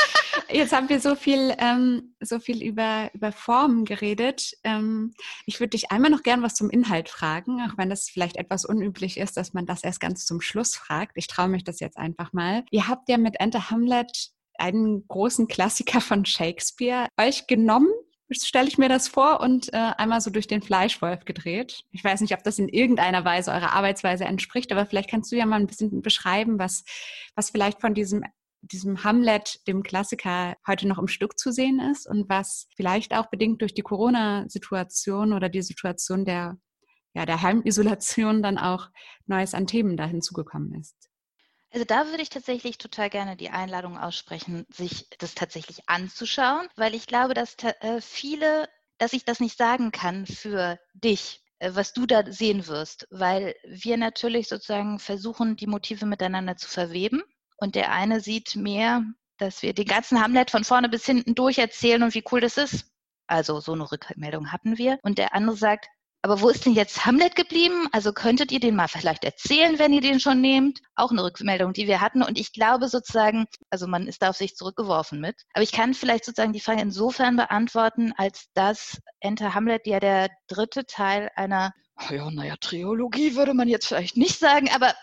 jetzt 0.49 0.71
haben 0.71 0.87
wir 0.87 0.99
so 0.99 1.15
viel, 1.15 1.53
ähm, 1.57 2.15
so 2.21 2.39
viel 2.39 2.63
über, 2.63 3.09
über 3.13 3.31
Formen 3.31 3.85
geredet. 3.85 4.53
Ähm, 4.63 5.13
ich 5.45 5.59
würde 5.59 5.71
dich 5.71 5.91
einmal 5.91 6.11
noch 6.11 6.23
gern 6.23 6.41
was 6.41 6.55
zum 6.55 6.69
Inhalt 6.69 7.09
fragen, 7.09 7.61
auch 7.61 7.77
wenn 7.77 7.89
das 7.89 8.09
vielleicht 8.09 8.37
etwas 8.37 8.65
unüblich 8.65 9.17
ist, 9.17 9.35
dass 9.35 9.53
man 9.53 9.65
das 9.65 9.83
erst 9.83 9.99
ganz 9.99 10.25
zum 10.25 10.39
Schluss 10.41 10.75
fragt. 10.75 11.13
Ich 11.15 11.27
traue 11.27 11.49
mich 11.49 11.63
das 11.63 11.79
jetzt 11.79 11.97
einfach 11.97 12.31
mal. 12.31 12.63
Ihr 12.71 12.87
habt 12.87 13.09
ja 13.09 13.17
mit 13.17 13.39
Enter 13.39 13.69
Hamlet 13.69 14.29
einen 14.57 15.07
großen 15.07 15.47
Klassiker 15.47 16.01
von 16.01 16.25
Shakespeare 16.25 17.07
euch 17.19 17.47
genommen 17.47 17.91
stelle 18.31 18.67
ich 18.67 18.77
mir 18.77 18.89
das 18.89 19.07
vor 19.07 19.39
und 19.39 19.73
äh, 19.73 19.91
einmal 19.97 20.21
so 20.21 20.29
durch 20.29 20.47
den 20.47 20.61
Fleischwolf 20.61 21.25
gedreht. 21.25 21.83
Ich 21.91 22.03
weiß 22.03 22.21
nicht, 22.21 22.33
ob 22.33 22.43
das 22.43 22.59
in 22.59 22.69
irgendeiner 22.69 23.25
Weise 23.25 23.51
eurer 23.51 23.73
Arbeitsweise 23.73 24.25
entspricht, 24.25 24.71
aber 24.71 24.85
vielleicht 24.85 25.09
kannst 25.09 25.31
du 25.31 25.35
ja 25.35 25.45
mal 25.45 25.59
ein 25.59 25.67
bisschen 25.67 26.01
beschreiben, 26.01 26.59
was, 26.59 26.83
was 27.35 27.49
vielleicht 27.49 27.81
von 27.81 27.93
diesem 27.93 28.23
diesem 28.61 29.03
Hamlet, 29.03 29.65
dem 29.67 29.83
Klassiker, 29.83 30.55
heute 30.67 30.87
noch 30.87 30.99
im 30.99 31.07
Stück 31.07 31.39
zu 31.39 31.51
sehen 31.51 31.79
ist 31.79 32.07
und 32.07 32.29
was 32.29 32.67
vielleicht 32.75 33.15
auch 33.15 33.27
bedingt 33.27 33.61
durch 33.61 33.73
die 33.73 33.81
Corona-Situation 33.81 35.33
oder 35.33 35.49
die 35.49 35.61
Situation 35.61 36.25
der, 36.25 36.57
ja, 37.13 37.25
der 37.25 37.41
Heimisolation 37.41 38.43
dann 38.43 38.57
auch 38.57 38.89
Neues 39.27 39.53
an 39.53 39.67
Themen 39.67 39.97
da 39.97 40.05
hinzugekommen 40.05 40.73
ist. 40.79 41.08
Also 41.71 41.85
da 41.85 42.07
würde 42.07 42.21
ich 42.23 42.29
tatsächlich 42.29 42.77
total 42.77 43.09
gerne 43.09 43.35
die 43.35 43.49
Einladung 43.51 43.97
aussprechen, 43.97 44.65
sich 44.71 45.09
das 45.19 45.35
tatsächlich 45.35 45.87
anzuschauen, 45.87 46.67
weil 46.75 46.95
ich 46.95 47.05
glaube, 47.07 47.33
dass 47.33 47.55
äh, 47.81 48.01
viele, 48.01 48.67
dass 48.97 49.13
ich 49.13 49.25
das 49.25 49.39
nicht 49.39 49.57
sagen 49.57 49.91
kann 49.91 50.25
für 50.25 50.79
dich, 50.93 51.43
äh, 51.59 51.71
was 51.73 51.93
du 51.93 52.05
da 52.07 52.31
sehen 52.31 52.67
wirst, 52.67 53.07
weil 53.11 53.55
wir 53.65 53.97
natürlich 53.97 54.47
sozusagen 54.47 54.99
versuchen, 54.99 55.55
die 55.57 55.67
Motive 55.67 56.05
miteinander 56.05 56.57
zu 56.57 56.67
verweben 56.67 57.21
Und 57.57 57.75
der 57.75 57.91
eine 57.91 58.21
sieht 58.21 58.55
mehr, 58.55 59.03
dass 59.37 59.61
wir 59.61 59.73
den 59.73 59.85
ganzen 59.85 60.21
Hamlet 60.21 60.51
von 60.51 60.63
vorne 60.63 60.89
bis 60.89 61.05
hinten 61.05 61.35
durch 61.35 61.57
erzählen 61.59 62.03
und 62.03 62.13
wie 62.15 62.23
cool 62.31 62.41
das 62.41 62.57
ist. 62.57 62.85
Also 63.27 63.59
so 63.59 63.73
eine 63.73 63.91
Rückmeldung 63.91 64.51
hatten 64.51 64.77
wir. 64.77 64.97
Und 65.03 65.17
der 65.17 65.35
andere 65.35 65.55
sagt, 65.57 65.87
aber 66.21 66.41
wo 66.41 66.49
ist 66.49 66.65
denn 66.65 66.73
jetzt 66.73 67.05
Hamlet 67.05 67.35
geblieben? 67.35 67.87
Also 67.93 68.11
könntet 68.11 68.51
ihr 68.51 68.59
den 68.59 68.75
mal 68.75 68.89
vielleicht 68.89 69.23
erzählen, 69.23 69.79
wenn 69.79 69.93
ihr 69.93 70.01
den 70.01 70.19
schon 70.19 70.41
nehmt? 70.41 70.81
Auch 70.95 71.11
eine 71.11 71.23
Rückmeldung, 71.23 71.71
die 71.71 71.87
wir 71.87 72.01
hatten. 72.01 72.23
Und 72.23 72.37
ich 72.37 72.51
glaube 72.51 72.89
sozusagen, 72.89 73.45
also 73.69 73.87
man 73.87 74.05
ist 74.05 74.21
da 74.21 74.29
auf 74.29 74.35
sich 74.35 74.55
zurückgeworfen 74.55 75.21
mit. 75.21 75.43
Aber 75.53 75.63
ich 75.63 75.71
kann 75.71 75.93
vielleicht 75.93 76.25
sozusagen 76.25 76.51
die 76.51 76.59
Frage 76.59 76.81
insofern 76.81 77.37
beantworten, 77.37 78.13
als 78.17 78.49
dass 78.53 79.01
Enter 79.21 79.53
Hamlet 79.53 79.87
ja 79.87 80.01
der 80.01 80.29
dritte 80.47 80.85
Teil 80.85 81.29
einer, 81.35 81.73
oh 81.97 82.13
ja, 82.13 82.29
naja, 82.29 82.55
Triologie 82.59 83.35
würde 83.35 83.53
man 83.53 83.69
jetzt 83.69 83.87
vielleicht 83.87 84.17
nicht 84.17 84.39
sagen, 84.39 84.69
aber 84.73 84.93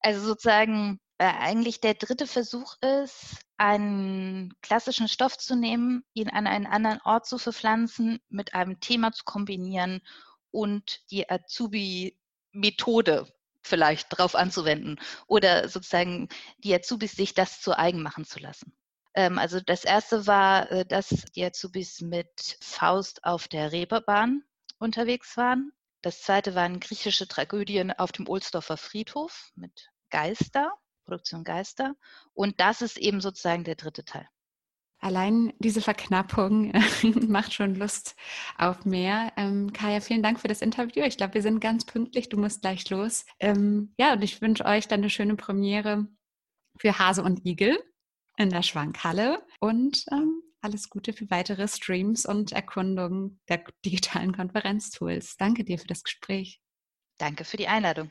also 0.00 0.20
sozusagen 0.20 1.00
äh, 1.16 1.24
eigentlich 1.24 1.80
der 1.80 1.94
dritte 1.94 2.26
Versuch 2.26 2.76
ist, 2.82 3.38
einen 3.56 4.52
klassischen 4.60 5.08
Stoff 5.08 5.38
zu 5.38 5.56
nehmen, 5.56 6.04
ihn 6.12 6.28
an 6.28 6.46
einen 6.46 6.66
anderen 6.66 7.00
Ort 7.04 7.26
zu 7.26 7.38
verpflanzen, 7.38 8.20
mit 8.28 8.54
einem 8.54 8.80
Thema 8.80 9.12
zu 9.12 9.24
kombinieren 9.24 10.02
und 10.50 11.00
die 11.10 11.28
Azubi-Methode 11.30 13.26
vielleicht 13.62 14.08
drauf 14.10 14.34
anzuwenden 14.34 14.98
oder 15.26 15.68
sozusagen 15.68 16.28
die 16.58 16.74
Azubis 16.74 17.12
sich 17.12 17.34
das 17.34 17.60
zu 17.60 17.78
eigen 17.78 18.02
machen 18.02 18.24
zu 18.24 18.38
lassen. 18.38 18.72
Ähm, 19.14 19.38
also 19.38 19.60
das 19.60 19.84
erste 19.84 20.26
war, 20.26 20.70
äh, 20.70 20.86
dass 20.86 21.08
die 21.08 21.44
Azubis 21.44 22.00
mit 22.00 22.58
Faust 22.60 23.24
auf 23.24 23.48
der 23.48 23.72
Reeperbahn 23.72 24.44
unterwegs 24.78 25.36
waren. 25.36 25.72
Das 26.02 26.22
zweite 26.22 26.54
waren 26.54 26.80
griechische 26.80 27.26
Tragödien 27.26 27.92
auf 27.92 28.12
dem 28.12 28.28
Ohlsdorfer 28.28 28.76
Friedhof 28.76 29.50
mit 29.56 29.90
Geister, 30.10 30.72
Produktion 31.04 31.44
Geister. 31.44 31.96
Und 32.32 32.60
das 32.60 32.82
ist 32.82 32.96
eben 32.96 33.20
sozusagen 33.20 33.64
der 33.64 33.74
dritte 33.74 34.04
Teil. 34.04 34.28
Allein 35.00 35.52
diese 35.58 35.80
Verknappung 35.80 36.72
macht 37.28 37.54
schon 37.54 37.76
Lust 37.76 38.16
auf 38.56 38.84
mehr. 38.84 39.32
Ähm, 39.36 39.72
Kaya, 39.72 40.00
vielen 40.00 40.22
Dank 40.22 40.40
für 40.40 40.48
das 40.48 40.60
Interview. 40.60 41.04
Ich 41.04 41.16
glaube, 41.16 41.34
wir 41.34 41.42
sind 41.42 41.60
ganz 41.60 41.84
pünktlich. 41.84 42.28
Du 42.28 42.36
musst 42.36 42.62
gleich 42.62 42.88
los. 42.90 43.24
Ähm, 43.38 43.94
ja, 43.98 44.14
und 44.14 44.22
ich 44.22 44.40
wünsche 44.40 44.64
euch 44.64 44.88
dann 44.88 45.00
eine 45.00 45.10
schöne 45.10 45.36
Premiere 45.36 46.08
für 46.78 46.98
Hase 46.98 47.22
und 47.22 47.46
Igel 47.46 47.78
in 48.36 48.50
der 48.50 48.62
Schwankhalle 48.62 49.44
und 49.60 50.04
ähm, 50.10 50.42
alles 50.60 50.90
Gute 50.90 51.12
für 51.12 51.30
weitere 51.30 51.68
Streams 51.68 52.26
und 52.26 52.52
Erkundungen 52.52 53.40
der 53.48 53.64
digitalen 53.84 54.32
Konferenztools. 54.32 55.36
Danke 55.36 55.64
dir 55.64 55.78
für 55.78 55.86
das 55.86 56.02
Gespräch. 56.02 56.60
Danke 57.18 57.44
für 57.44 57.56
die 57.56 57.68
Einladung. 57.68 58.10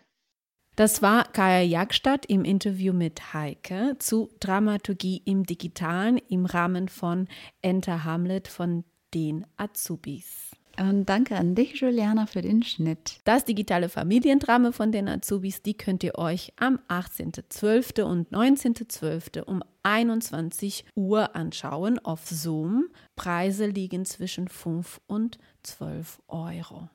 Das 0.77 1.01
war 1.01 1.23
Kaya 1.23 1.63
Jagstadt 1.63 2.27
im 2.27 2.45
Interview 2.45 2.93
mit 2.93 3.33
Heike 3.33 3.95
zu 3.97 4.29
Dramaturgie 4.39 5.23
im 5.25 5.43
Digitalen 5.43 6.19
im 6.29 6.45
Rahmen 6.45 6.87
von 6.87 7.27
Enter 7.63 8.03
Hamlet 8.03 8.47
von 8.47 8.83
den 9.11 9.47
Azubis. 9.57 10.51
Und 10.79 11.09
danke 11.09 11.35
an 11.35 11.55
dich, 11.55 11.77
Juliana, 11.81 12.27
für 12.27 12.43
den 12.43 12.61
Schnitt. 12.61 13.21
Das 13.23 13.43
digitale 13.43 13.89
Familiendrama 13.89 14.71
von 14.71 14.91
den 14.91 15.07
Azubis, 15.07 15.63
die 15.63 15.73
könnt 15.73 16.03
ihr 16.03 16.19
euch 16.19 16.53
am 16.59 16.77
18.12. 16.89 18.03
und 18.03 18.29
19.12. 18.29 19.41
um 19.41 19.63
21 19.81 20.85
Uhr 20.93 21.35
anschauen 21.35 21.97
auf 21.97 22.27
Zoom. 22.27 22.89
Preise 23.15 23.65
liegen 23.65 24.05
zwischen 24.05 24.47
5 24.47 25.01
und 25.07 25.39
12 25.63 26.21
Euro. 26.27 26.87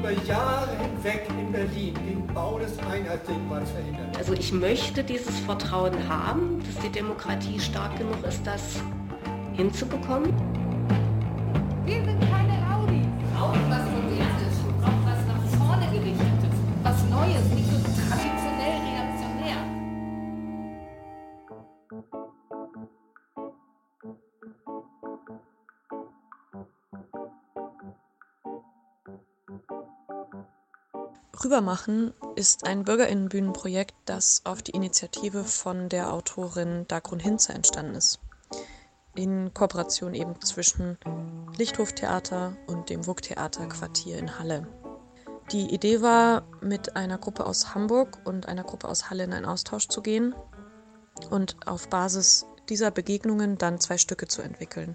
über 0.00 0.12
Jahre 0.26 0.70
hinweg 0.78 1.26
in 1.28 1.52
Berlin 1.52 1.94
den 1.94 2.26
Bau 2.32 2.58
des 2.58 2.78
Einheitsdenkmals 2.78 3.70
verhindert. 3.70 4.16
Also 4.16 4.32
ich 4.32 4.50
möchte 4.50 5.04
dieses 5.04 5.38
Vertrauen 5.40 5.92
haben, 6.08 6.62
dass 6.64 6.82
die 6.82 6.88
Demokratie 6.88 7.60
stark 7.60 7.98
genug 7.98 8.16
ist, 8.26 8.46
das 8.46 8.82
hinzubekommen. 9.52 10.32
Wir 11.84 12.02
sind 12.02 12.18
keine 12.32 12.54
Raudis. 12.66 13.06
Auch 13.38 13.52
was 13.68 13.84
Modernes, 13.90 14.56
auch 14.82 15.00
was 15.04 15.20
nach 15.28 15.66
vorne 15.66 15.86
gerichtetes, 15.92 16.56
was 16.82 17.04
Neues, 17.10 17.44
nicht 17.54 17.70
so 17.70 17.99
Rübermachen 31.50 32.14
ist 32.36 32.64
ein 32.64 32.84
Bürgerinnenbühnenprojekt, 32.84 33.96
das 34.04 34.42
auf 34.44 34.62
die 34.62 34.70
Initiative 34.70 35.42
von 35.42 35.88
der 35.88 36.12
Autorin 36.12 36.86
Dagrun 36.86 37.18
Hinze 37.18 37.52
entstanden 37.52 37.96
ist. 37.96 38.20
In 39.16 39.52
Kooperation 39.52 40.14
eben 40.14 40.40
zwischen 40.42 40.96
Lichthoftheater 41.58 42.56
und 42.68 42.88
dem 42.88 43.04
WUK-Theater 43.04 43.66
Quartier 43.66 44.18
in 44.18 44.38
Halle. 44.38 44.68
Die 45.50 45.74
Idee 45.74 46.00
war, 46.02 46.44
mit 46.60 46.94
einer 46.94 47.18
Gruppe 47.18 47.44
aus 47.44 47.74
Hamburg 47.74 48.20
und 48.24 48.46
einer 48.46 48.62
Gruppe 48.62 48.86
aus 48.86 49.10
Halle 49.10 49.24
in 49.24 49.32
einen 49.32 49.46
Austausch 49.46 49.88
zu 49.88 50.02
gehen 50.02 50.36
und 51.30 51.66
auf 51.66 51.88
Basis 51.88 52.46
dieser 52.68 52.92
Begegnungen 52.92 53.58
dann 53.58 53.80
zwei 53.80 53.98
Stücke 53.98 54.28
zu 54.28 54.40
entwickeln. 54.40 54.94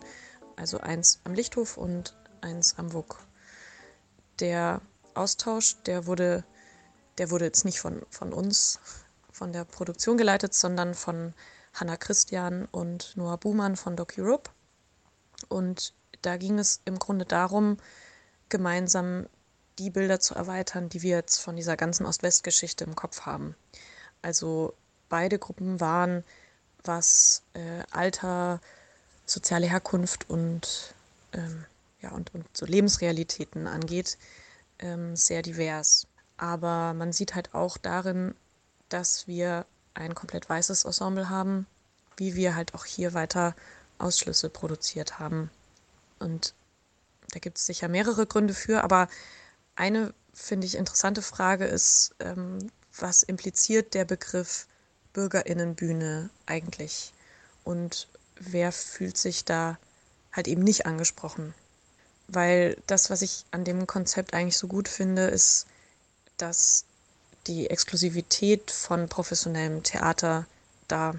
Also 0.55 0.79
eins 0.79 1.19
am 1.25 1.33
Lichthof 1.33 1.75
und 1.75 2.15
eins 2.39 2.79
am 2.79 2.93
WUK. 2.93 3.17
Der 4.39 4.79
Austausch, 5.15 5.75
der 5.85 6.05
wurde, 6.05 6.43
der 7.17 7.31
wurde 7.31 7.45
jetzt 7.45 7.65
nicht 7.65 7.79
von, 7.79 8.01
von 8.09 8.33
uns, 8.33 8.79
von 9.31 9.51
der 9.51 9.65
Produktion 9.65 10.17
geleitet, 10.17 10.53
sondern 10.53 10.93
von 10.93 11.33
Hanna 11.73 11.97
Christian 11.97 12.67
und 12.71 13.15
Noah 13.15 13.37
Buhmann 13.37 13.75
von 13.75 13.95
Doc 13.95 14.13
Europe. 14.17 14.49
Und 15.49 15.93
da 16.21 16.37
ging 16.37 16.57
es 16.59 16.81
im 16.85 16.99
Grunde 16.99 17.25
darum, 17.25 17.77
gemeinsam 18.49 19.27
die 19.77 19.89
Bilder 19.89 20.19
zu 20.19 20.35
erweitern, 20.35 20.89
die 20.89 21.01
wir 21.01 21.17
jetzt 21.17 21.39
von 21.39 21.55
dieser 21.55 21.75
ganzen 21.75 22.05
Ost-West-Geschichte 22.05 22.85
im 22.85 22.95
Kopf 22.95 23.21
haben. 23.21 23.55
Also 24.21 24.73
beide 25.09 25.37
Gruppen 25.37 25.79
waren, 25.81 26.23
was 26.83 27.43
äh, 27.53 27.83
Alter, 27.91 28.61
soziale 29.25 29.67
Herkunft 29.67 30.29
und, 30.29 30.93
ähm, 31.33 31.65
ja, 32.01 32.11
und, 32.11 32.33
und 32.33 32.45
so 32.55 32.65
Lebensrealitäten 32.65 33.67
angeht, 33.67 34.17
ähm, 34.79 35.15
sehr 35.15 35.41
divers. 35.41 36.07
Aber 36.37 36.93
man 36.93 37.13
sieht 37.13 37.35
halt 37.35 37.53
auch 37.53 37.77
darin, 37.77 38.35
dass 38.89 39.27
wir 39.27 39.65
ein 39.93 40.15
komplett 40.15 40.49
weißes 40.49 40.85
Ensemble 40.85 41.29
haben, 41.29 41.65
wie 42.17 42.35
wir 42.35 42.55
halt 42.55 42.73
auch 42.73 42.85
hier 42.85 43.13
weiter 43.13 43.55
Ausschlüsse 43.97 44.49
produziert 44.49 45.19
haben. 45.19 45.49
Und 46.19 46.53
da 47.31 47.39
gibt 47.39 47.57
es 47.57 47.65
sicher 47.65 47.87
mehrere 47.87 48.25
Gründe 48.25 48.53
für, 48.53 48.83
aber 48.83 49.07
eine, 49.75 50.13
finde 50.33 50.67
ich, 50.67 50.75
interessante 50.75 51.21
Frage 51.21 51.65
ist, 51.65 52.15
ähm, 52.19 52.71
was 52.97 53.23
impliziert 53.23 53.93
der 53.93 54.05
Begriff 54.05 54.67
Bürgerinnenbühne 55.13 56.29
eigentlich? 56.45 57.13
Und 57.63 58.07
wer 58.39 58.71
fühlt 58.71 59.17
sich 59.17 59.45
da 59.45 59.77
halt 60.31 60.47
eben 60.47 60.63
nicht 60.63 60.85
angesprochen? 60.85 61.53
Weil 62.27 62.77
das, 62.87 63.09
was 63.09 63.21
ich 63.21 63.45
an 63.51 63.63
dem 63.63 63.87
Konzept 63.87 64.33
eigentlich 64.33 64.57
so 64.57 64.67
gut 64.67 64.87
finde, 64.87 65.27
ist, 65.27 65.67
dass 66.37 66.85
die 67.47 67.69
Exklusivität 67.69 68.71
von 68.71 69.07
professionellem 69.07 69.83
Theater 69.83 70.45
da 70.87 71.13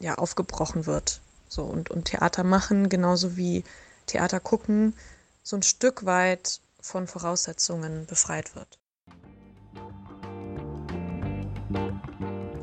ja 0.00 0.16
aufgebrochen 0.16 0.86
wird. 0.86 1.20
So 1.48 1.64
und, 1.64 1.90
und 1.90 2.06
Theater 2.06 2.44
machen, 2.44 2.88
genauso 2.88 3.36
wie 3.36 3.64
Theater 4.06 4.40
gucken, 4.40 4.94
so 5.42 5.56
ein 5.56 5.62
Stück 5.62 6.06
weit 6.06 6.60
von 6.80 7.06
Voraussetzungen 7.06 8.06
befreit 8.06 8.56
wird. 8.56 8.78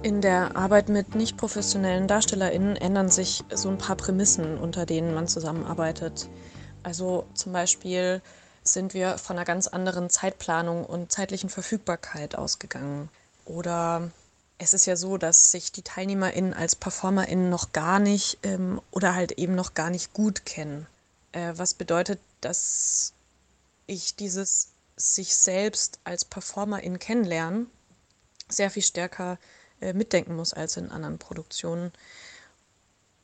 In 0.01 0.21
der 0.21 0.55
Arbeit 0.55 0.89
mit 0.89 1.15
nicht 1.15 1.37
professionellen 1.37 2.07
DarstellerInnen 2.07 2.77
ändern 2.77 3.09
sich 3.09 3.43
so 3.53 3.69
ein 3.69 3.77
paar 3.77 3.97
Prämissen, 3.97 4.57
unter 4.57 4.85
denen 4.85 5.13
man 5.13 5.27
zusammenarbeitet. 5.27 6.29
Also 6.83 7.27
zum 7.33 7.53
Beispiel 7.53 8.21
sind 8.63 8.93
wir 8.93 9.17
von 9.17 9.37
einer 9.37 9.45
ganz 9.45 9.67
anderen 9.67 10.09
Zeitplanung 10.09 10.85
und 10.85 11.11
zeitlichen 11.11 11.49
Verfügbarkeit 11.49 12.35
ausgegangen. 12.35 13.09
Oder 13.45 14.11
es 14.57 14.73
ist 14.73 14.85
ja 14.85 14.95
so, 14.95 15.17
dass 15.17 15.51
sich 15.51 15.71
die 15.71 15.81
TeilnehmerInnen 15.81 16.53
als 16.53 16.75
PerformerInnen 16.75 17.49
noch 17.49 17.71
gar 17.71 17.99
nicht 17.99 18.39
ähm, 18.43 18.81
oder 18.91 19.15
halt 19.15 19.33
eben 19.33 19.55
noch 19.55 19.73
gar 19.73 19.89
nicht 19.89 20.13
gut 20.13 20.45
kennen. 20.45 20.85
Äh, 21.31 21.53
was 21.55 21.73
bedeutet, 21.73 22.19
dass 22.41 23.13
ich 23.87 24.15
dieses 24.15 24.71
sich 24.95 25.35
selbst 25.35 25.99
als 26.03 26.25
PerformerIn 26.25 26.99
kennenlernen 26.99 27.67
sehr 28.49 28.69
viel 28.69 28.83
stärker 28.83 29.37
äh, 29.79 29.93
mitdenken 29.93 30.35
muss 30.35 30.53
als 30.53 30.75
in 30.75 30.91
anderen 30.91 31.19
Produktionen. 31.19 31.93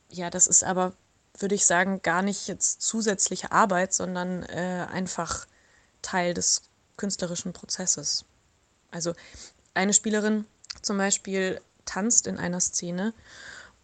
Ja, 0.08 0.30
das 0.30 0.46
ist 0.46 0.64
aber 0.64 0.94
würde 1.40 1.54
ich 1.54 1.66
sagen, 1.66 2.02
gar 2.02 2.22
nicht 2.22 2.48
jetzt 2.48 2.82
zusätzliche 2.82 3.52
Arbeit, 3.52 3.92
sondern 3.92 4.42
äh, 4.44 4.86
einfach 4.90 5.46
Teil 6.02 6.34
des 6.34 6.62
künstlerischen 6.96 7.52
Prozesses. 7.52 8.24
Also 8.90 9.12
eine 9.74 9.92
Spielerin 9.92 10.46
zum 10.82 10.96
Beispiel 10.98 11.60
tanzt 11.84 12.26
in 12.26 12.38
einer 12.38 12.60
Szene 12.60 13.12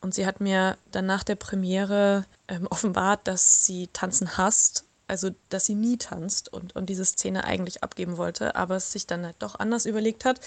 und 0.00 0.14
sie 0.14 0.26
hat 0.26 0.40
mir 0.40 0.76
dann 0.90 1.06
nach 1.06 1.22
der 1.22 1.36
Premiere 1.36 2.26
ähm, 2.48 2.66
offenbart, 2.68 3.26
dass 3.28 3.64
sie 3.64 3.88
tanzen 3.92 4.36
hasst, 4.36 4.84
also 5.06 5.30
dass 5.48 5.66
sie 5.66 5.74
nie 5.74 5.96
tanzt 5.96 6.52
und, 6.52 6.74
und 6.74 6.86
diese 6.86 7.04
Szene 7.04 7.44
eigentlich 7.44 7.82
abgeben 7.82 8.16
wollte, 8.16 8.56
aber 8.56 8.76
es 8.76 8.92
sich 8.92 9.06
dann 9.06 9.24
halt 9.24 9.36
doch 9.38 9.58
anders 9.58 9.86
überlegt 9.86 10.24
hat, 10.24 10.40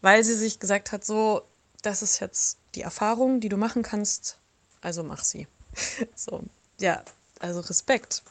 weil 0.00 0.24
sie 0.24 0.34
sich 0.34 0.58
gesagt 0.58 0.92
hat, 0.92 1.04
so, 1.04 1.42
das 1.82 2.02
ist 2.02 2.20
jetzt 2.20 2.58
die 2.74 2.82
Erfahrung, 2.82 3.40
die 3.40 3.48
du 3.48 3.56
machen 3.56 3.82
kannst, 3.82 4.38
also 4.80 5.02
mach 5.02 5.22
sie. 5.22 5.46
so, 6.14 6.42
ja, 6.78 7.02
also 7.40 7.60
Respekt. 7.60 8.22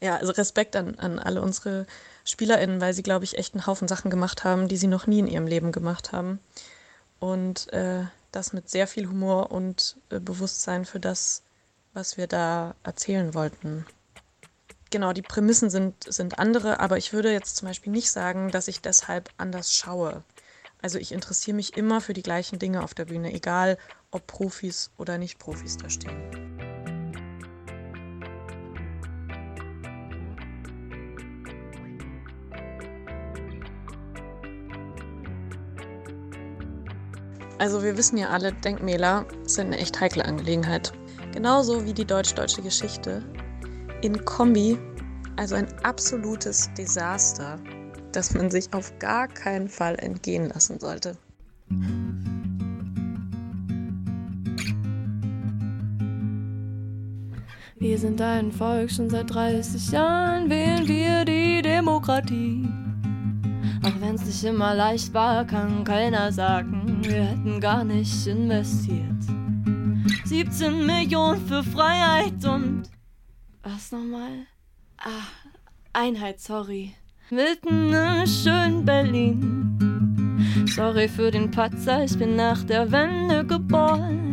Ja, 0.00 0.16
also 0.16 0.32
Respekt 0.32 0.76
an, 0.76 0.94
an 0.98 1.18
alle 1.18 1.42
unsere 1.42 1.86
SpielerInnen, 2.24 2.80
weil 2.80 2.94
sie, 2.94 3.02
glaube 3.02 3.24
ich, 3.24 3.36
echt 3.36 3.54
einen 3.54 3.66
Haufen 3.66 3.88
Sachen 3.88 4.10
gemacht 4.10 4.44
haben, 4.44 4.68
die 4.68 4.76
sie 4.76 4.86
noch 4.86 5.06
nie 5.06 5.18
in 5.18 5.26
ihrem 5.26 5.46
Leben 5.46 5.72
gemacht 5.72 6.12
haben. 6.12 6.38
Und 7.18 7.72
äh, 7.72 8.04
das 8.30 8.52
mit 8.52 8.70
sehr 8.70 8.86
viel 8.86 9.08
Humor 9.08 9.50
und 9.50 9.96
äh, 10.10 10.20
Bewusstsein 10.20 10.84
für 10.84 11.00
das, 11.00 11.42
was 11.94 12.16
wir 12.16 12.26
da 12.26 12.74
erzählen 12.84 13.34
wollten. 13.34 13.86
Genau, 14.90 15.12
die 15.12 15.22
Prämissen 15.22 15.68
sind, 15.68 15.94
sind 16.04 16.38
andere, 16.38 16.80
aber 16.80 16.96
ich 16.96 17.12
würde 17.12 17.32
jetzt 17.32 17.56
zum 17.56 17.68
Beispiel 17.68 17.92
nicht 17.92 18.10
sagen, 18.10 18.50
dass 18.50 18.68
ich 18.68 18.80
deshalb 18.80 19.30
anders 19.36 19.74
schaue. 19.74 20.22
Also 20.80 20.98
ich 20.98 21.12
interessiere 21.12 21.56
mich 21.56 21.76
immer 21.76 22.00
für 22.00 22.14
die 22.14 22.22
gleichen 22.22 22.58
Dinge 22.58 22.82
auf 22.82 22.94
der 22.94 23.06
Bühne, 23.06 23.32
egal 23.32 23.78
ob 24.10 24.26
Profis 24.26 24.90
oder 24.96 25.18
nicht 25.18 25.38
Profis 25.38 25.76
da 25.76 25.90
stehen. 25.90 26.37
Also 37.58 37.82
wir 37.82 37.96
wissen 37.96 38.16
ja 38.16 38.28
alle, 38.28 38.52
Denkmäler 38.52 39.26
sind 39.44 39.66
eine 39.66 39.78
echt 39.78 40.00
heikle 40.00 40.24
Angelegenheit. 40.24 40.92
Genauso 41.32 41.84
wie 41.84 41.92
die 41.92 42.04
deutsch-deutsche 42.04 42.62
Geschichte. 42.62 43.24
In 44.00 44.24
Kombi, 44.24 44.78
also 45.36 45.56
ein 45.56 45.66
absolutes 45.82 46.70
Desaster, 46.78 47.58
das 48.12 48.32
man 48.34 48.50
sich 48.50 48.72
auf 48.72 48.96
gar 49.00 49.26
keinen 49.26 49.68
Fall 49.68 49.96
entgehen 49.96 50.50
lassen 50.50 50.78
sollte. 50.78 51.16
Wir 57.80 57.98
sind 57.98 58.20
ein 58.20 58.52
Volk, 58.52 58.90
schon 58.90 59.10
seit 59.10 59.34
30 59.34 59.90
Jahren 59.90 60.48
wählen 60.48 60.86
wir 60.86 61.24
die 61.24 61.62
Demokratie. 61.62 62.68
Auch 63.84 64.00
wenn's 64.00 64.24
nicht 64.24 64.44
immer 64.44 64.74
leicht 64.74 65.12
war, 65.14 65.44
kann 65.44 65.84
keiner 65.84 66.32
sagen, 66.32 66.77
wir 67.08 67.24
hätten 67.24 67.60
gar 67.60 67.84
nicht 67.84 68.26
investiert. 68.26 69.22
17 70.24 70.84
Millionen 70.84 71.46
für 71.46 71.62
Freiheit 71.62 72.44
und. 72.44 72.84
Was 73.62 73.92
nochmal? 73.92 74.46
Ah, 74.98 75.26
Einheit, 75.92 76.40
sorry. 76.40 76.94
Mitten 77.30 77.92
in 77.92 78.26
schönen 78.26 78.84
Berlin. 78.84 80.66
Sorry 80.74 81.08
für 81.08 81.30
den 81.30 81.50
Patzer, 81.50 82.04
ich 82.04 82.16
bin 82.18 82.36
nach 82.36 82.62
der 82.64 82.90
Wende 82.92 83.44
geboren. 83.44 84.24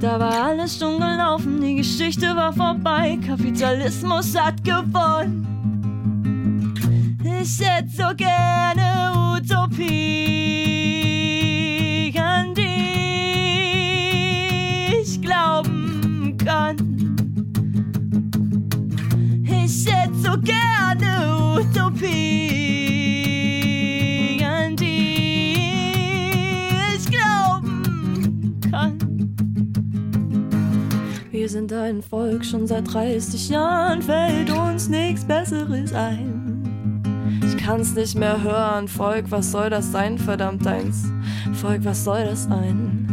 Da 0.00 0.18
war 0.18 0.44
alles 0.44 0.78
schon 0.78 0.98
gelaufen, 0.98 1.60
die 1.60 1.76
Geschichte 1.76 2.34
war 2.36 2.52
vorbei, 2.52 3.18
Kapitalismus 3.26 4.34
hat 4.38 4.62
gewonnen. 4.64 5.57
Ich 7.50 7.60
hätte 7.66 7.88
so 7.88 8.14
gerne 8.14 9.10
Utopie, 9.34 9.88
an 12.18 12.54
die 12.54 12.60
ich 15.00 15.18
glauben 15.22 16.36
kann. 16.44 16.76
Ich 19.44 19.86
hätte 19.90 20.14
so 20.14 20.36
gerne 20.42 21.56
Utopie, 21.58 22.04
an 24.44 24.76
die 24.76 25.56
ich 26.96 27.06
glauben 27.10 28.60
kann. 28.70 28.98
Wir 31.30 31.48
sind 31.48 31.72
ein 31.72 32.02
Volk, 32.02 32.44
schon 32.44 32.66
seit 32.66 32.92
30 32.92 33.48
Jahren 33.48 34.02
fällt 34.02 34.50
uns 34.50 34.90
nichts 34.90 35.24
Besseres 35.24 35.94
ein 35.94 36.37
kann's 37.68 37.94
nicht 37.94 38.16
mehr 38.16 38.42
hören. 38.42 38.88
Volk, 38.88 39.26
was 39.30 39.50
soll 39.50 39.68
das 39.68 39.92
sein, 39.92 40.16
verdammt 40.16 40.66
eins? 40.66 41.12
Volk, 41.52 41.84
was 41.84 42.02
soll 42.02 42.24
das 42.24 42.44
sein? 42.44 43.04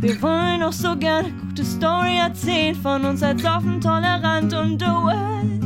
Wir 0.00 0.22
wollen 0.22 0.62
auch 0.62 0.72
so 0.72 0.96
gerne 0.96 1.32
gute 1.32 1.64
Story 1.64 2.16
erzählen 2.16 2.76
von 2.76 3.04
uns 3.04 3.24
als 3.24 3.44
offen, 3.44 3.80
tolerant 3.80 4.54
und 4.54 4.80
duell. 4.80 5.60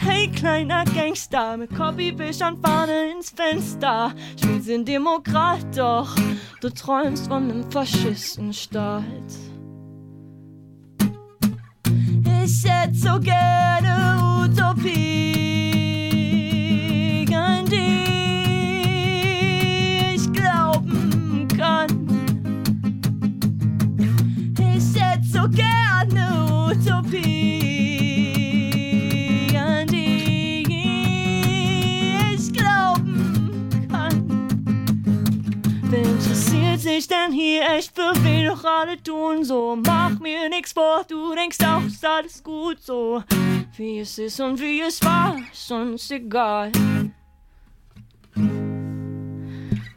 Hey, 0.00 0.30
kleiner 0.32 0.84
Gangster 0.84 1.56
mit 1.56 1.74
Copybildern 1.74 2.58
vorne 2.62 3.12
ins 3.12 3.30
Fenster. 3.30 4.12
Spielst 4.38 4.68
den 4.68 4.84
Demokrat, 4.84 5.64
doch 5.74 6.14
du 6.60 6.68
träumst 6.68 7.28
von 7.28 7.50
einem 7.50 7.70
Faschistenstaat. 7.70 9.02
Ich 12.44 12.64
hätte 12.66 12.94
so 12.94 13.18
gerne 13.18 14.44
Utopie. 14.44 15.13
Doch 38.64 38.70
alle 38.70 39.02
tun 39.02 39.44
so. 39.44 39.76
Mach 39.84 40.18
mir 40.20 40.48
nix 40.48 40.72
vor, 40.72 41.04
du 41.08 41.34
denkst 41.34 41.58
auch, 41.64 41.84
ist 41.84 42.04
alles 42.04 42.42
gut 42.42 42.80
so. 42.80 43.22
Wie 43.76 44.00
es 44.00 44.18
ist 44.18 44.40
und 44.40 44.60
wie 44.60 44.80
es 44.80 45.02
war, 45.04 45.36
ist 45.52 45.70
uns 45.70 46.10
egal. 46.10 46.72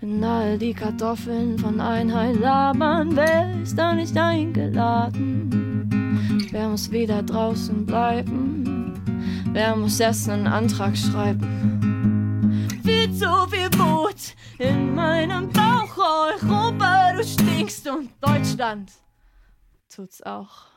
Wenn 0.01 0.23
all 0.23 0.57
die 0.57 0.73
Kartoffeln 0.73 1.57
von 1.59 1.79
Einheit 1.79 2.39
labern, 2.39 3.15
wer 3.15 3.61
ist 3.61 3.77
da 3.77 3.93
nicht 3.93 4.17
eingeladen? 4.17 5.49
Wer 6.51 6.69
muss 6.69 6.91
wieder 6.91 7.21
draußen 7.23 7.85
bleiben? 7.85 8.93
Wer 9.51 9.75
muss 9.75 9.99
erst 9.99 10.29
einen 10.29 10.47
Antrag 10.47 10.97
schreiben? 10.97 11.86
Viel 12.87 13.13
zu 13.13 13.27
viel 13.49 13.69
Wut 13.77 14.33
in 14.59 14.95
meinem 14.95 15.49
Bauch, 15.49 15.97
Europa, 15.97 17.11
du 17.17 17.23
stinkst 17.25 17.85
und 17.89 18.11
Deutschland 18.21 18.93
tut's 19.93 20.23
auch. 20.23 20.67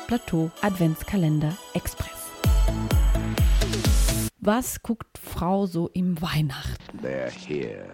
Plateau 0.07 0.53
Adventskalender 0.63 1.59
Express. 1.75 2.20
Was 4.43 4.83
guckt 4.83 5.19
Frau 5.19 5.67
so 5.67 5.89
im 5.89 6.21
Weihnachten? 6.23 6.99
They're 7.03 7.31
here. 7.31 7.87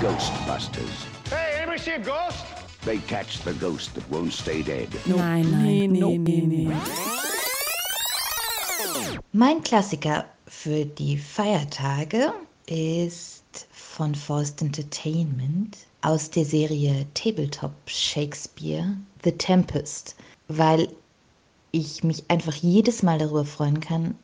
Ghostbusters. 0.00 1.06
Hey, 1.30 1.56
anybody 1.58 1.78
see 1.78 1.92
a 1.92 1.98
ghost? 1.98 2.44
They 2.84 2.98
catch 2.98 3.40
the 3.42 3.54
ghost 3.54 3.94
that 3.94 4.08
won't 4.10 4.32
stay 4.32 4.62
dead. 4.62 4.88
Nein, 5.06 5.50
nein, 5.50 5.62
Nee, 5.62 5.86
nee, 5.86 6.00
nope. 6.00 6.18
nee, 6.28 6.66
nee. 6.66 6.76
Mein 9.32 9.62
Klassiker 9.62 10.26
für 10.46 10.84
die 10.84 11.16
Feiertage 11.16 12.32
ist 12.66 13.43
von 13.70 14.14
Forced 14.14 14.62
Entertainment 14.62 15.76
aus 16.02 16.30
der 16.30 16.44
Serie 16.44 17.06
Tabletop 17.14 17.72
Shakespeare 17.86 18.96
The 19.24 19.32
Tempest, 19.32 20.16
weil 20.48 20.88
ich 21.72 22.04
mich 22.04 22.24
einfach 22.28 22.54
jedes 22.54 23.02
Mal 23.02 23.18
darüber 23.18 23.44
freuen 23.44 23.80
kann, 23.80 24.14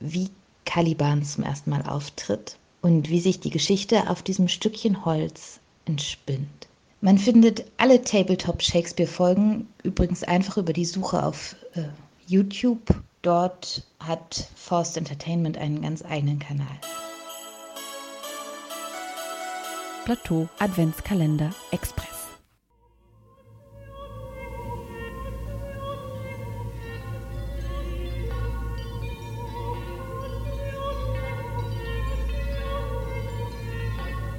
wie 0.00 0.30
Caliban 0.64 1.24
zum 1.24 1.44
ersten 1.44 1.70
Mal 1.70 1.82
auftritt 1.82 2.56
und 2.82 3.08
wie 3.10 3.20
sich 3.20 3.40
die 3.40 3.50
Geschichte 3.50 4.08
auf 4.10 4.22
diesem 4.22 4.48
Stückchen 4.48 5.04
Holz 5.04 5.60
entspinnt. 5.86 6.68
Man 7.00 7.18
findet 7.18 7.64
alle 7.76 8.02
Tabletop 8.02 8.62
Shakespeare 8.62 9.10
Folgen 9.10 9.68
übrigens 9.82 10.22
einfach 10.22 10.56
über 10.56 10.72
die 10.72 10.84
Suche 10.84 11.24
auf 11.24 11.56
äh, 11.74 11.82
YouTube. 12.26 12.94
Dort 13.22 13.82
hat 14.00 14.48
Forced 14.54 14.96
Entertainment 14.96 15.58
einen 15.58 15.82
ganz 15.82 16.04
eigenen 16.04 16.38
Kanal. 16.38 16.78
Plateau 20.06 20.48
Adventskalender 20.60 21.50
Express. 21.72 22.15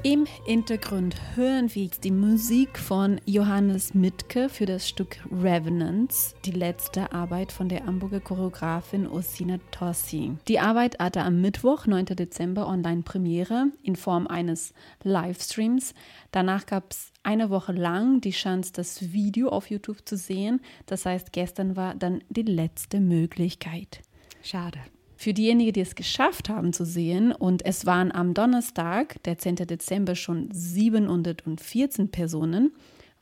Im 0.09 0.25
Hintergrund 0.45 1.17
hören 1.35 1.75
wir 1.75 1.89
die 2.01 2.11
Musik 2.11 2.79
von 2.79 3.19
Johannes 3.25 3.93
Mitke 3.93 4.47
für 4.47 4.65
das 4.65 4.87
Stück 4.87 5.17
Revenants, 5.29 6.33
die 6.45 6.51
letzte 6.51 7.11
Arbeit 7.11 7.51
von 7.51 7.67
der 7.67 7.85
Hamburger 7.85 8.21
Choreografin 8.21 9.05
Osina 9.05 9.57
Tossi. 9.71 10.37
Die 10.47 10.61
Arbeit 10.61 10.97
hatte 10.99 11.23
am 11.23 11.41
Mittwoch, 11.41 11.87
9. 11.87 12.05
Dezember, 12.05 12.69
Online-Premiere 12.69 13.65
in 13.83 13.97
Form 13.97 14.27
eines 14.27 14.73
Livestreams. 15.03 15.93
Danach 16.31 16.67
gab 16.67 16.91
es 16.91 17.11
eine 17.23 17.49
Woche 17.49 17.73
lang 17.73 18.21
die 18.21 18.31
Chance, 18.31 18.71
das 18.71 19.11
Video 19.11 19.49
auf 19.49 19.69
YouTube 19.69 20.07
zu 20.07 20.15
sehen. 20.15 20.61
Das 20.85 21.05
heißt, 21.05 21.33
gestern 21.33 21.75
war 21.75 21.95
dann 21.95 22.23
die 22.29 22.43
letzte 22.43 23.01
Möglichkeit. 23.01 23.99
Schade. 24.41 24.79
Für 25.17 25.33
diejenigen, 25.33 25.73
die 25.73 25.81
es 25.81 25.95
geschafft 25.95 26.47
haben 26.47 26.73
zu 26.73 26.85
sehen, 26.85 27.31
und 27.31 27.65
es 27.65 27.87
waren 27.87 28.11
am 28.11 28.35
Donnerstag, 28.35 29.21
der 29.23 29.37
10. 29.37 29.55
Dezember, 29.55 30.15
schon 30.15 30.49
714 30.51 32.11
Personen, 32.11 32.71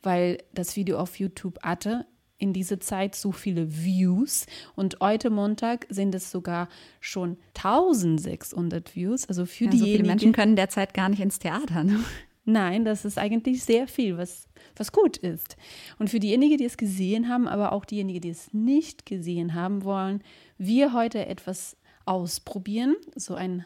weil 0.02 0.38
das 0.52 0.76
Video 0.76 0.98
auf 0.98 1.18
YouTube 1.18 1.58
hatte 1.62 2.06
in 2.38 2.52
dieser 2.52 2.80
Zeit 2.80 3.14
so 3.14 3.32
viele 3.32 3.82
Views 3.82 4.44
und 4.74 4.98
heute 5.00 5.30
Montag 5.30 5.86
sind 5.88 6.14
es 6.14 6.30
sogar 6.30 6.68
schon 7.00 7.38
1600 7.54 8.94
Views. 8.94 9.26
Also 9.26 9.46
für 9.46 9.64
Ja, 9.64 9.70
so 9.70 9.76
viele 9.78 9.84
diejenigen, 9.84 10.06
Menschen 10.06 10.32
können 10.32 10.54
derzeit 10.54 10.92
gar 10.92 11.08
nicht 11.08 11.20
ins 11.20 11.38
Theater. 11.38 11.82
Ne? 11.82 12.04
Nein, 12.44 12.84
das 12.84 13.04
ist 13.04 13.18
eigentlich 13.18 13.64
sehr 13.64 13.88
viel, 13.88 14.18
was, 14.18 14.48
was 14.76 14.92
gut 14.92 15.16
ist. 15.16 15.56
Und 15.98 16.10
für 16.10 16.20
diejenigen, 16.20 16.58
die 16.58 16.64
es 16.64 16.76
gesehen 16.76 17.28
haben, 17.28 17.48
aber 17.48 17.72
auch 17.72 17.84
diejenigen, 17.84 18.20
die 18.20 18.30
es 18.30 18.52
nicht 18.52 19.06
gesehen 19.06 19.54
haben 19.54 19.82
wollen, 19.82 20.22
wir 20.58 20.92
heute 20.92 21.26
etwas 21.26 21.76
ausprobieren, 22.06 22.96
so 23.14 23.34
eine 23.34 23.64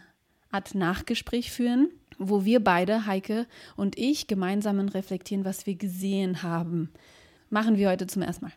Art 0.50 0.74
Nachgespräch 0.74 1.52
führen, 1.52 1.90
wo 2.18 2.44
wir 2.44 2.62
beide, 2.62 3.06
Heike 3.06 3.46
und 3.76 3.96
ich, 3.98 4.26
gemeinsam 4.26 4.80
reflektieren, 4.80 5.44
was 5.44 5.66
wir 5.66 5.76
gesehen 5.76 6.42
haben. 6.42 6.90
Machen 7.48 7.76
wir 7.76 7.88
heute 7.88 8.06
zum 8.06 8.22
ersten 8.22 8.46
Mal. 8.46 8.52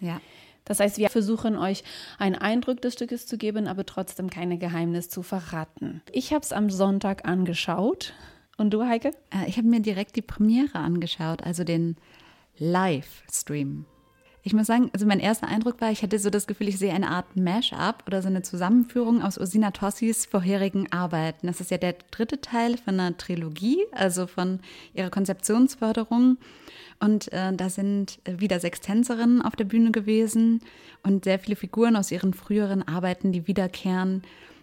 Ja. 0.00 0.20
Das 0.64 0.78
heißt, 0.80 0.98
wir 0.98 1.10
versuchen 1.10 1.56
euch 1.56 1.82
einen 2.18 2.36
Eindruck 2.36 2.80
des 2.80 2.94
Stückes 2.94 3.26
zu 3.26 3.38
geben, 3.38 3.66
aber 3.66 3.84
trotzdem 3.84 4.30
keine 4.30 4.58
Geheimnis 4.58 5.08
zu 5.08 5.22
verraten. 5.22 6.02
Ich 6.12 6.32
habe 6.32 6.44
es 6.44 6.52
am 6.52 6.70
Sonntag 6.70 7.26
angeschaut. 7.26 8.12
Und 8.56 8.70
du, 8.70 8.84
Heike? 8.84 9.12
Äh, 9.30 9.48
Ich 9.48 9.56
habe 9.56 9.68
mir 9.68 9.80
direkt 9.80 10.16
die 10.16 10.22
Premiere 10.22 10.78
angeschaut, 10.78 11.42
also 11.42 11.64
den 11.64 11.96
Livestream. 12.58 13.86
Ich 14.42 14.54
muss 14.54 14.66
sagen, 14.66 14.90
also 14.94 15.04
mein 15.04 15.20
erster 15.20 15.48
Eindruck 15.48 15.80
war, 15.82 15.90
ich 15.90 16.02
hatte 16.02 16.18
so 16.18 16.30
das 16.30 16.46
Gefühl, 16.46 16.68
ich 16.68 16.78
sehe 16.78 16.94
eine 16.94 17.10
Art 17.10 17.36
Mash-up 17.36 18.04
oder 18.06 18.22
so 18.22 18.28
eine 18.28 18.40
Zusammenführung 18.40 19.22
aus 19.22 19.36
Ursina 19.36 19.70
Tossis 19.70 20.24
vorherigen 20.24 20.90
Arbeiten. 20.90 21.46
Das 21.46 21.60
ist 21.60 21.70
ja 21.70 21.76
der 21.76 21.96
dritte 22.10 22.40
Teil 22.40 22.78
von 22.78 22.98
einer 22.98 23.16
Trilogie, 23.18 23.84
also 23.92 24.26
von 24.26 24.60
ihrer 24.94 25.10
Konzeptionsförderung. 25.10 26.38
Und 27.00 27.32
äh, 27.32 27.52
da 27.54 27.68
sind 27.68 28.18
wieder 28.24 28.60
sechs 28.60 28.80
Tänzerinnen 28.80 29.42
auf 29.42 29.56
der 29.56 29.64
Bühne 29.64 29.90
gewesen 29.90 30.60
und 31.02 31.24
sehr 31.24 31.38
viele 31.38 31.56
Figuren 31.56 31.96
aus 31.96 32.10
ihren 32.10 32.32
früheren 32.32 32.86
Arbeiten, 32.86 33.32
die 33.32 33.46
wiederkehren. 33.46 34.22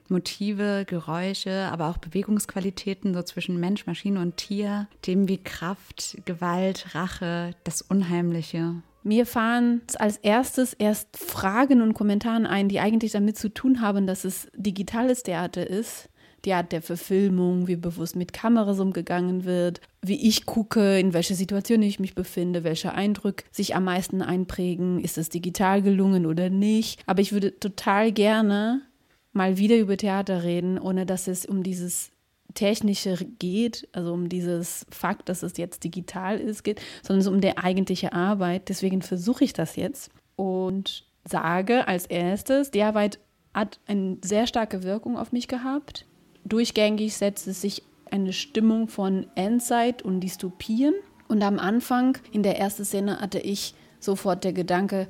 Motive, 0.10 0.86
Geräusche, 0.88 1.68
aber 1.70 1.90
auch 1.90 1.98
Bewegungsqualitäten 1.98 3.14
so 3.14 3.22
zwischen 3.24 3.60
Mensch, 3.60 3.86
Maschine 3.88 4.22
und 4.22 4.38
Tier. 4.38 4.88
Themen 5.02 5.28
wie 5.28 5.38
Kraft, 5.38 6.18
Gewalt, 6.24 6.96
Rache, 6.96 7.52
das 7.66 7.82
Unheimliche. 7.82 8.76
Mir 9.08 9.26
fahren 9.26 9.84
als 10.00 10.18
erstes 10.18 10.74
erst 10.74 11.16
Fragen 11.16 11.82
und 11.82 11.94
Kommentaren 11.94 12.46
ein, 12.46 12.68
die 12.68 12.82
eigentlich 12.82 13.14
damit 13.14 13.38
zu 13.38 13.48
tun 13.48 13.80
haben, 13.80 14.06
dass 14.06 14.26
es 14.26 14.50
digitales 14.54 15.24
Theater 15.24 15.66
ist. 15.66 16.10
Die 16.44 16.52
Art 16.52 16.74
der 16.74 16.82
Verfilmung, 16.82 17.70
wie 17.70 17.78
bewusst 17.78 18.18
mit 18.18 18.34
Kameras 18.34 18.82
umgegangen 18.82 19.46
wird, 19.46 19.80
wie 20.02 20.28
ich 20.28 20.46
gucke, 20.46 21.00
in 21.00 21.14
welcher 21.14 21.36
Situation 21.36 21.82
ich 21.84 22.02
mich 22.02 22.16
befinde, 22.16 22.66
welcher 22.66 22.96
Eindruck 22.96 23.44
sich 23.50 23.78
am 23.78 23.86
meisten 23.86 24.22
einprägen, 24.22 25.00
ist 25.00 25.18
es 25.18 25.30
digital 25.30 25.82
gelungen 25.82 26.26
oder 26.26 26.50
nicht. 26.50 27.02
Aber 27.06 27.22
ich 27.22 27.32
würde 27.32 27.58
total 27.58 28.12
gerne 28.12 28.82
mal 29.32 29.58
wieder 29.58 29.78
über 29.78 29.96
Theater 29.96 30.44
reden, 30.44 30.78
ohne 30.78 31.06
dass 31.06 31.30
es 31.30 31.46
um 31.46 31.64
dieses 31.64 32.12
Technische 32.58 33.16
geht, 33.38 33.88
also 33.92 34.14
um 34.14 34.30
dieses 34.30 34.88
Fakt, 34.90 35.30
dass 35.30 35.44
es 35.44 35.58
jetzt 35.58 35.84
digital 35.84 36.40
ist, 36.40 36.64
geht, 36.64 36.82
sondern 37.04 37.22
es 37.22 37.28
um 37.28 37.40
die 37.40 37.56
eigentliche 37.56 38.14
Arbeit. 38.14 38.70
Deswegen 38.70 39.04
versuche 39.04 39.44
ich 39.44 39.54
das 39.54 39.76
jetzt 39.76 40.10
und 40.36 41.06
sage 41.24 41.88
als 41.88 42.08
erstes, 42.08 42.72
die 42.72 42.82
Arbeit 42.82 43.20
hat 43.54 43.80
eine 43.86 44.18
sehr 44.24 44.48
starke 44.48 44.82
Wirkung 44.82 45.18
auf 45.18 45.32
mich 45.32 45.48
gehabt. 45.48 46.06
Durchgängig 46.46 47.16
setzt 47.16 47.48
es 47.48 47.62
sich 47.62 47.84
eine 48.10 48.34
Stimmung 48.34 48.88
von 48.88 49.28
Endzeit 49.36 50.02
und 50.02 50.22
Dystopien. 50.22 50.96
Und 51.28 51.44
am 51.44 51.60
Anfang, 51.60 52.18
in 52.32 52.42
der 52.42 52.58
ersten 52.58 52.86
Szene, 52.86 53.20
hatte 53.20 53.40
ich 53.40 53.76
sofort 54.00 54.44
der 54.44 54.54
Gedanke, 54.54 55.08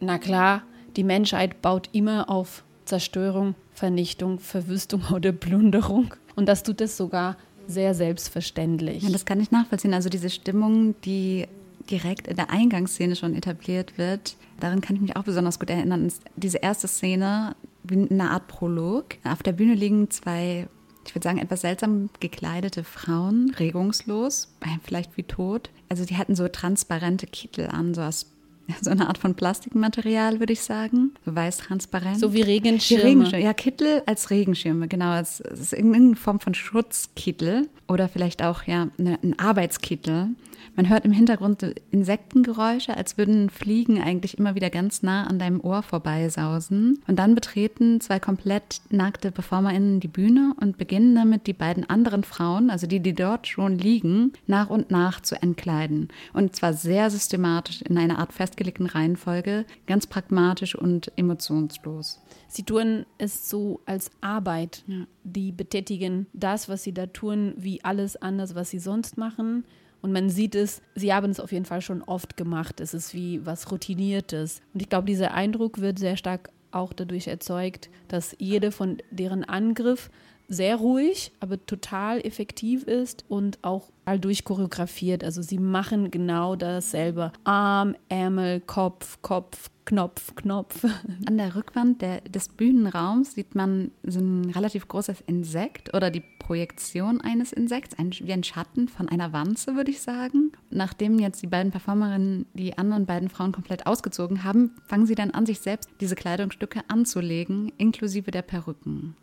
na 0.00 0.18
klar, 0.18 0.62
die 0.96 1.04
Menschheit 1.04 1.60
baut 1.60 1.90
immer 1.92 2.30
auf 2.30 2.64
Zerstörung, 2.86 3.54
Vernichtung, 3.72 4.38
Verwüstung 4.38 5.02
oder 5.12 5.32
Plünderung. 5.32 6.14
Und 6.38 6.46
das 6.46 6.62
tut 6.62 6.80
es 6.80 6.96
sogar 6.96 7.36
sehr 7.66 7.96
selbstverständlich. 7.96 9.02
Ja, 9.02 9.10
das 9.10 9.26
kann 9.26 9.40
ich 9.40 9.50
nachvollziehen. 9.50 9.92
Also 9.92 10.08
diese 10.08 10.30
Stimmung, 10.30 10.94
die 11.02 11.48
direkt 11.90 12.28
in 12.28 12.36
der 12.36 12.50
Eingangsszene 12.50 13.16
schon 13.16 13.34
etabliert 13.34 13.98
wird. 13.98 14.36
Daran 14.60 14.80
kann 14.80 14.94
ich 14.94 15.02
mich 15.02 15.16
auch 15.16 15.24
besonders 15.24 15.58
gut 15.58 15.68
erinnern. 15.68 16.12
Diese 16.36 16.58
erste 16.58 16.86
Szene, 16.86 17.56
wie 17.82 18.08
eine 18.08 18.30
Art 18.30 18.46
Prolog. 18.46 19.16
Auf 19.24 19.42
der 19.42 19.50
Bühne 19.50 19.74
liegen 19.74 20.10
zwei, 20.10 20.68
ich 21.04 21.12
würde 21.12 21.24
sagen, 21.24 21.38
etwas 21.38 21.62
seltsam 21.62 22.08
gekleidete 22.20 22.84
Frauen, 22.84 23.52
regungslos, 23.58 24.54
vielleicht 24.84 25.16
wie 25.16 25.24
tot. 25.24 25.70
Also 25.88 26.04
die 26.04 26.18
hatten 26.18 26.36
so 26.36 26.46
transparente 26.46 27.26
Kittel 27.26 27.66
an, 27.66 27.94
so 27.94 28.02
aus 28.02 28.26
so 28.80 28.90
eine 28.90 29.08
Art 29.08 29.18
von 29.18 29.34
Plastikmaterial, 29.34 30.40
würde 30.40 30.52
ich 30.52 30.62
sagen. 30.62 31.12
So 31.24 31.34
weiß-transparent. 31.34 32.18
So 32.18 32.32
wie 32.32 32.42
Regenschirme. 32.42 33.04
Regenschirme. 33.04 33.44
Ja, 33.44 33.54
Kittel 33.54 34.02
als 34.06 34.30
Regenschirme, 34.30 34.88
genau. 34.88 35.18
Es 35.18 35.40
ist 35.40 35.72
irgendeine 35.72 36.16
Form 36.16 36.40
von 36.40 36.54
Schutzkittel 36.54 37.68
oder 37.86 38.08
vielleicht 38.08 38.42
auch 38.42 38.64
ja 38.64 38.88
eine, 38.98 39.18
ein 39.22 39.38
Arbeitskittel. 39.38 40.30
Man 40.78 40.88
hört 40.88 41.04
im 41.04 41.10
Hintergrund 41.10 41.74
Insektengeräusche, 41.90 42.96
als 42.96 43.18
würden 43.18 43.50
Fliegen 43.50 44.00
eigentlich 44.00 44.38
immer 44.38 44.54
wieder 44.54 44.70
ganz 44.70 45.02
nah 45.02 45.26
an 45.26 45.40
deinem 45.40 45.60
Ohr 45.60 45.82
vorbeisausen. 45.82 47.02
Und 47.08 47.18
dann 47.18 47.34
betreten 47.34 48.00
zwei 48.00 48.20
komplett 48.20 48.80
nackte 48.88 49.32
PerformerInnen 49.32 49.98
die 49.98 50.06
Bühne 50.06 50.54
und 50.60 50.78
beginnen 50.78 51.16
damit, 51.16 51.48
die 51.48 51.52
beiden 51.52 51.90
anderen 51.90 52.22
Frauen, 52.22 52.70
also 52.70 52.86
die, 52.86 53.00
die 53.00 53.12
dort 53.12 53.48
schon 53.48 53.76
liegen, 53.76 54.34
nach 54.46 54.70
und 54.70 54.92
nach 54.92 55.20
zu 55.20 55.42
entkleiden. 55.42 56.10
Und 56.32 56.54
zwar 56.54 56.72
sehr 56.74 57.10
systematisch 57.10 57.82
in 57.82 57.98
einer 57.98 58.20
Art 58.20 58.32
festgelegten 58.58 58.86
Reihenfolge, 58.86 59.64
ganz 59.86 60.08
pragmatisch 60.08 60.74
und 60.74 61.12
emotionslos. 61.16 62.20
Sie 62.48 62.64
tun 62.64 63.06
es 63.16 63.48
so 63.48 63.80
als 63.86 64.10
Arbeit. 64.20 64.82
Ja. 64.88 65.06
Die 65.22 65.52
betätigen 65.52 66.26
das, 66.32 66.68
was 66.68 66.82
sie 66.82 66.92
da 66.92 67.06
tun, 67.06 67.54
wie 67.56 67.84
alles 67.84 68.16
anders, 68.16 68.56
was 68.56 68.70
sie 68.70 68.80
sonst 68.80 69.16
machen. 69.16 69.64
Und 70.02 70.12
man 70.12 70.28
sieht 70.28 70.56
es, 70.56 70.82
sie 70.96 71.14
haben 71.14 71.30
es 71.30 71.38
auf 71.40 71.52
jeden 71.52 71.66
Fall 71.66 71.82
schon 71.82 72.02
oft 72.02 72.36
gemacht. 72.36 72.80
Es 72.80 72.94
ist 72.94 73.14
wie 73.14 73.44
was 73.46 73.70
Routiniertes. 73.70 74.60
Und 74.74 74.82
ich 74.82 74.88
glaube, 74.88 75.06
dieser 75.06 75.34
Eindruck 75.34 75.80
wird 75.80 76.00
sehr 76.00 76.16
stark 76.16 76.50
auch 76.72 76.92
dadurch 76.92 77.28
erzeugt, 77.28 77.88
dass 78.08 78.34
jede 78.38 78.72
von 78.72 78.98
deren 79.10 79.44
Angriff 79.44 80.10
sehr 80.48 80.76
ruhig, 80.76 81.32
aber 81.40 81.64
total 81.66 82.24
effektiv 82.24 82.84
ist 82.84 83.24
und 83.28 83.58
auch 83.62 83.90
all 84.06 84.18
durchchoreografiert. 84.18 85.22
Also 85.22 85.42
sie 85.42 85.58
machen 85.58 86.10
genau 86.10 86.56
dasselbe. 86.56 87.32
Arm, 87.44 87.94
Ärmel, 88.08 88.60
Kopf, 88.60 89.20
Kopf, 89.20 89.70
Knopf, 89.84 90.34
Knopf. 90.36 90.84
An 91.26 91.36
der 91.36 91.54
Rückwand 91.54 92.00
der, 92.00 92.22
des 92.22 92.48
Bühnenraums 92.48 93.34
sieht 93.34 93.54
man 93.54 93.90
so 94.02 94.20
ein 94.20 94.50
relativ 94.50 94.88
großes 94.88 95.22
Insekt 95.26 95.94
oder 95.94 96.10
die 96.10 96.22
Projektion 96.38 97.20
eines 97.20 97.52
Insekts, 97.52 97.98
ein, 97.98 98.10
wie 98.12 98.32
ein 98.32 98.42
Schatten 98.42 98.88
von 98.88 99.10
einer 99.10 99.34
Wanze, 99.34 99.76
würde 99.76 99.90
ich 99.90 100.00
sagen. 100.00 100.52
Nachdem 100.70 101.18
jetzt 101.18 101.42
die 101.42 101.46
beiden 101.46 101.72
Performerinnen 101.72 102.46
die 102.54 102.78
anderen 102.78 103.04
beiden 103.04 103.28
Frauen 103.28 103.52
komplett 103.52 103.86
ausgezogen 103.86 104.44
haben, 104.44 104.74
fangen 104.86 105.04
sie 105.04 105.14
dann 105.14 105.32
an, 105.32 105.44
sich 105.44 105.60
selbst 105.60 105.90
diese 106.00 106.14
Kleidungsstücke 106.14 106.80
anzulegen, 106.88 107.70
inklusive 107.76 108.30
der 108.30 108.42
Perücken. 108.42 109.14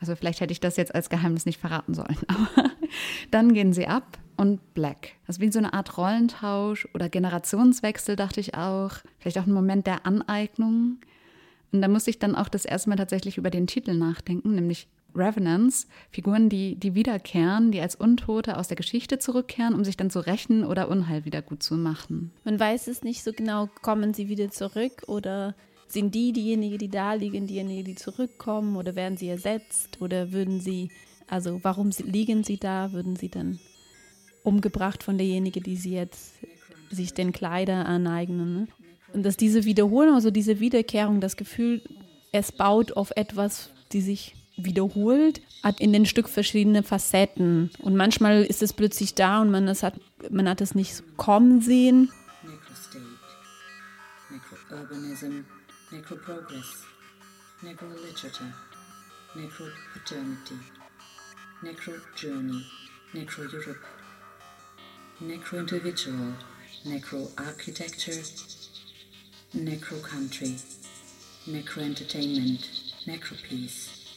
Also 0.00 0.16
vielleicht 0.16 0.40
hätte 0.40 0.52
ich 0.52 0.60
das 0.60 0.76
jetzt 0.76 0.94
als 0.94 1.08
Geheimnis 1.08 1.46
nicht 1.46 1.60
verraten 1.60 1.94
sollen. 1.94 2.18
Aber 2.28 2.70
dann 3.30 3.52
gehen 3.54 3.72
sie 3.72 3.86
ab 3.86 4.18
und 4.36 4.74
Black. 4.74 5.12
Also 5.26 5.40
wie 5.40 5.50
so 5.50 5.58
eine 5.58 5.72
Art 5.72 5.96
Rollentausch 5.96 6.88
oder 6.94 7.08
Generationswechsel, 7.08 8.16
dachte 8.16 8.40
ich 8.40 8.54
auch. 8.54 8.92
Vielleicht 9.18 9.38
auch 9.38 9.46
ein 9.46 9.52
Moment 9.52 9.86
der 9.86 10.06
Aneignung. 10.06 10.98
Und 11.72 11.82
da 11.82 11.88
musste 11.88 12.10
ich 12.10 12.18
dann 12.18 12.34
auch 12.34 12.48
das 12.48 12.64
erste 12.64 12.88
Mal 12.88 12.96
tatsächlich 12.96 13.38
über 13.38 13.50
den 13.50 13.66
Titel 13.66 13.94
nachdenken, 13.94 14.54
nämlich 14.54 14.88
Revenants, 15.14 15.86
Figuren, 16.10 16.48
die, 16.48 16.76
die 16.76 16.94
wiederkehren, 16.94 17.70
die 17.70 17.80
als 17.80 17.94
Untote 17.94 18.56
aus 18.56 18.68
der 18.68 18.76
Geschichte 18.76 19.18
zurückkehren, 19.18 19.74
um 19.74 19.84
sich 19.84 19.96
dann 19.96 20.10
zu 20.10 20.20
rächen 20.20 20.64
oder 20.64 20.88
Unheil 20.88 21.24
wieder 21.24 21.42
gut 21.42 21.62
zu 21.62 21.76
machen. 21.76 22.32
Man 22.44 22.58
weiß 22.58 22.88
es 22.88 23.02
nicht 23.02 23.22
so 23.22 23.32
genau, 23.32 23.68
kommen 23.82 24.14
sie 24.14 24.28
wieder 24.28 24.50
zurück 24.50 25.02
oder 25.06 25.54
sind 25.86 26.14
die 26.14 26.32
diejenigen, 26.32 26.78
die 26.78 26.88
da 26.88 27.14
liegen, 27.14 27.46
diejenigen, 27.46 27.84
die 27.84 27.94
zurückkommen 27.94 28.76
oder 28.76 28.94
werden 28.94 29.16
sie 29.16 29.28
ersetzt 29.28 30.00
oder 30.00 30.32
würden 30.32 30.60
sie, 30.60 30.90
also 31.28 31.60
warum 31.62 31.90
liegen 32.04 32.44
sie 32.44 32.58
da, 32.58 32.92
würden 32.92 33.16
sie 33.16 33.28
dann 33.28 33.58
umgebracht 34.42 35.02
von 35.02 35.18
derjenigen, 35.18 35.62
die 35.62 35.76
sie 35.76 35.92
jetzt 35.92 36.34
sich 36.90 37.14
den 37.14 37.32
Kleider 37.32 37.86
aneignen. 37.86 38.54
Ne? 38.54 38.68
Und 39.12 39.24
dass 39.24 39.36
diese 39.36 39.64
Wiederholung, 39.64 40.14
also 40.14 40.30
diese 40.30 40.60
Wiederkehrung, 40.60 41.20
das 41.20 41.36
Gefühl, 41.36 41.82
es 42.32 42.52
baut 42.52 42.96
auf 42.96 43.12
etwas, 43.16 43.70
die 43.92 44.00
sich 44.00 44.34
wiederholt, 44.56 45.40
hat 45.62 45.80
in 45.80 45.92
den 45.92 46.06
Stück 46.06 46.28
verschiedene 46.28 46.82
Facetten. 46.82 47.70
Und 47.78 47.96
manchmal 47.96 48.44
ist 48.44 48.62
es 48.62 48.72
plötzlich 48.72 49.14
da 49.14 49.40
und 49.40 49.50
man, 49.50 49.68
hat, 49.68 50.00
man 50.30 50.48
hat 50.48 50.60
es 50.60 50.74
nicht 50.74 51.02
kommen 51.16 51.60
sehen. 51.60 52.10
Necrostate, 52.42 53.04
Necrourbanism, 54.30 55.44
Necroprogress, 55.92 56.84
Necroliterature, 57.62 58.52
Necropaternity, 59.34 60.58
Necrojourney, 61.62 62.64
Necro-Europe, 63.14 63.84
Necro-Individual, 65.22 66.34
Necro-Architecture, 66.86 68.22
Necro-Country, 69.54 70.56
Necro-Entertainment, 71.46 72.68
Necro-Peace, 73.06 74.16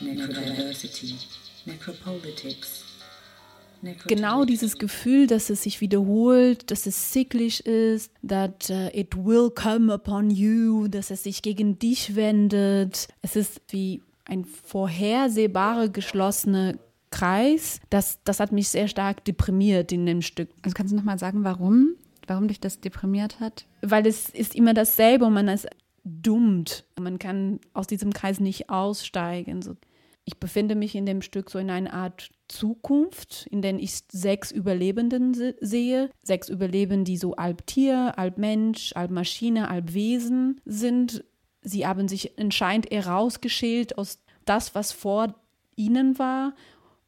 Necrodiversity, 0.00 1.26
Necropolitics. 1.66 2.89
Genau 4.06 4.44
dieses 4.44 4.78
Gefühl, 4.78 5.26
dass 5.26 5.50
es 5.50 5.62
sich 5.62 5.80
wiederholt, 5.80 6.70
dass 6.70 6.86
es 6.86 7.12
sicklich 7.12 7.64
ist, 7.66 8.12
that 8.26 8.68
uh, 8.70 8.88
it 8.92 9.16
will 9.16 9.50
come 9.50 9.92
upon 9.92 10.30
you, 10.30 10.88
dass 10.88 11.10
es 11.10 11.22
sich 11.22 11.42
gegen 11.42 11.78
dich 11.78 12.14
wendet. 12.14 13.08
Es 13.22 13.36
ist 13.36 13.60
wie 13.68 14.02
ein 14.24 14.44
vorhersehbarer 14.44 15.88
geschlossener 15.88 16.74
Kreis. 17.10 17.80
Das, 17.90 18.20
das 18.24 18.40
hat 18.40 18.52
mich 18.52 18.68
sehr 18.68 18.88
stark 18.88 19.24
deprimiert 19.24 19.92
in 19.92 20.06
dem 20.06 20.22
Stück. 20.22 20.48
Also 20.62 20.74
kannst 20.74 20.92
du 20.92 20.96
nochmal 20.96 21.18
sagen, 21.18 21.44
warum? 21.44 21.96
Warum 22.26 22.46
dich 22.48 22.60
das 22.60 22.80
deprimiert 22.80 23.40
hat? 23.40 23.66
Weil 23.82 24.06
es 24.06 24.28
ist 24.28 24.54
immer 24.54 24.74
dasselbe 24.74 25.24
und 25.24 25.32
man 25.32 25.48
ist 25.48 25.68
dummt. 26.04 26.84
Man 26.98 27.18
kann 27.18 27.60
aus 27.74 27.86
diesem 27.86 28.12
Kreis 28.12 28.40
nicht 28.40 28.70
aussteigen. 28.70 29.62
So 29.62 29.76
ich 30.30 30.38
befinde 30.38 30.76
mich 30.76 30.94
in 30.94 31.06
dem 31.06 31.22
Stück 31.22 31.50
so 31.50 31.58
in 31.58 31.70
einer 31.70 31.92
Art 31.92 32.30
Zukunft, 32.46 33.48
in 33.50 33.62
der 33.62 33.74
ich 33.74 34.02
sechs 34.12 34.52
Überlebenden 34.52 35.34
sehe. 35.60 36.10
Sechs 36.22 36.48
Überlebenden, 36.48 37.04
die 37.04 37.16
so 37.16 37.36
halb 37.36 37.66
Tier, 37.66 38.14
halb 38.16 38.38
Mensch, 38.38 38.92
halb 38.94 39.10
Maschine, 39.10 39.68
halb 39.68 39.92
Wesen 39.92 40.60
sind. 40.64 41.24
Sie 41.62 41.84
haben 41.84 42.06
sich 42.06 42.38
anscheinend 42.38 42.90
herausgeschält 42.92 43.98
aus 43.98 44.22
das, 44.44 44.76
was 44.76 44.92
vor 44.92 45.34
ihnen 45.74 46.18
war 46.20 46.54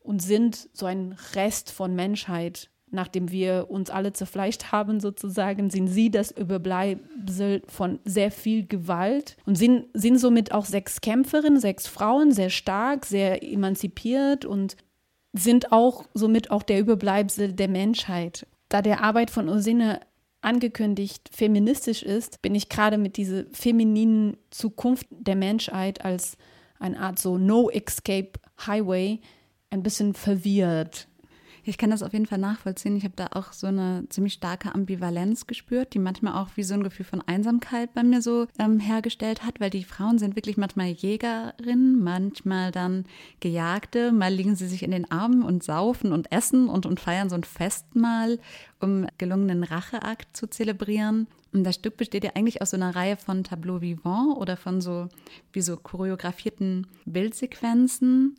und 0.00 0.20
sind 0.20 0.68
so 0.72 0.86
ein 0.86 1.16
Rest 1.34 1.70
von 1.70 1.94
Menschheit 1.94 2.70
nachdem 2.92 3.30
wir 3.30 3.66
uns 3.68 3.90
alle 3.90 4.12
zerfleischt 4.12 4.70
haben, 4.70 5.00
sozusagen, 5.00 5.70
sind 5.70 5.88
sie 5.88 6.10
das 6.10 6.30
Überbleibsel 6.30 7.62
von 7.66 7.98
sehr 8.04 8.30
viel 8.30 8.66
Gewalt 8.66 9.36
und 9.46 9.56
sind, 9.56 9.86
sind 9.94 10.18
somit 10.18 10.52
auch 10.52 10.66
sechs 10.66 11.00
Kämpferinnen, 11.00 11.58
sechs 11.58 11.86
Frauen, 11.86 12.32
sehr 12.32 12.50
stark, 12.50 13.06
sehr 13.06 13.42
emanzipiert 13.42 14.44
und 14.44 14.76
sind 15.32 15.72
auch 15.72 16.04
somit 16.12 16.50
auch 16.50 16.62
der 16.62 16.78
Überbleibsel 16.78 17.52
der 17.52 17.68
Menschheit. 17.68 18.46
Da 18.68 18.82
der 18.82 19.02
Arbeit 19.02 19.30
von 19.30 19.48
Ursine 19.48 20.00
angekündigt 20.42 21.30
feministisch 21.32 22.02
ist, 22.02 22.42
bin 22.42 22.54
ich 22.54 22.68
gerade 22.68 22.98
mit 22.98 23.16
dieser 23.16 23.44
femininen 23.52 24.36
Zukunft 24.50 25.06
der 25.10 25.36
Menschheit 25.36 26.04
als 26.04 26.36
eine 26.78 26.98
Art 26.98 27.18
so 27.18 27.38
No-Escape 27.38 28.32
Highway 28.66 29.20
ein 29.70 29.82
bisschen 29.82 30.14
verwirrt. 30.14 31.08
Ich 31.64 31.78
kann 31.78 31.90
das 31.90 32.02
auf 32.02 32.12
jeden 32.12 32.26
Fall 32.26 32.38
nachvollziehen. 32.38 32.96
Ich 32.96 33.04
habe 33.04 33.14
da 33.14 33.28
auch 33.32 33.52
so 33.52 33.68
eine 33.68 34.04
ziemlich 34.08 34.32
starke 34.32 34.74
Ambivalenz 34.74 35.46
gespürt, 35.46 35.94
die 35.94 36.00
manchmal 36.00 36.34
auch 36.34 36.48
wie 36.56 36.64
so 36.64 36.74
ein 36.74 36.82
Gefühl 36.82 37.06
von 37.06 37.22
Einsamkeit 37.22 37.94
bei 37.94 38.02
mir 38.02 38.20
so 38.20 38.46
ähm, 38.58 38.80
hergestellt 38.80 39.44
hat, 39.44 39.60
weil 39.60 39.70
die 39.70 39.84
Frauen 39.84 40.18
sind 40.18 40.34
wirklich 40.34 40.56
manchmal 40.56 40.88
Jägerinnen, 40.88 42.02
manchmal 42.02 42.72
dann 42.72 43.04
Gejagte, 43.38 44.10
mal 44.10 44.32
liegen 44.32 44.56
sie 44.56 44.66
sich 44.66 44.82
in 44.82 44.90
den 44.90 45.08
Armen 45.10 45.44
und 45.44 45.62
saufen 45.62 46.12
und 46.12 46.32
essen 46.32 46.68
und, 46.68 46.84
und 46.84 46.98
feiern 46.98 47.30
so 47.30 47.36
ein 47.36 47.44
Festmahl, 47.44 48.40
um 48.80 49.06
gelungenen 49.18 49.62
Racheakt 49.62 50.36
zu 50.36 50.48
zelebrieren. 50.48 51.28
Und 51.52 51.62
das 51.62 51.76
Stück 51.76 51.96
besteht 51.96 52.24
ja 52.24 52.32
eigentlich 52.34 52.60
aus 52.60 52.70
so 52.70 52.76
einer 52.76 52.96
Reihe 52.96 53.16
von 53.16 53.44
Tableau 53.44 53.80
vivant 53.80 54.36
oder 54.36 54.56
von 54.56 54.80
so 54.80 55.08
wie 55.52 55.60
so 55.60 55.76
choreografierten 55.76 56.88
Bildsequenzen 57.04 58.34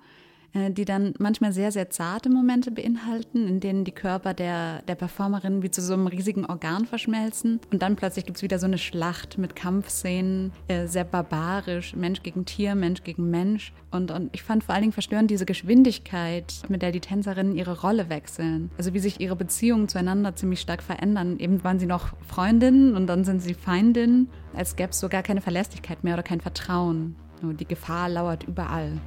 die 0.54 0.86
dann 0.86 1.14
manchmal 1.20 1.52
sehr, 1.52 1.72
sehr 1.72 1.90
zarte 1.90 2.30
Momente 2.30 2.72
beinhalten, 2.72 3.48
in 3.48 3.60
denen 3.60 3.84
die 3.86 3.92
Körper 3.92 4.34
der, 4.34 4.84
der 4.84 4.96
Performerin 4.96 5.64
wie 5.64 5.72
zu 5.72 5.82
so 5.82 5.94
einem 5.94 6.08
riesigen 6.08 6.46
Organ 6.46 6.86
verschmelzen. 6.86 7.60
Und 7.72 7.82
dann 7.82 7.96
plötzlich 7.96 8.26
gibt 8.26 8.38
es 8.38 8.44
wieder 8.44 8.60
so 8.60 8.68
eine 8.68 8.78
Schlacht 8.78 9.38
mit 9.38 9.56
Kampfszenen, 9.56 10.52
äh, 10.68 10.88
sehr 10.88 11.04
barbarisch, 11.04 11.96
Mensch 11.96 12.22
gegen 12.22 12.46
Tier, 12.46 12.76
Mensch 12.76 13.04
gegen 13.04 13.30
Mensch. 13.30 13.74
Und, 13.92 14.12
und 14.12 14.30
ich 14.34 14.44
fand 14.44 14.64
vor 14.64 14.76
allen 14.76 14.84
Dingen 14.84 14.94
verstörend 14.94 15.32
diese 15.32 15.46
Geschwindigkeit, 15.46 16.62
mit 16.70 16.82
der 16.82 16.92
die 16.92 17.00
Tänzerinnen 17.00 17.56
ihre 17.56 17.82
Rolle 17.82 18.10
wechseln. 18.10 18.70
Also 18.78 18.94
wie 18.94 19.00
sich 19.00 19.20
ihre 19.20 19.36
Beziehungen 19.36 19.88
zueinander 19.88 20.36
ziemlich 20.36 20.62
stark 20.62 20.84
verändern. 20.84 21.40
Eben 21.40 21.64
waren 21.64 21.80
sie 21.80 21.86
noch 21.86 22.14
Freundinnen 22.28 22.96
und 22.96 23.08
dann 23.08 23.24
sind 23.24 23.42
sie 23.42 23.54
Feindinnen, 23.54 24.30
als 24.56 24.76
gäbe 24.76 24.92
es 24.92 25.00
so 25.00 25.10
gar 25.10 25.24
keine 25.24 25.42
Verlässlichkeit 25.42 26.04
mehr 26.04 26.14
oder 26.14 26.24
kein 26.24 26.42
Vertrauen. 26.42 27.16
Die 27.42 27.66
Gefahr 27.66 28.08
lauert 28.08 28.44
überall. 28.44 29.02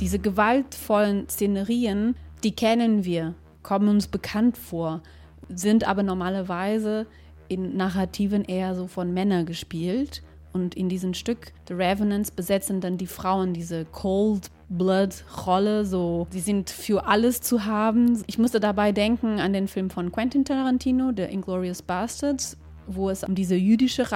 Diese 0.00 0.20
gewaltvollen 0.20 1.28
Szenerien, 1.28 2.14
die 2.44 2.52
kennen 2.52 3.04
wir, 3.04 3.34
kommen 3.64 3.88
uns 3.88 4.06
bekannt 4.06 4.56
vor, 4.56 5.02
sind 5.48 5.88
aber 5.88 6.04
normalerweise 6.04 7.06
in 7.48 7.76
Narrativen 7.76 8.44
eher 8.44 8.76
so 8.76 8.86
von 8.86 9.12
Männern 9.12 9.44
gespielt. 9.44 10.22
Und 10.52 10.74
in 10.74 10.88
diesem 10.88 11.14
Stück 11.14 11.52
The 11.66 11.74
Revenants 11.74 12.30
besetzen 12.30 12.80
dann 12.80 12.96
die 12.96 13.06
Frauen 13.06 13.52
diese 13.52 13.84
Cold 13.86 14.50
Blood 14.68 15.24
Rolle, 15.46 15.84
so 15.84 16.26
sie 16.30 16.40
sind 16.40 16.70
für 16.70 17.06
alles 17.06 17.40
zu 17.40 17.64
haben. 17.64 18.22
Ich 18.26 18.38
musste 18.38 18.60
dabei 18.60 18.92
denken 18.92 19.40
an 19.40 19.52
den 19.52 19.66
Film 19.66 19.90
von 19.90 20.12
Quentin 20.12 20.44
Tarantino, 20.44 21.12
The 21.16 21.24
Inglorious 21.24 21.82
Bastards, 21.82 22.56
wo 22.86 23.10
es 23.10 23.24
um 23.24 23.34
diese 23.34 23.56
jüdische 23.56 24.12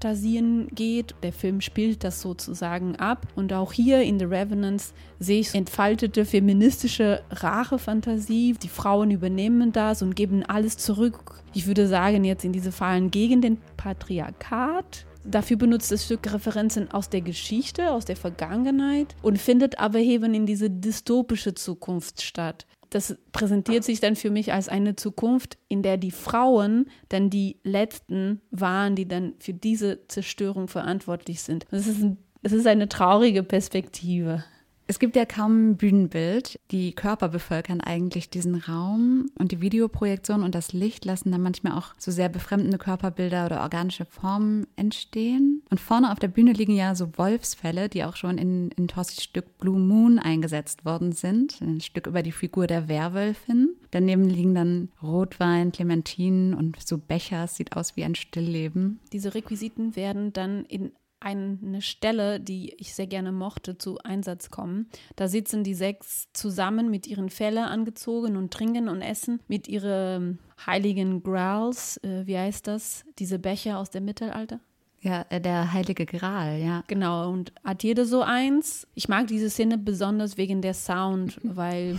Rachefantasien 0.00 0.68
geht. 0.74 1.14
Der 1.22 1.32
Film 1.32 1.60
spielt 1.60 2.04
das 2.04 2.20
sozusagen 2.20 2.96
ab. 2.96 3.26
Und 3.36 3.52
auch 3.52 3.72
hier 3.72 4.02
in 4.02 4.18
The 4.18 4.24
Revenants 4.24 4.94
sehe 5.18 5.40
ich 5.40 5.54
entfaltete 5.54 6.24
feministische 6.24 7.22
Rachefantasie. 7.30 8.54
Die 8.54 8.68
Frauen 8.68 9.10
übernehmen 9.10 9.72
das 9.72 10.02
und 10.02 10.16
geben 10.16 10.42
alles 10.44 10.76
zurück. 10.76 11.42
Ich 11.52 11.66
würde 11.66 11.86
sagen, 11.86 12.24
jetzt 12.24 12.44
in 12.44 12.52
diese 12.52 12.72
Fallen 12.72 13.10
gegen 13.10 13.40
den 13.42 13.58
Patriarchat. 13.76 15.06
Dafür 15.22 15.58
benutzt 15.58 15.92
das 15.92 16.06
Stück 16.06 16.32
Referenzen 16.32 16.90
aus 16.90 17.10
der 17.10 17.20
Geschichte, 17.20 17.90
aus 17.90 18.06
der 18.06 18.16
Vergangenheit 18.16 19.14
und 19.20 19.38
findet 19.38 19.78
aber 19.78 19.98
eben 19.98 20.32
in 20.32 20.46
diese 20.46 20.70
dystopische 20.70 21.52
Zukunft 21.54 22.22
statt 22.22 22.66
das 22.90 23.16
präsentiert 23.32 23.84
sich 23.84 24.00
dann 24.00 24.16
für 24.16 24.30
mich 24.30 24.52
als 24.52 24.68
eine 24.68 24.96
Zukunft, 24.96 25.58
in 25.68 25.82
der 25.82 25.96
die 25.96 26.10
Frauen 26.10 26.90
dann 27.08 27.30
die 27.30 27.56
Letzten 27.62 28.40
waren, 28.50 28.96
die 28.96 29.06
dann 29.06 29.34
für 29.38 29.54
diese 29.54 30.06
Zerstörung 30.08 30.68
verantwortlich 30.68 31.40
sind. 31.42 31.66
Das 31.70 31.86
ist, 31.86 32.02
ein, 32.02 32.18
das 32.42 32.52
ist 32.52 32.66
eine 32.66 32.88
traurige 32.88 33.44
Perspektive. 33.44 34.44
Es 34.90 34.98
gibt 34.98 35.14
ja 35.14 35.24
kaum 35.24 35.70
ein 35.70 35.76
Bühnenbild. 35.76 36.58
Die 36.72 36.96
Körper 36.96 37.28
bevölkern 37.28 37.80
eigentlich 37.80 38.28
diesen 38.28 38.56
Raum 38.56 39.30
und 39.38 39.52
die 39.52 39.60
Videoprojektion 39.60 40.42
und 40.42 40.52
das 40.56 40.72
Licht 40.72 41.04
lassen 41.04 41.30
dann 41.30 41.42
manchmal 41.42 41.78
auch 41.78 41.94
so 41.96 42.10
sehr 42.10 42.28
befremdende 42.28 42.76
Körperbilder 42.76 43.46
oder 43.46 43.60
organische 43.60 44.04
Formen 44.04 44.66
entstehen. 44.74 45.62
Und 45.70 45.78
vorne 45.78 46.10
auf 46.10 46.18
der 46.18 46.26
Bühne 46.26 46.54
liegen 46.54 46.74
ja 46.74 46.96
so 46.96 47.16
Wolfsfälle, 47.16 47.88
die 47.88 48.02
auch 48.02 48.16
schon 48.16 48.36
in, 48.36 48.72
in 48.72 48.88
Tossis 48.88 49.22
Stück 49.22 49.58
Blue 49.58 49.78
Moon 49.78 50.18
eingesetzt 50.18 50.84
worden 50.84 51.12
sind. 51.12 51.60
Ein 51.60 51.80
Stück 51.80 52.08
über 52.08 52.24
die 52.24 52.32
Figur 52.32 52.66
der 52.66 52.88
Werwölfin. 52.88 53.76
Daneben 53.92 54.24
liegen 54.24 54.56
dann 54.56 54.88
Rotwein, 55.00 55.70
Clementinen 55.70 56.52
und 56.52 56.76
so 56.84 56.98
Becher. 56.98 57.46
Sieht 57.46 57.76
aus 57.76 57.94
wie 57.94 58.02
ein 58.02 58.16
Stillleben. 58.16 58.98
Diese 59.12 59.36
Requisiten 59.36 59.94
werden 59.94 60.32
dann 60.32 60.64
in 60.64 60.90
eine 61.20 61.82
Stelle, 61.82 62.40
die 62.40 62.74
ich 62.78 62.94
sehr 62.94 63.06
gerne 63.06 63.32
mochte, 63.32 63.78
zu 63.78 63.98
Einsatz 63.98 64.50
kommen. 64.50 64.88
Da 65.16 65.28
sitzen 65.28 65.64
die 65.64 65.74
sechs 65.74 66.28
zusammen 66.32 66.90
mit 66.90 67.06
ihren 67.06 67.30
Felle 67.30 67.66
angezogen 67.66 68.36
und 68.36 68.52
trinken 68.52 68.88
und 68.88 69.02
essen 69.02 69.40
mit 69.46 69.68
ihren 69.68 70.38
heiligen 70.66 71.22
Growls. 71.22 71.98
Äh, 71.98 72.26
wie 72.26 72.38
heißt 72.38 72.66
das? 72.66 73.04
Diese 73.18 73.38
Becher 73.38 73.78
aus 73.78 73.90
dem 73.90 74.04
Mittelalter? 74.04 74.60
Ja, 75.02 75.24
äh, 75.30 75.40
der 75.40 75.72
heilige 75.72 76.04
Gral, 76.04 76.60
ja. 76.60 76.84
Genau, 76.86 77.30
und 77.30 77.52
hat 77.64 77.82
jeder 77.82 78.04
so 78.04 78.22
eins. 78.22 78.86
Ich 78.94 79.08
mag 79.08 79.28
diese 79.28 79.48
Szene 79.48 79.78
besonders 79.78 80.36
wegen 80.36 80.60
der 80.60 80.74
Sound, 80.74 81.40
weil 81.42 81.98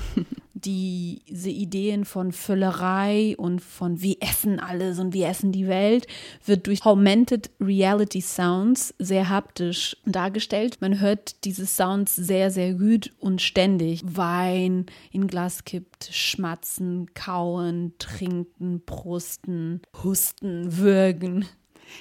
diese 0.53 1.49
Ideen 1.49 2.05
von 2.05 2.31
Völlerei 2.31 3.35
und 3.37 3.61
von 3.61 4.01
wir 4.01 4.17
essen 4.19 4.59
alles 4.59 4.99
und 4.99 5.13
wir 5.15 5.27
essen 5.27 5.51
die 5.51 5.67
Welt 5.67 6.05
wird 6.45 6.67
durch 6.67 6.85
Augmented 6.85 7.49
Reality 7.59 8.21
Sounds 8.21 8.93
sehr 8.99 9.29
haptisch 9.29 9.97
dargestellt. 10.05 10.77
Man 10.79 10.99
hört 10.99 11.43
diese 11.45 11.65
Sounds 11.65 12.15
sehr, 12.15 12.51
sehr 12.51 12.75
gut 12.75 13.11
und 13.19 13.41
ständig. 13.41 14.03
Wein 14.05 14.85
in 15.11 15.25
Glas 15.25 15.63
kippt, 15.63 16.09
schmatzen, 16.11 17.11
kauen, 17.15 17.93
trinken, 17.97 18.81
brusten, 18.85 19.81
husten, 20.03 20.77
würgen. 20.77 21.45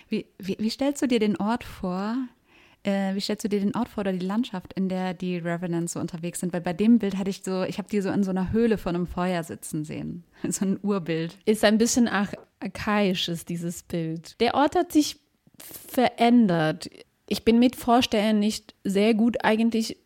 Wie, 0.08 0.26
wie, 0.38 0.56
wie 0.58 0.70
stellst 0.70 1.02
du 1.02 1.06
dir 1.06 1.18
den 1.18 1.36
Ort 1.36 1.64
vor, 1.64 2.16
äh, 2.82 3.14
wie 3.14 3.20
stellst 3.20 3.44
du 3.44 3.48
dir 3.48 3.60
den 3.60 3.74
Ort 3.74 3.88
vor 3.88 4.02
oder 4.02 4.12
die 4.12 4.24
Landschaft, 4.24 4.72
in 4.72 4.88
der 4.88 5.14
die 5.14 5.36
Revenants 5.36 5.92
so 5.92 6.00
unterwegs 6.00 6.40
sind? 6.40 6.52
Weil 6.52 6.60
bei 6.60 6.72
dem 6.72 6.98
Bild 6.98 7.16
hatte 7.16 7.30
ich 7.30 7.42
so, 7.42 7.62
ich 7.64 7.78
habe 7.78 7.88
die 7.88 8.00
so 8.00 8.10
in 8.10 8.24
so 8.24 8.30
einer 8.30 8.52
Höhle 8.52 8.78
von 8.78 8.94
einem 8.94 9.06
Feuer 9.06 9.42
sitzen 9.42 9.84
sehen. 9.84 10.24
So 10.48 10.64
ein 10.64 10.78
Urbild. 10.82 11.36
Ist 11.44 11.64
ein 11.64 11.78
bisschen 11.78 12.08
archaisches, 12.08 13.44
dieses 13.44 13.82
Bild. 13.82 14.40
Der 14.40 14.54
Ort 14.54 14.74
hat 14.74 14.92
sich 14.92 15.18
verändert. 15.58 16.90
Ich 17.28 17.44
bin 17.44 17.58
mit 17.58 17.76
Vorstellen 17.76 18.38
nicht 18.40 18.74
sehr 18.82 19.14
gut 19.14 19.44
eigentlich 19.44 19.98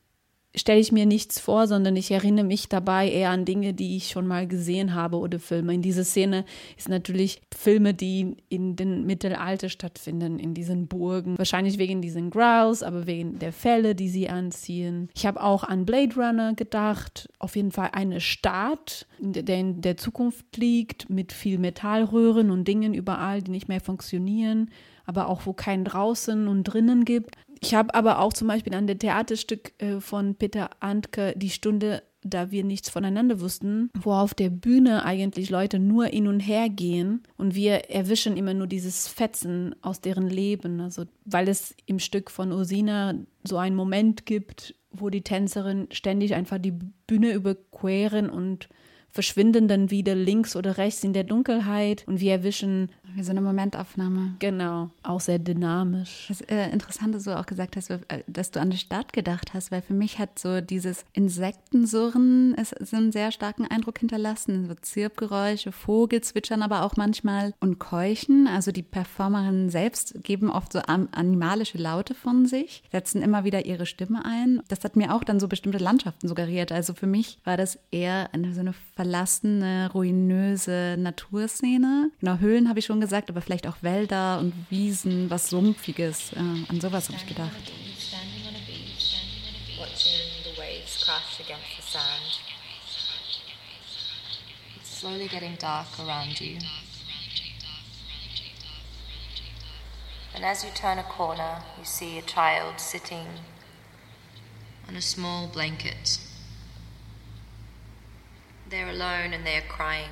stelle 0.54 0.80
ich 0.80 0.92
mir 0.92 1.06
nichts 1.06 1.40
vor, 1.40 1.66
sondern 1.66 1.96
ich 1.96 2.10
erinnere 2.10 2.44
mich 2.44 2.68
dabei 2.68 3.10
eher 3.10 3.30
an 3.30 3.44
Dinge, 3.44 3.74
die 3.74 3.96
ich 3.96 4.08
schon 4.08 4.26
mal 4.26 4.46
gesehen 4.46 4.94
habe 4.94 5.18
oder 5.18 5.38
Filme. 5.38 5.74
In 5.74 5.82
dieser 5.82 6.04
Szene 6.04 6.44
ist 6.76 6.88
natürlich 6.88 7.42
Filme, 7.54 7.94
die 7.94 8.36
in 8.48 8.76
den 8.76 9.04
Mittelalter 9.04 9.68
stattfinden, 9.68 10.38
in 10.38 10.54
diesen 10.54 10.86
Burgen. 10.86 11.36
Wahrscheinlich 11.38 11.78
wegen 11.78 12.02
diesen 12.02 12.30
Growls, 12.30 12.82
aber 12.82 13.06
wegen 13.06 13.38
der 13.38 13.52
Fälle, 13.52 13.94
die 13.94 14.08
sie 14.08 14.28
anziehen. 14.28 15.08
Ich 15.14 15.26
habe 15.26 15.42
auch 15.42 15.64
an 15.64 15.84
Blade 15.84 16.14
Runner 16.14 16.54
gedacht. 16.54 17.28
Auf 17.38 17.56
jeden 17.56 17.72
Fall 17.72 17.90
eine 17.92 18.20
Stadt, 18.20 19.06
der 19.18 19.58
in 19.58 19.80
der 19.80 19.96
Zukunft 19.96 20.56
liegt, 20.56 21.10
mit 21.10 21.32
viel 21.32 21.58
Metallröhren 21.58 22.50
und 22.50 22.68
Dingen 22.68 22.94
überall, 22.94 23.42
die 23.42 23.50
nicht 23.50 23.68
mehr 23.68 23.80
funktionieren 23.80 24.70
aber 25.06 25.28
auch 25.28 25.46
wo 25.46 25.52
kein 25.52 25.84
draußen 25.84 26.48
und 26.48 26.64
drinnen 26.64 27.04
gibt. 27.04 27.36
Ich 27.64 27.74
habe 27.74 27.94
aber 27.94 28.18
auch 28.18 28.34
zum 28.34 28.48
Beispiel 28.48 28.74
an 28.74 28.86
dem 28.86 28.98
Theaterstück 28.98 29.72
äh, 29.78 29.98
von 29.98 30.34
Peter 30.34 30.68
Antke 30.80 31.32
die 31.34 31.48
Stunde 31.48 32.02
da 32.26 32.50
wir 32.50 32.64
nichts 32.64 32.88
voneinander 32.88 33.40
wussten, 33.40 33.90
wo 33.94 34.12
auf 34.12 34.32
der 34.32 34.48
Bühne 34.48 35.04
eigentlich 35.04 35.50
Leute 35.50 35.78
nur 35.78 36.06
hin 36.06 36.26
und 36.26 36.40
her 36.40 36.70
gehen 36.70 37.22
und 37.36 37.54
wir 37.54 37.90
erwischen 37.90 38.36
immer 38.36 38.54
nur 38.54 38.66
dieses 38.66 39.08
Fetzen 39.08 39.76
aus 39.82 40.00
deren 40.00 40.28
Leben. 40.28 40.80
Also, 40.80 41.04
weil 41.26 41.48
es 41.48 41.74
im 41.84 41.98
Stück 41.98 42.30
von 42.30 42.50
Ursina 42.50 43.14
so 43.44 43.58
einen 43.58 43.76
Moment 43.76 44.24
gibt, 44.24 44.74
wo 44.90 45.10
die 45.10 45.22
Tänzerin 45.22 45.88
ständig 45.90 46.34
einfach 46.34 46.58
die 46.58 46.72
Bühne 47.06 47.32
überqueren 47.32 48.30
und 48.30 48.68
verschwinden 49.14 49.68
dann 49.68 49.90
wieder 49.90 50.16
links 50.16 50.56
oder 50.56 50.76
rechts 50.76 51.04
in 51.04 51.12
der 51.12 51.24
Dunkelheit 51.24 52.04
und 52.06 52.20
wir 52.20 52.32
erwischen. 52.32 52.90
Wie 53.16 53.22
so 53.22 53.30
eine 53.30 53.42
Momentaufnahme. 53.42 54.34
Genau, 54.40 54.90
auch 55.04 55.20
sehr 55.20 55.38
dynamisch. 55.38 56.24
Das 56.26 56.40
äh, 56.40 56.70
Interessante, 56.70 57.20
du 57.20 57.38
auch 57.38 57.46
gesagt 57.46 57.76
hast, 57.76 57.90
äh, 57.90 58.00
dass 58.26 58.50
du 58.50 58.60
an 58.60 58.70
die 58.70 58.76
Stadt 58.76 59.12
gedacht 59.12 59.54
hast, 59.54 59.70
weil 59.70 59.82
für 59.82 59.94
mich 59.94 60.18
hat 60.18 60.36
so 60.40 60.60
dieses 60.60 61.04
Insektensurren 61.12 62.56
es, 62.58 62.70
so 62.70 62.96
einen 62.96 63.12
sehr 63.12 63.30
starken 63.30 63.68
Eindruck 63.68 64.00
hinterlassen. 64.00 64.66
So 64.66 64.74
Zirpgeräusche, 64.74 65.70
Vogelzwitschern 65.70 66.62
aber 66.62 66.82
auch 66.82 66.96
manchmal 66.96 67.54
und 67.60 67.78
Keuchen. 67.78 68.48
Also 68.48 68.72
die 68.72 68.82
Performerinnen 68.82 69.70
selbst 69.70 70.24
geben 70.24 70.50
oft 70.50 70.72
so 70.72 70.80
animalische 70.80 71.78
Laute 71.78 72.14
von 72.14 72.46
sich, 72.46 72.82
setzen 72.90 73.22
immer 73.22 73.44
wieder 73.44 73.64
ihre 73.64 73.86
Stimme 73.86 74.24
ein. 74.24 74.60
Das 74.66 74.82
hat 74.82 74.96
mir 74.96 75.14
auch 75.14 75.22
dann 75.22 75.38
so 75.38 75.46
bestimmte 75.46 75.78
Landschaften 75.78 76.26
suggeriert. 76.26 76.72
Also 76.72 76.94
für 76.94 77.06
mich 77.06 77.38
war 77.44 77.56
das 77.56 77.78
eher 77.92 78.30
eine, 78.32 78.52
so 78.54 78.60
eine 78.60 78.74
verlassene, 79.04 79.90
ruinöse 79.92 80.96
Naturszene. 80.98 82.10
Genau, 82.20 82.38
Höhlen 82.38 82.70
habe 82.70 82.78
ich 82.78 82.86
schon 82.86 83.02
gesagt, 83.02 83.28
aber 83.28 83.42
vielleicht 83.42 83.66
auch 83.66 83.76
Wälder 83.82 84.38
und 84.38 84.54
Wiesen, 84.70 85.28
was 85.28 85.50
Sumpfiges. 85.50 86.32
Äh, 86.32 86.38
an 86.38 86.80
sowas 86.80 87.08
habe 87.08 87.18
ich 87.18 87.26
gedacht. 87.26 87.50
slowly 94.82 95.28
getting 95.28 95.54
dark 95.56 95.86
around 95.98 96.40
you. 96.40 96.56
And 100.34 100.44
as 100.44 100.64
you 100.64 100.70
turn 100.74 100.98
a 100.98 101.02
corner, 101.02 101.62
you 101.78 101.84
see 101.84 102.16
a 102.16 102.22
child 102.22 102.80
sitting 102.80 103.26
on 104.88 104.96
a 104.96 105.02
small 105.02 105.46
blanket. 105.46 106.18
They're 108.68 108.88
alone 108.88 109.32
and 109.32 109.46
they're 109.46 109.62
crying. 109.68 110.10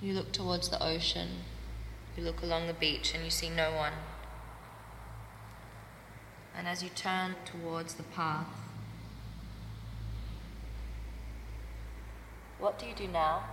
You 0.00 0.14
look 0.14 0.32
towards 0.32 0.70
the 0.70 0.82
ocean 0.82 1.28
You 2.16 2.24
look 2.24 2.42
along 2.42 2.66
the 2.66 2.74
beach 2.74 3.14
and 3.14 3.24
you 3.24 3.30
see 3.30 3.50
no 3.50 3.72
one. 3.72 3.92
And 6.56 6.66
as 6.66 6.82
you 6.82 6.88
turn 6.90 7.36
towards 7.44 7.94
the 7.94 8.02
path, 8.02 8.46
what 12.58 12.78
do 12.78 12.86
you 12.86 12.94
do 12.94 13.08
now? 13.08 13.44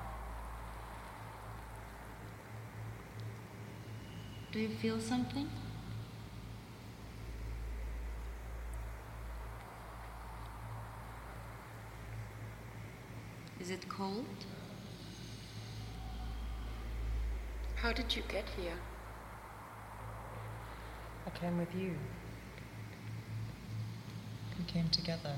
Do 4.52 4.60
you 4.60 4.70
feel 4.70 5.00
something? 5.00 5.50
Is 13.68 13.74
it 13.74 13.90
cold? 13.90 14.24
How 17.76 17.92
did 17.92 18.16
you 18.16 18.24
get 18.30 18.46
here? 18.56 18.78
I 21.26 21.38
came 21.38 21.58
with 21.58 21.68
you. 21.76 21.92
We 24.58 24.72
came 24.72 24.90
together. 24.90 25.36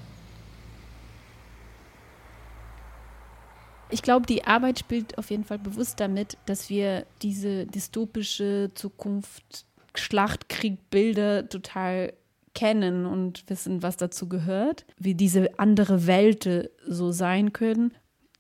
Ich 3.90 4.04
glaube, 4.04 4.28
die 4.28 4.44
Arbeit 4.44 4.78
spielt 4.78 5.18
auf 5.18 5.32
jeden 5.32 5.44
Fall 5.44 5.58
bewusst 5.58 6.00
damit, 6.00 6.38
dass 6.46 6.70
wir 6.70 7.08
diese 7.24 7.66
dystopische 7.66 8.70
Zukunft, 8.76 9.66
Schlachtkriegbilder 9.96 11.50
total 11.50 12.14
kennen 12.54 13.08
und 13.08 13.50
wissen, 13.50 13.82
was 13.82 13.98
dazu 13.98 14.30
gehört, 14.30 14.86
wie 15.00 15.16
diese 15.16 15.58
andere 15.58 16.06
Welt 16.06 16.70
so 16.86 17.12
sein 17.12 17.54
können 17.54 17.92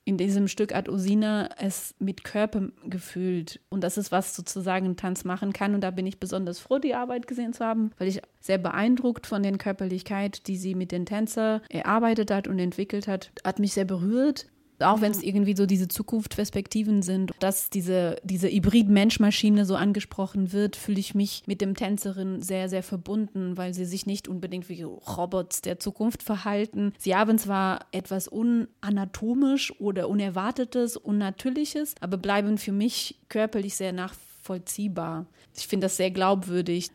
in 0.10 0.18
diesem 0.18 0.48
Stück 0.48 0.74
hat 0.74 0.90
Usina 0.90 1.50
es 1.60 1.94
mit 2.00 2.24
Körper 2.24 2.70
gefühlt. 2.84 3.60
Und 3.70 3.84
das 3.84 3.96
ist, 3.96 4.12
was 4.12 4.36
sozusagen 4.36 4.96
Tanz 4.96 5.24
machen 5.24 5.54
kann. 5.54 5.76
Und 5.76 5.82
da 5.82 5.92
bin 5.92 6.08
ich 6.08 6.20
besonders 6.20 6.58
froh, 6.58 6.80
die 6.80 6.96
Arbeit 6.96 7.28
gesehen 7.28 7.54
zu 7.54 7.64
haben, 7.64 7.92
weil 8.00 8.08
ich 8.08 8.20
sehr 8.40 8.58
beeindruckt 8.58 9.28
von 9.28 9.44
der 9.44 9.56
Körperlichkeit, 9.60 10.48
die 10.48 10.58
sie 10.58 10.74
mit 10.74 10.92
den 10.92 11.06
Tänzern 11.06 11.62
erarbeitet 11.70 12.32
hat 12.32 12.48
und 12.48 12.58
entwickelt 12.58 13.08
hat, 13.08 13.32
hat 13.46 13.60
mich 13.60 13.74
sehr 13.74 13.86
berührt. 13.86 14.48
Auch 14.82 15.02
wenn 15.02 15.12
es 15.12 15.22
irgendwie 15.22 15.56
so 15.56 15.66
diese 15.66 15.88
Zukunftsperspektiven 15.88 17.02
sind, 17.02 17.32
dass 17.40 17.70
diese, 17.70 18.18
diese 18.24 18.48
Hybrid-Mensch-Maschine 18.50 19.66
so 19.66 19.76
angesprochen 19.76 20.54
wird, 20.54 20.76
fühle 20.76 21.00
ich 21.00 21.16
mich 21.16 21.44
mit 21.48 21.62
dem 21.62 21.76
Tänzerin 21.76 22.42
sehr, 22.42 22.70
sehr 22.70 22.84
verbunden, 22.84 23.58
weil 23.58 23.74
sie 23.74 23.86
sich 23.86 24.06
nicht 24.06 24.28
unbedingt 24.28 24.70
wie 24.70 24.84
Robots 24.84 25.62
der 25.62 25.80
Zukunft 25.80 26.24
verhalten. 26.24 26.94
Sie 26.98 27.16
haben 27.16 27.38
zwar 27.38 27.86
etwas 27.92 28.28
unanatomisch 28.28 29.74
oder 29.80 30.10
Unerwartetes, 30.10 30.98
Unnatürliches, 30.98 31.96
aber 32.00 32.18
bleiben 32.18 32.58
für 32.58 32.72
mich 32.72 33.20
körperlich 33.30 33.76
sehr 33.76 33.94
nachvollziehbar. 33.94 35.26
Ich 35.56 35.68
finde 35.68 35.86
das 35.86 35.98
sehr 35.98 36.12
glaubwürdig 36.12 36.92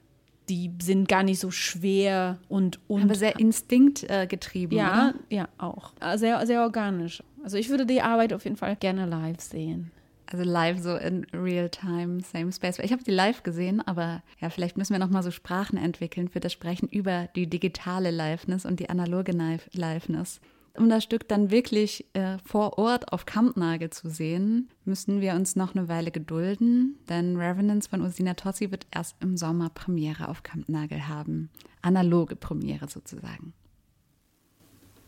die 0.49 0.71
sind 0.81 1.09
gar 1.09 1.23
nicht 1.23 1.41
so 1.41 1.51
schwer 1.51 2.39
und, 2.49 2.79
und 2.87 3.05
aber 3.05 3.15
sehr 3.15 3.39
instinktgetrieben. 3.39 4.77
Äh, 4.77 4.81
ja, 4.81 4.93
oder? 4.93 5.15
ja, 5.31 5.49
auch. 5.59 5.93
Sehr, 6.17 6.47
sehr 6.47 6.63
organisch. 6.63 7.23
Also 7.45 7.59
ich 7.59 7.69
würde 7.69 7.85
die 7.85 8.01
Arbeit 8.01 8.33
auf 8.33 8.45
jeden 8.45 8.57
Fall 8.57 8.75
gerne 8.75 9.05
live 9.05 9.39
sehen. 9.39 9.91
Also 10.25 10.45
live 10.45 10.81
so 10.81 10.97
in 10.97 11.27
real 11.35 11.69
time, 11.69 12.23
same 12.23 12.51
space. 12.51 12.79
Ich 12.79 12.91
habe 12.91 13.05
die 13.05 13.11
live 13.11 13.43
gesehen, 13.43 13.87
aber 13.87 14.23
ja, 14.41 14.49
vielleicht 14.49 14.79
müssen 14.79 14.95
wir 14.95 14.99
noch 14.99 15.11
mal 15.11 15.23
so 15.23 15.31
Sprachen 15.31 15.77
entwickeln 15.77 16.29
für 16.29 16.41
das 16.41 16.55
Sprechen 16.55 16.89
über 16.89 17.29
die 17.37 17.47
digitale 17.47 18.11
Liveness 18.11 18.65
und 18.65 18.81
die 18.81 18.89
analoge 18.89 19.33
Liveness. 19.73 20.41
Um 20.75 20.89
das 20.89 21.05
Stück 21.05 21.29
dann 21.29 21.51
wirklich 21.51 22.07
äh, 22.15 22.39
vor 22.47 22.79
Ort 22.79 23.13
auf 23.13 23.27
Kampnagel 23.27 23.91
zu 23.91 24.09
sehen, 24.09 24.71
müssen 24.87 25.21
wir 25.21 25.35
uns 25.35 25.55
noch 25.55 25.75
eine 25.75 25.87
Weile 25.87 26.11
gedulden, 26.11 26.99
denn 27.11 27.37
Revenants 27.37 27.89
von 27.89 28.01
Usina 28.01 28.33
Tossi 28.33 28.71
wird 28.71 28.87
erst 28.91 29.17
im 29.21 29.37
Sommer 29.37 29.69
Premiere 29.69 30.29
auf 30.29 30.43
Kampnagel 30.43 31.09
haben. 31.09 31.51
Analoge 31.83 32.37
Premiere 32.37 32.89
sozusagen. 32.89 33.53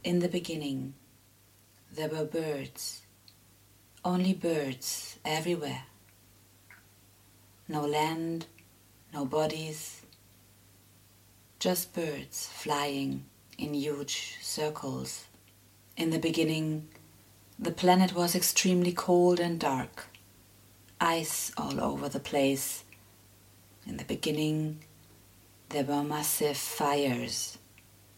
In 0.02 0.20
the 0.20 0.28
beginning, 0.28 0.92
there 1.96 2.08
were 2.10 2.24
birds, 2.26 3.00
only 4.04 4.34
birds 4.34 5.18
everywhere. 5.24 5.84
No 7.68 7.86
land, 7.86 8.44
no 9.14 9.24
bodies, 9.24 10.02
just 11.58 11.94
birds 11.94 12.48
flying 12.52 13.24
in 13.56 13.72
huge 13.72 14.36
circles. 14.42 15.24
In 15.96 16.10
the 16.10 16.18
beginning, 16.18 16.88
the 17.58 17.70
planet 17.70 18.14
was 18.14 18.34
extremely 18.34 18.92
cold 18.92 19.40
and 19.40 19.58
dark, 19.58 20.08
ice 21.00 21.50
all 21.56 21.80
over 21.80 22.10
the 22.10 22.20
place. 22.20 22.84
In 23.86 23.96
the 23.96 24.04
beginning, 24.04 24.80
there 25.70 25.84
were 25.84 26.02
massive 26.02 26.58
fires 26.58 27.56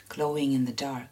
glowing 0.09 0.53
in 0.53 0.65
the 0.65 0.73
dark. 0.73 1.07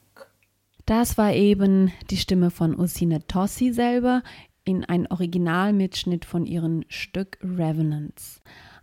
Das 0.87 1.19
war 1.19 1.35
eben 1.35 1.93
die 2.11 2.17
Stimme 2.17 2.53
von 2.53 2.79
Ursine 2.79 3.27
Tossi 3.27 3.73
selber 3.73 4.23
in 4.65 4.85
ein 4.85 5.09
Originalmitschnitt 5.09 6.25
von 6.25 6.47
ihrem 6.47 6.85
Stück 6.89 7.39
Revenants. 7.43 8.41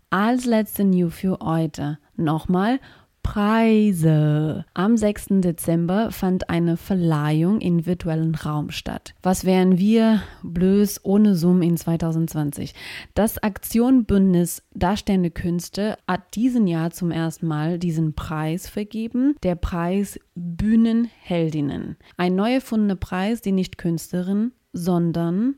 Als 0.09 0.43
letzte 0.43 0.83
New 0.83 1.09
für 1.09 1.39
heute 1.39 1.99
nochmal 2.17 2.81
Preise. 3.23 4.65
Am 4.75 4.95
6. 4.95 5.41
Dezember 5.41 6.11
fand 6.11 6.49
eine 6.49 6.77
Verleihung 6.77 7.61
in 7.61 7.87
virtuellen 7.87 8.35
Raum 8.35 8.69
statt. 8.69 9.15
Was 9.23 9.45
wären 9.45 9.79
wir 9.79 10.21
blöß 10.43 10.99
ohne 11.03 11.35
Zoom 11.35 11.63
in 11.63 11.75
2020? 11.75 12.75
Das 13.15 13.39
Aktion 13.39 14.05
Bündnis 14.05 14.61
Darstellende 14.75 15.31
Künste 15.31 15.97
hat 16.07 16.35
diesen 16.35 16.67
Jahr 16.67 16.91
zum 16.91 17.09
ersten 17.09 17.47
Mal 17.47 17.79
diesen 17.79 18.13
Preis 18.13 18.69
vergeben, 18.69 19.35
der 19.41 19.55
Preis 19.55 20.19
Bühnenheldinnen. 20.35 21.97
Ein 22.17 22.35
neu 22.35 22.53
erfundener 22.53 22.97
Preis, 22.97 23.41
den 23.41 23.55
nicht 23.55 23.79
Künstlerinnen, 23.79 24.51
sondern 24.73 25.55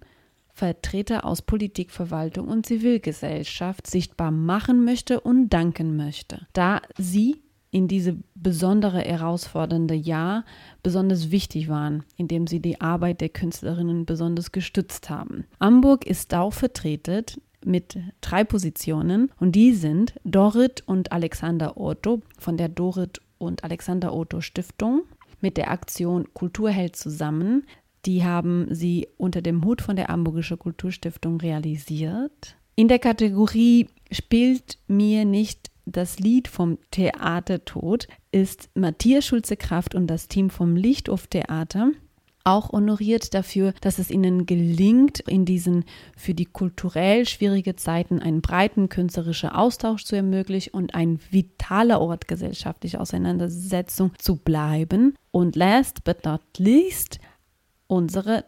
Vertreter 0.54 1.26
aus 1.26 1.42
Politik, 1.42 1.92
Verwaltung 1.92 2.48
und 2.48 2.66
Zivilgesellschaft 2.66 3.88
sichtbar 3.88 4.32
machen 4.32 4.86
möchte 4.86 5.20
und 5.20 5.50
danken 5.50 5.98
möchte, 5.98 6.48
da 6.54 6.82
sie 6.98 7.42
in 7.76 7.90
diese 7.90 8.16
besondere 8.36 9.02
herausfordernde 9.02 9.96
Jahr 9.96 10.46
besonders 10.82 11.30
wichtig 11.30 11.68
waren, 11.68 12.06
indem 12.16 12.48
sie 12.48 12.62
die 12.62 12.80
Arbeit 12.80 13.20
der 13.20 13.28
Künstlerinnen 13.28 14.06
besonders 14.06 14.54
gestützt 14.54 15.10
haben. 15.10 15.44
Hamburg 15.60 16.08
ist 16.08 16.34
auch 16.34 16.54
vertreten 16.54 17.26
mit 17.66 17.98
drei 18.22 18.46
Positionen 18.46 19.30
und 19.42 19.56
die 19.56 19.74
sind 19.74 20.16
Dorit 20.24 20.84
und 20.86 21.12
Alexander 21.12 21.76
Otto 21.76 22.22
von 22.40 22.56
der 22.56 22.70
Dorit 22.70 23.20
und 23.40 23.66
Alexander 23.66 24.14
Otto 24.14 24.40
Stiftung 24.40 25.02
mit 25.42 25.58
der 25.58 25.70
Aktion 25.70 26.34
Kultur 26.34 26.70
hält 26.70 26.96
zusammen. 26.96 27.66
Die 28.06 28.24
haben 28.24 28.68
sie 28.70 29.10
unter 29.18 29.42
dem 29.42 29.66
Hut 29.66 29.82
von 29.82 29.98
der 29.98 30.08
Hamburgische 30.08 30.56
Kulturstiftung 30.56 31.42
realisiert. 31.42 32.56
In 32.76 32.88
der 32.88 33.00
Kategorie 33.00 33.90
spielt 34.12 34.78
mir 34.88 35.26
nicht 35.26 35.72
das 35.86 36.20
Lied 36.20 36.48
vom 36.48 36.78
Theatertod 36.92 38.08
ist 38.32 38.70
Matthias 38.74 39.26
Schulze-Kraft 39.26 39.96
und 39.96 40.08
das 40.08 40.28
Team 40.28 40.50
vom 40.50 40.76
Lichthof 40.76 41.28
Theater 41.28 41.92
auch 42.46 42.72
honoriert 42.72 43.34
dafür, 43.34 43.74
dass 43.82 43.98
es 43.98 44.12
ihnen 44.12 44.46
gelingt, 44.46 45.20
in 45.22 45.46
diesen 45.46 45.84
für 46.16 46.36
die 46.36 46.46
kulturell 46.46 47.26
schwierige 47.26 47.76
Zeiten 47.76 48.20
einen 48.20 48.42
breiten 48.42 48.88
künstlerischen 48.88 49.50
Austausch 49.50 50.06
zu 50.06 50.16
ermöglichen 50.16 50.74
und 50.74 50.94
ein 50.94 51.20
vitaler 51.32 52.00
Ort 52.00 52.28
gesellschaftlicher 52.28 53.02
Auseinandersetzung 53.02 54.12
zu 54.20 54.36
bleiben. 54.36 55.16
Und 55.32 55.56
last 55.56 56.04
but 56.04 56.24
not 56.24 56.42
least, 56.60 57.20
unsere 57.88 58.46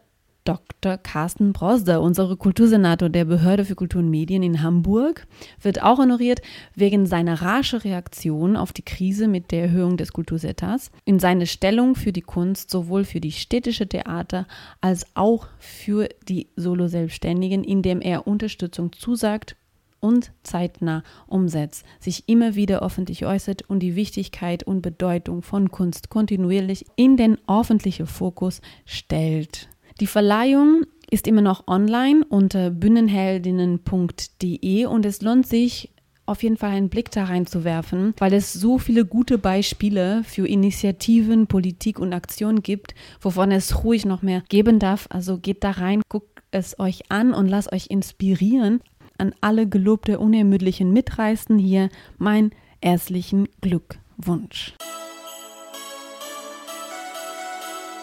Dr. 0.48 0.96
Carsten 0.96 1.52
Brosder, 1.52 2.00
unsere 2.00 2.38
Kultursenator 2.38 3.10
der 3.10 3.26
Behörde 3.26 3.66
für 3.66 3.74
Kultur 3.74 4.00
und 4.00 4.08
Medien 4.08 4.42
in 4.42 4.62
Hamburg, 4.62 5.26
wird 5.60 5.82
auch 5.82 5.98
honoriert 5.98 6.40
wegen 6.74 7.04
seiner 7.04 7.42
rasche 7.42 7.84
Reaktion 7.84 8.56
auf 8.56 8.72
die 8.72 8.84
Krise 8.84 9.28
mit 9.28 9.52
der 9.52 9.64
Erhöhung 9.64 9.98
des 9.98 10.14
Kultursetas, 10.14 10.90
in 11.04 11.18
seine 11.18 11.46
Stellung 11.46 11.96
für 11.96 12.12
die 12.12 12.22
Kunst 12.22 12.70
sowohl 12.70 13.04
für 13.04 13.20
die 13.20 13.32
städtische 13.32 13.86
Theater 13.86 14.46
als 14.80 15.04
auch 15.12 15.48
für 15.58 16.08
die 16.26 16.48
Solo-Selbstständigen, 16.56 17.62
indem 17.62 18.00
er 18.00 18.26
Unterstützung 18.26 18.92
zusagt 18.94 19.54
und 20.00 20.32
zeitnah 20.44 21.02
umsetzt, 21.26 21.84
sich 22.00 22.26
immer 22.26 22.54
wieder 22.54 22.80
öffentlich 22.82 23.26
äußert 23.26 23.68
und 23.68 23.80
die 23.80 23.96
Wichtigkeit 23.96 24.62
und 24.62 24.80
Bedeutung 24.80 25.42
von 25.42 25.70
Kunst 25.70 26.08
kontinuierlich 26.08 26.86
in 26.96 27.18
den 27.18 27.36
öffentlichen 27.46 28.06
Fokus 28.06 28.62
stellt. 28.86 29.68
Die 30.00 30.06
Verleihung 30.06 30.86
ist 31.10 31.26
immer 31.26 31.40
noch 31.40 31.66
online 31.66 32.24
unter 32.28 32.70
bühnenheldinnen.de 32.70 34.86
und 34.86 35.04
es 35.04 35.22
lohnt 35.22 35.44
sich, 35.46 35.90
auf 36.24 36.44
jeden 36.44 36.56
Fall 36.56 36.70
einen 36.70 36.88
Blick 36.88 37.10
da 37.10 37.24
reinzuwerfen, 37.24 38.14
weil 38.18 38.32
es 38.34 38.52
so 38.52 38.78
viele 38.78 39.04
gute 39.04 39.38
Beispiele 39.38 40.22
für 40.24 40.46
Initiativen, 40.46 41.48
Politik 41.48 41.98
und 41.98 42.12
Aktion 42.12 42.62
gibt, 42.62 42.94
wovon 43.20 43.50
es 43.50 43.82
ruhig 43.82 44.04
noch 44.04 44.22
mehr 44.22 44.44
geben 44.48 44.78
darf. 44.78 45.08
Also 45.10 45.38
geht 45.38 45.64
da 45.64 45.72
rein, 45.72 46.02
guckt 46.08 46.44
es 46.50 46.78
euch 46.78 47.10
an 47.10 47.34
und 47.34 47.48
lasst 47.48 47.72
euch 47.72 47.86
inspirieren. 47.88 48.80
an 49.20 49.34
alle 49.40 49.66
gelobte 49.66 50.20
unermüdlichen 50.20 50.92
Mitreisten 50.92 51.58
hier 51.58 51.88
meinen 52.18 52.52
erstlichen 52.80 53.48
Glückwunsch. 53.60 54.76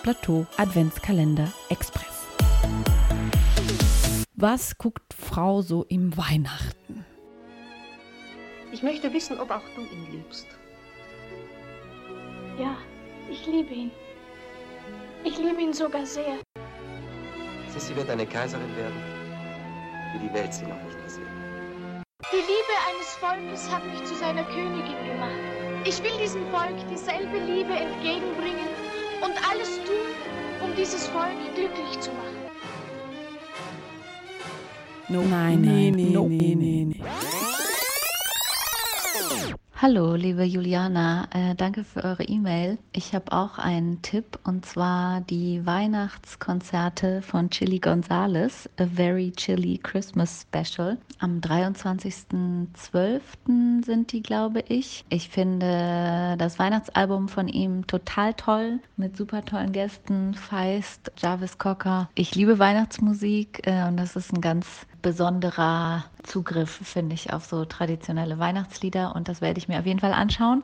Plateau 0.05 0.45
Adventskalender 0.57 1.51
Express. 1.69 2.27
Was 4.35 4.77
guckt 4.77 5.15
Frau 5.15 5.63
so 5.63 5.83
im 5.85 6.15
Weihnachten? 6.15 7.03
Ich 8.71 8.83
möchte 8.83 9.11
wissen, 9.11 9.39
ob 9.39 9.49
auch 9.49 9.63
du 9.75 9.81
ihn 9.81 10.11
liebst. 10.11 10.45
Ja, 12.59 12.77
ich 13.31 13.47
liebe 13.47 13.73
ihn. 13.73 13.91
Ich 15.23 15.39
liebe 15.39 15.59
ihn 15.59 15.73
sogar 15.73 16.05
sehr. 16.05 16.37
Sissy 17.69 17.95
wird 17.95 18.07
eine 18.11 18.27
Kaiserin 18.27 18.75
werden, 18.77 19.01
wie 20.13 20.27
die 20.27 20.31
Welt 20.35 20.53
sie 20.53 20.67
noch 20.67 20.83
nicht 20.83 21.03
gesehen 21.03 22.03
Die 22.31 22.35
Liebe 22.35 22.75
eines 22.89 23.15
Volkes 23.15 23.71
hat 23.71 23.83
mich 23.87 24.03
zu 24.03 24.13
seiner 24.13 24.43
Königin 24.43 25.03
gemacht. 25.07 25.83
Ich 25.83 25.97
will 26.03 26.15
diesem 26.21 26.47
Volk 26.51 26.77
dieselbe 26.91 27.39
Liebe 27.39 27.73
entgegenbringen 27.73 28.84
und 29.21 29.49
alles 29.49 29.69
tun, 29.85 30.13
um 30.63 30.75
dieses 30.75 31.07
Volk 31.07 31.29
glücklich 31.55 31.99
zu 31.99 32.11
machen. 32.11 32.35
No, 35.07 35.21
nein, 35.21 35.61
nein, 35.61 35.91
nee, 35.91 36.09
no, 36.09 36.27
nee, 36.27 36.55
nee, 36.55 36.85
nee. 36.85 37.01
Hallo, 39.77 40.15
liebe 40.15 40.45
Juliana, 40.45 41.27
äh, 41.31 41.53
danke 41.53 41.83
für 41.83 42.01
eure 42.01 42.23
E-Mail. 42.23 42.77
Ich 42.93 43.13
habe 43.13 43.33
auch 43.33 43.57
einen 43.57 44.01
Tipp 44.01 44.39
und 44.45 44.65
zwar 44.65 45.19
die 45.19 45.65
Weihnachtskonzerte 45.65 47.21
von 47.21 47.49
Chili 47.49 47.79
Gonzales, 47.79 48.69
A 48.77 48.85
Very 48.85 49.33
Chilly 49.33 49.77
Christmas 49.77 50.47
Special. 50.47 50.97
Am 51.19 51.41
23.12. 51.41 53.19
sind 53.83 54.13
die, 54.13 54.23
glaube 54.23 54.63
ich. 54.69 55.03
Ich 55.09 55.27
finde 55.27 56.35
das 56.37 56.57
Weihnachtsalbum 56.57 57.27
von 57.27 57.49
ihm 57.49 57.85
total 57.85 58.33
toll, 58.33 58.79
mit 58.95 59.17
super 59.17 59.43
tollen 59.43 59.73
Gästen, 59.73 60.35
Feist, 60.35 61.11
Jarvis 61.17 61.57
Cocker. 61.57 62.09
Ich 62.15 62.33
liebe 62.33 62.59
Weihnachtsmusik 62.59 63.67
äh, 63.67 63.85
und 63.89 63.97
das 63.97 64.15
ist 64.15 64.33
ein 64.33 64.39
ganz 64.39 64.87
besonderer 65.05 66.03
Zugriff, 66.23 66.71
finde 66.71 67.13
ich, 67.13 67.31
auf 67.31 67.45
so 67.45 67.63
traditionelle 67.65 68.39
Weihnachtslieder 68.39 69.15
und 69.15 69.27
das 69.27 69.39
werde 69.39 69.59
ich 69.59 69.67
mir 69.67 69.77
auf 69.77 69.85
jeden 69.85 69.99
Fall 69.99 70.13
anschauen. 70.13 70.63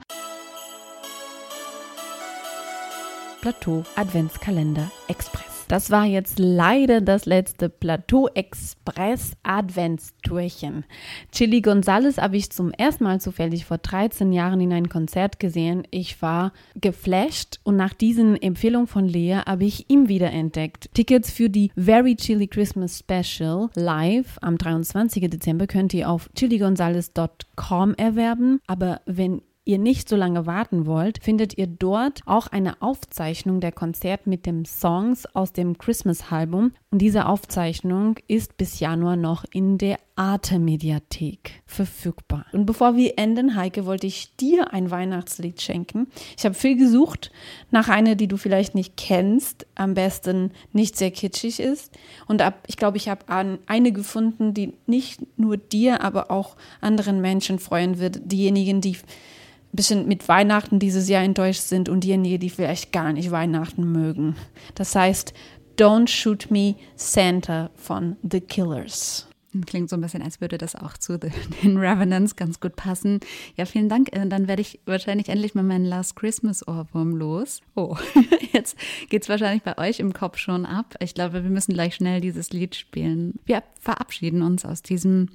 Plateau 3.41 3.83
Adventskalender 3.95 4.89
Express. 5.07 5.50
Das 5.71 5.89
war 5.89 6.03
jetzt 6.03 6.37
leider 6.37 6.99
das 6.99 7.25
letzte 7.25 7.69
Plateau 7.69 8.27
Express 8.27 9.37
Adventstürchen. 9.43 10.83
Chili 11.31 11.61
Gonzales 11.61 12.17
habe 12.17 12.35
ich 12.35 12.49
zum 12.49 12.71
ersten 12.71 13.05
Mal 13.05 13.21
zufällig 13.21 13.63
vor 13.63 13.77
13 13.77 14.33
Jahren 14.33 14.59
in 14.59 14.73
ein 14.73 14.89
Konzert 14.89 15.39
gesehen. 15.39 15.87
Ich 15.89 16.21
war 16.21 16.51
geflasht 16.75 17.61
und 17.63 17.77
nach 17.77 17.93
diesen 17.93 18.35
Empfehlungen 18.35 18.87
von 18.87 19.07
Lea 19.07 19.43
habe 19.45 19.63
ich 19.63 19.89
ihn 19.89 20.09
wiederentdeckt. 20.09 20.93
Tickets 20.93 21.31
für 21.31 21.49
die 21.49 21.71
Very 21.77 22.17
Chili 22.17 22.47
Christmas 22.47 22.99
Special 22.99 23.69
live 23.73 24.39
am 24.41 24.57
23. 24.57 25.29
Dezember 25.29 25.67
könnt 25.67 25.93
ihr 25.93 26.09
auf 26.09 26.29
chiligonzales.com 26.35 27.93
erwerben. 27.93 28.59
Aber 28.67 28.99
wenn 29.05 29.41
ihr 29.63 29.77
nicht 29.77 30.09
so 30.09 30.15
lange 30.15 30.45
warten 30.45 30.85
wollt, 30.85 31.23
findet 31.23 31.57
ihr 31.57 31.67
dort 31.67 32.21
auch 32.25 32.47
eine 32.47 32.81
Aufzeichnung 32.81 33.59
der 33.61 33.71
Konzert 33.71 34.25
mit 34.25 34.45
den 34.45 34.65
Songs 34.65 35.25
aus 35.35 35.53
dem 35.53 35.77
Christmas-Album. 35.77 36.73
Und 36.89 36.99
diese 36.99 37.27
Aufzeichnung 37.27 38.17
ist 38.27 38.57
bis 38.57 38.79
Januar 38.79 39.15
noch 39.15 39.45
in 39.51 39.77
der 39.77 39.97
Arte-Mediathek 40.15 41.63
verfügbar. 41.65 42.45
Und 42.51 42.65
bevor 42.65 42.95
wir 42.95 43.17
enden, 43.17 43.55
Heike, 43.55 43.85
wollte 43.85 44.07
ich 44.07 44.35
dir 44.35 44.73
ein 44.73 44.91
Weihnachtslied 44.91 45.61
schenken. 45.61 46.07
Ich 46.37 46.43
habe 46.43 46.53
viel 46.53 46.77
gesucht 46.77 47.31
nach 47.69 47.87
einer, 47.87 48.15
die 48.15 48.27
du 48.27 48.37
vielleicht 48.37 48.75
nicht 48.75 48.97
kennst, 48.97 49.67
am 49.75 49.93
besten 49.93 50.51
nicht 50.73 50.97
sehr 50.97 51.11
kitschig 51.11 51.59
ist. 51.59 51.97
Und 52.27 52.41
ab, 52.41 52.63
ich 52.67 52.77
glaube, 52.77 52.97
ich 52.97 53.09
habe 53.09 53.25
eine 53.65 53.91
gefunden, 53.91 54.53
die 54.53 54.73
nicht 54.85 55.21
nur 55.37 55.57
dir, 55.57 56.01
aber 56.01 56.29
auch 56.29 56.55
anderen 56.81 57.21
Menschen 57.21 57.57
freuen 57.59 57.99
wird. 57.99 58.19
Diejenigen, 58.25 58.81
die 58.81 58.97
bisschen 59.71 60.07
mit 60.07 60.27
Weihnachten 60.27 60.79
dieses 60.79 61.07
Jahr 61.07 61.23
enttäuscht 61.23 61.61
sind 61.61 61.89
und 61.89 62.03
diejenigen, 62.03 62.39
die 62.39 62.49
vielleicht 62.49 62.91
gar 62.91 63.13
nicht 63.13 63.31
Weihnachten 63.31 63.91
mögen. 63.91 64.35
Das 64.75 64.95
heißt, 64.95 65.33
Don't 65.77 66.07
Shoot 66.07 66.51
Me 66.51 66.75
Santa 66.95 67.71
von 67.75 68.17
The 68.29 68.41
Killers. 68.41 69.27
Klingt 69.65 69.89
so 69.89 69.97
ein 69.97 70.01
bisschen, 70.01 70.21
als 70.21 70.39
würde 70.39 70.57
das 70.57 70.75
auch 70.75 70.97
zu 70.97 71.17
den 71.63 71.77
Revenants 71.77 72.35
ganz 72.35 72.59
gut 72.59 72.75
passen. 72.75 73.19
Ja, 73.57 73.65
vielen 73.65 73.89
Dank. 73.89 74.15
Äh, 74.15 74.25
dann 74.27 74.47
werde 74.47 74.61
ich 74.61 74.79
wahrscheinlich 74.85 75.27
endlich 75.27 75.55
mal 75.55 75.63
meinen 75.63 75.85
Last 75.85 76.15
Christmas 76.15 76.65
Ohrwurm 76.67 77.15
los. 77.15 77.61
Oh, 77.75 77.97
jetzt 78.53 78.77
geht 79.09 79.23
es 79.23 79.29
wahrscheinlich 79.29 79.63
bei 79.63 79.77
euch 79.77 79.99
im 79.99 80.13
Kopf 80.13 80.37
schon 80.37 80.65
ab. 80.65 80.95
Ich 80.99 81.13
glaube, 81.13 81.43
wir 81.43 81.49
müssen 81.49 81.73
gleich 81.73 81.95
schnell 81.95 82.21
dieses 82.21 82.51
Lied 82.51 82.75
spielen. 82.75 83.39
Wir 83.45 83.63
verabschieden 83.79 84.41
uns 84.41 84.63
aus 84.63 84.83
diesem 84.83 85.27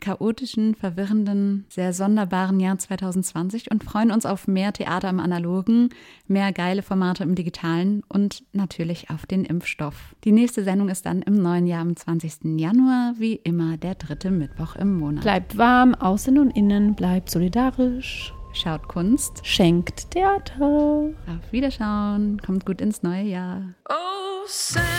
chaotischen, 0.00 0.74
verwirrenden, 0.74 1.64
sehr 1.68 1.92
sonderbaren 1.92 2.60
Jahr 2.60 2.78
2020 2.78 3.70
und 3.70 3.84
freuen 3.84 4.10
uns 4.10 4.26
auf 4.26 4.46
mehr 4.48 4.72
Theater 4.72 5.08
im 5.08 5.20
Analogen, 5.20 5.90
mehr 6.26 6.52
geile 6.52 6.82
Formate 6.82 7.22
im 7.22 7.34
Digitalen 7.34 8.02
und 8.08 8.42
natürlich 8.52 9.10
auf 9.10 9.26
den 9.26 9.44
Impfstoff. 9.44 10.14
Die 10.24 10.32
nächste 10.32 10.64
Sendung 10.64 10.88
ist 10.88 11.06
dann 11.06 11.22
im 11.22 11.34
neuen 11.34 11.66
Jahr 11.66 11.82
am 11.82 11.96
20. 11.96 12.58
Januar, 12.58 13.14
wie 13.18 13.34
immer 13.34 13.76
der 13.76 13.94
dritte 13.94 14.30
Mittwoch 14.30 14.76
im 14.76 14.98
Monat. 14.98 15.22
Bleibt 15.22 15.56
warm, 15.56 15.94
außen 15.94 16.38
und 16.38 16.50
innen, 16.50 16.94
bleibt 16.94 17.30
solidarisch. 17.30 18.32
Schaut 18.52 18.88
Kunst. 18.88 19.46
Schenkt 19.46 20.10
Theater. 20.10 21.12
Auf 21.26 21.52
Wiederschauen. 21.52 22.40
Kommt 22.44 22.66
gut 22.66 22.80
ins 22.80 23.02
neue 23.02 23.22
Jahr. 23.22 23.74
Oh, 23.88 24.44
Santa. 24.46 24.90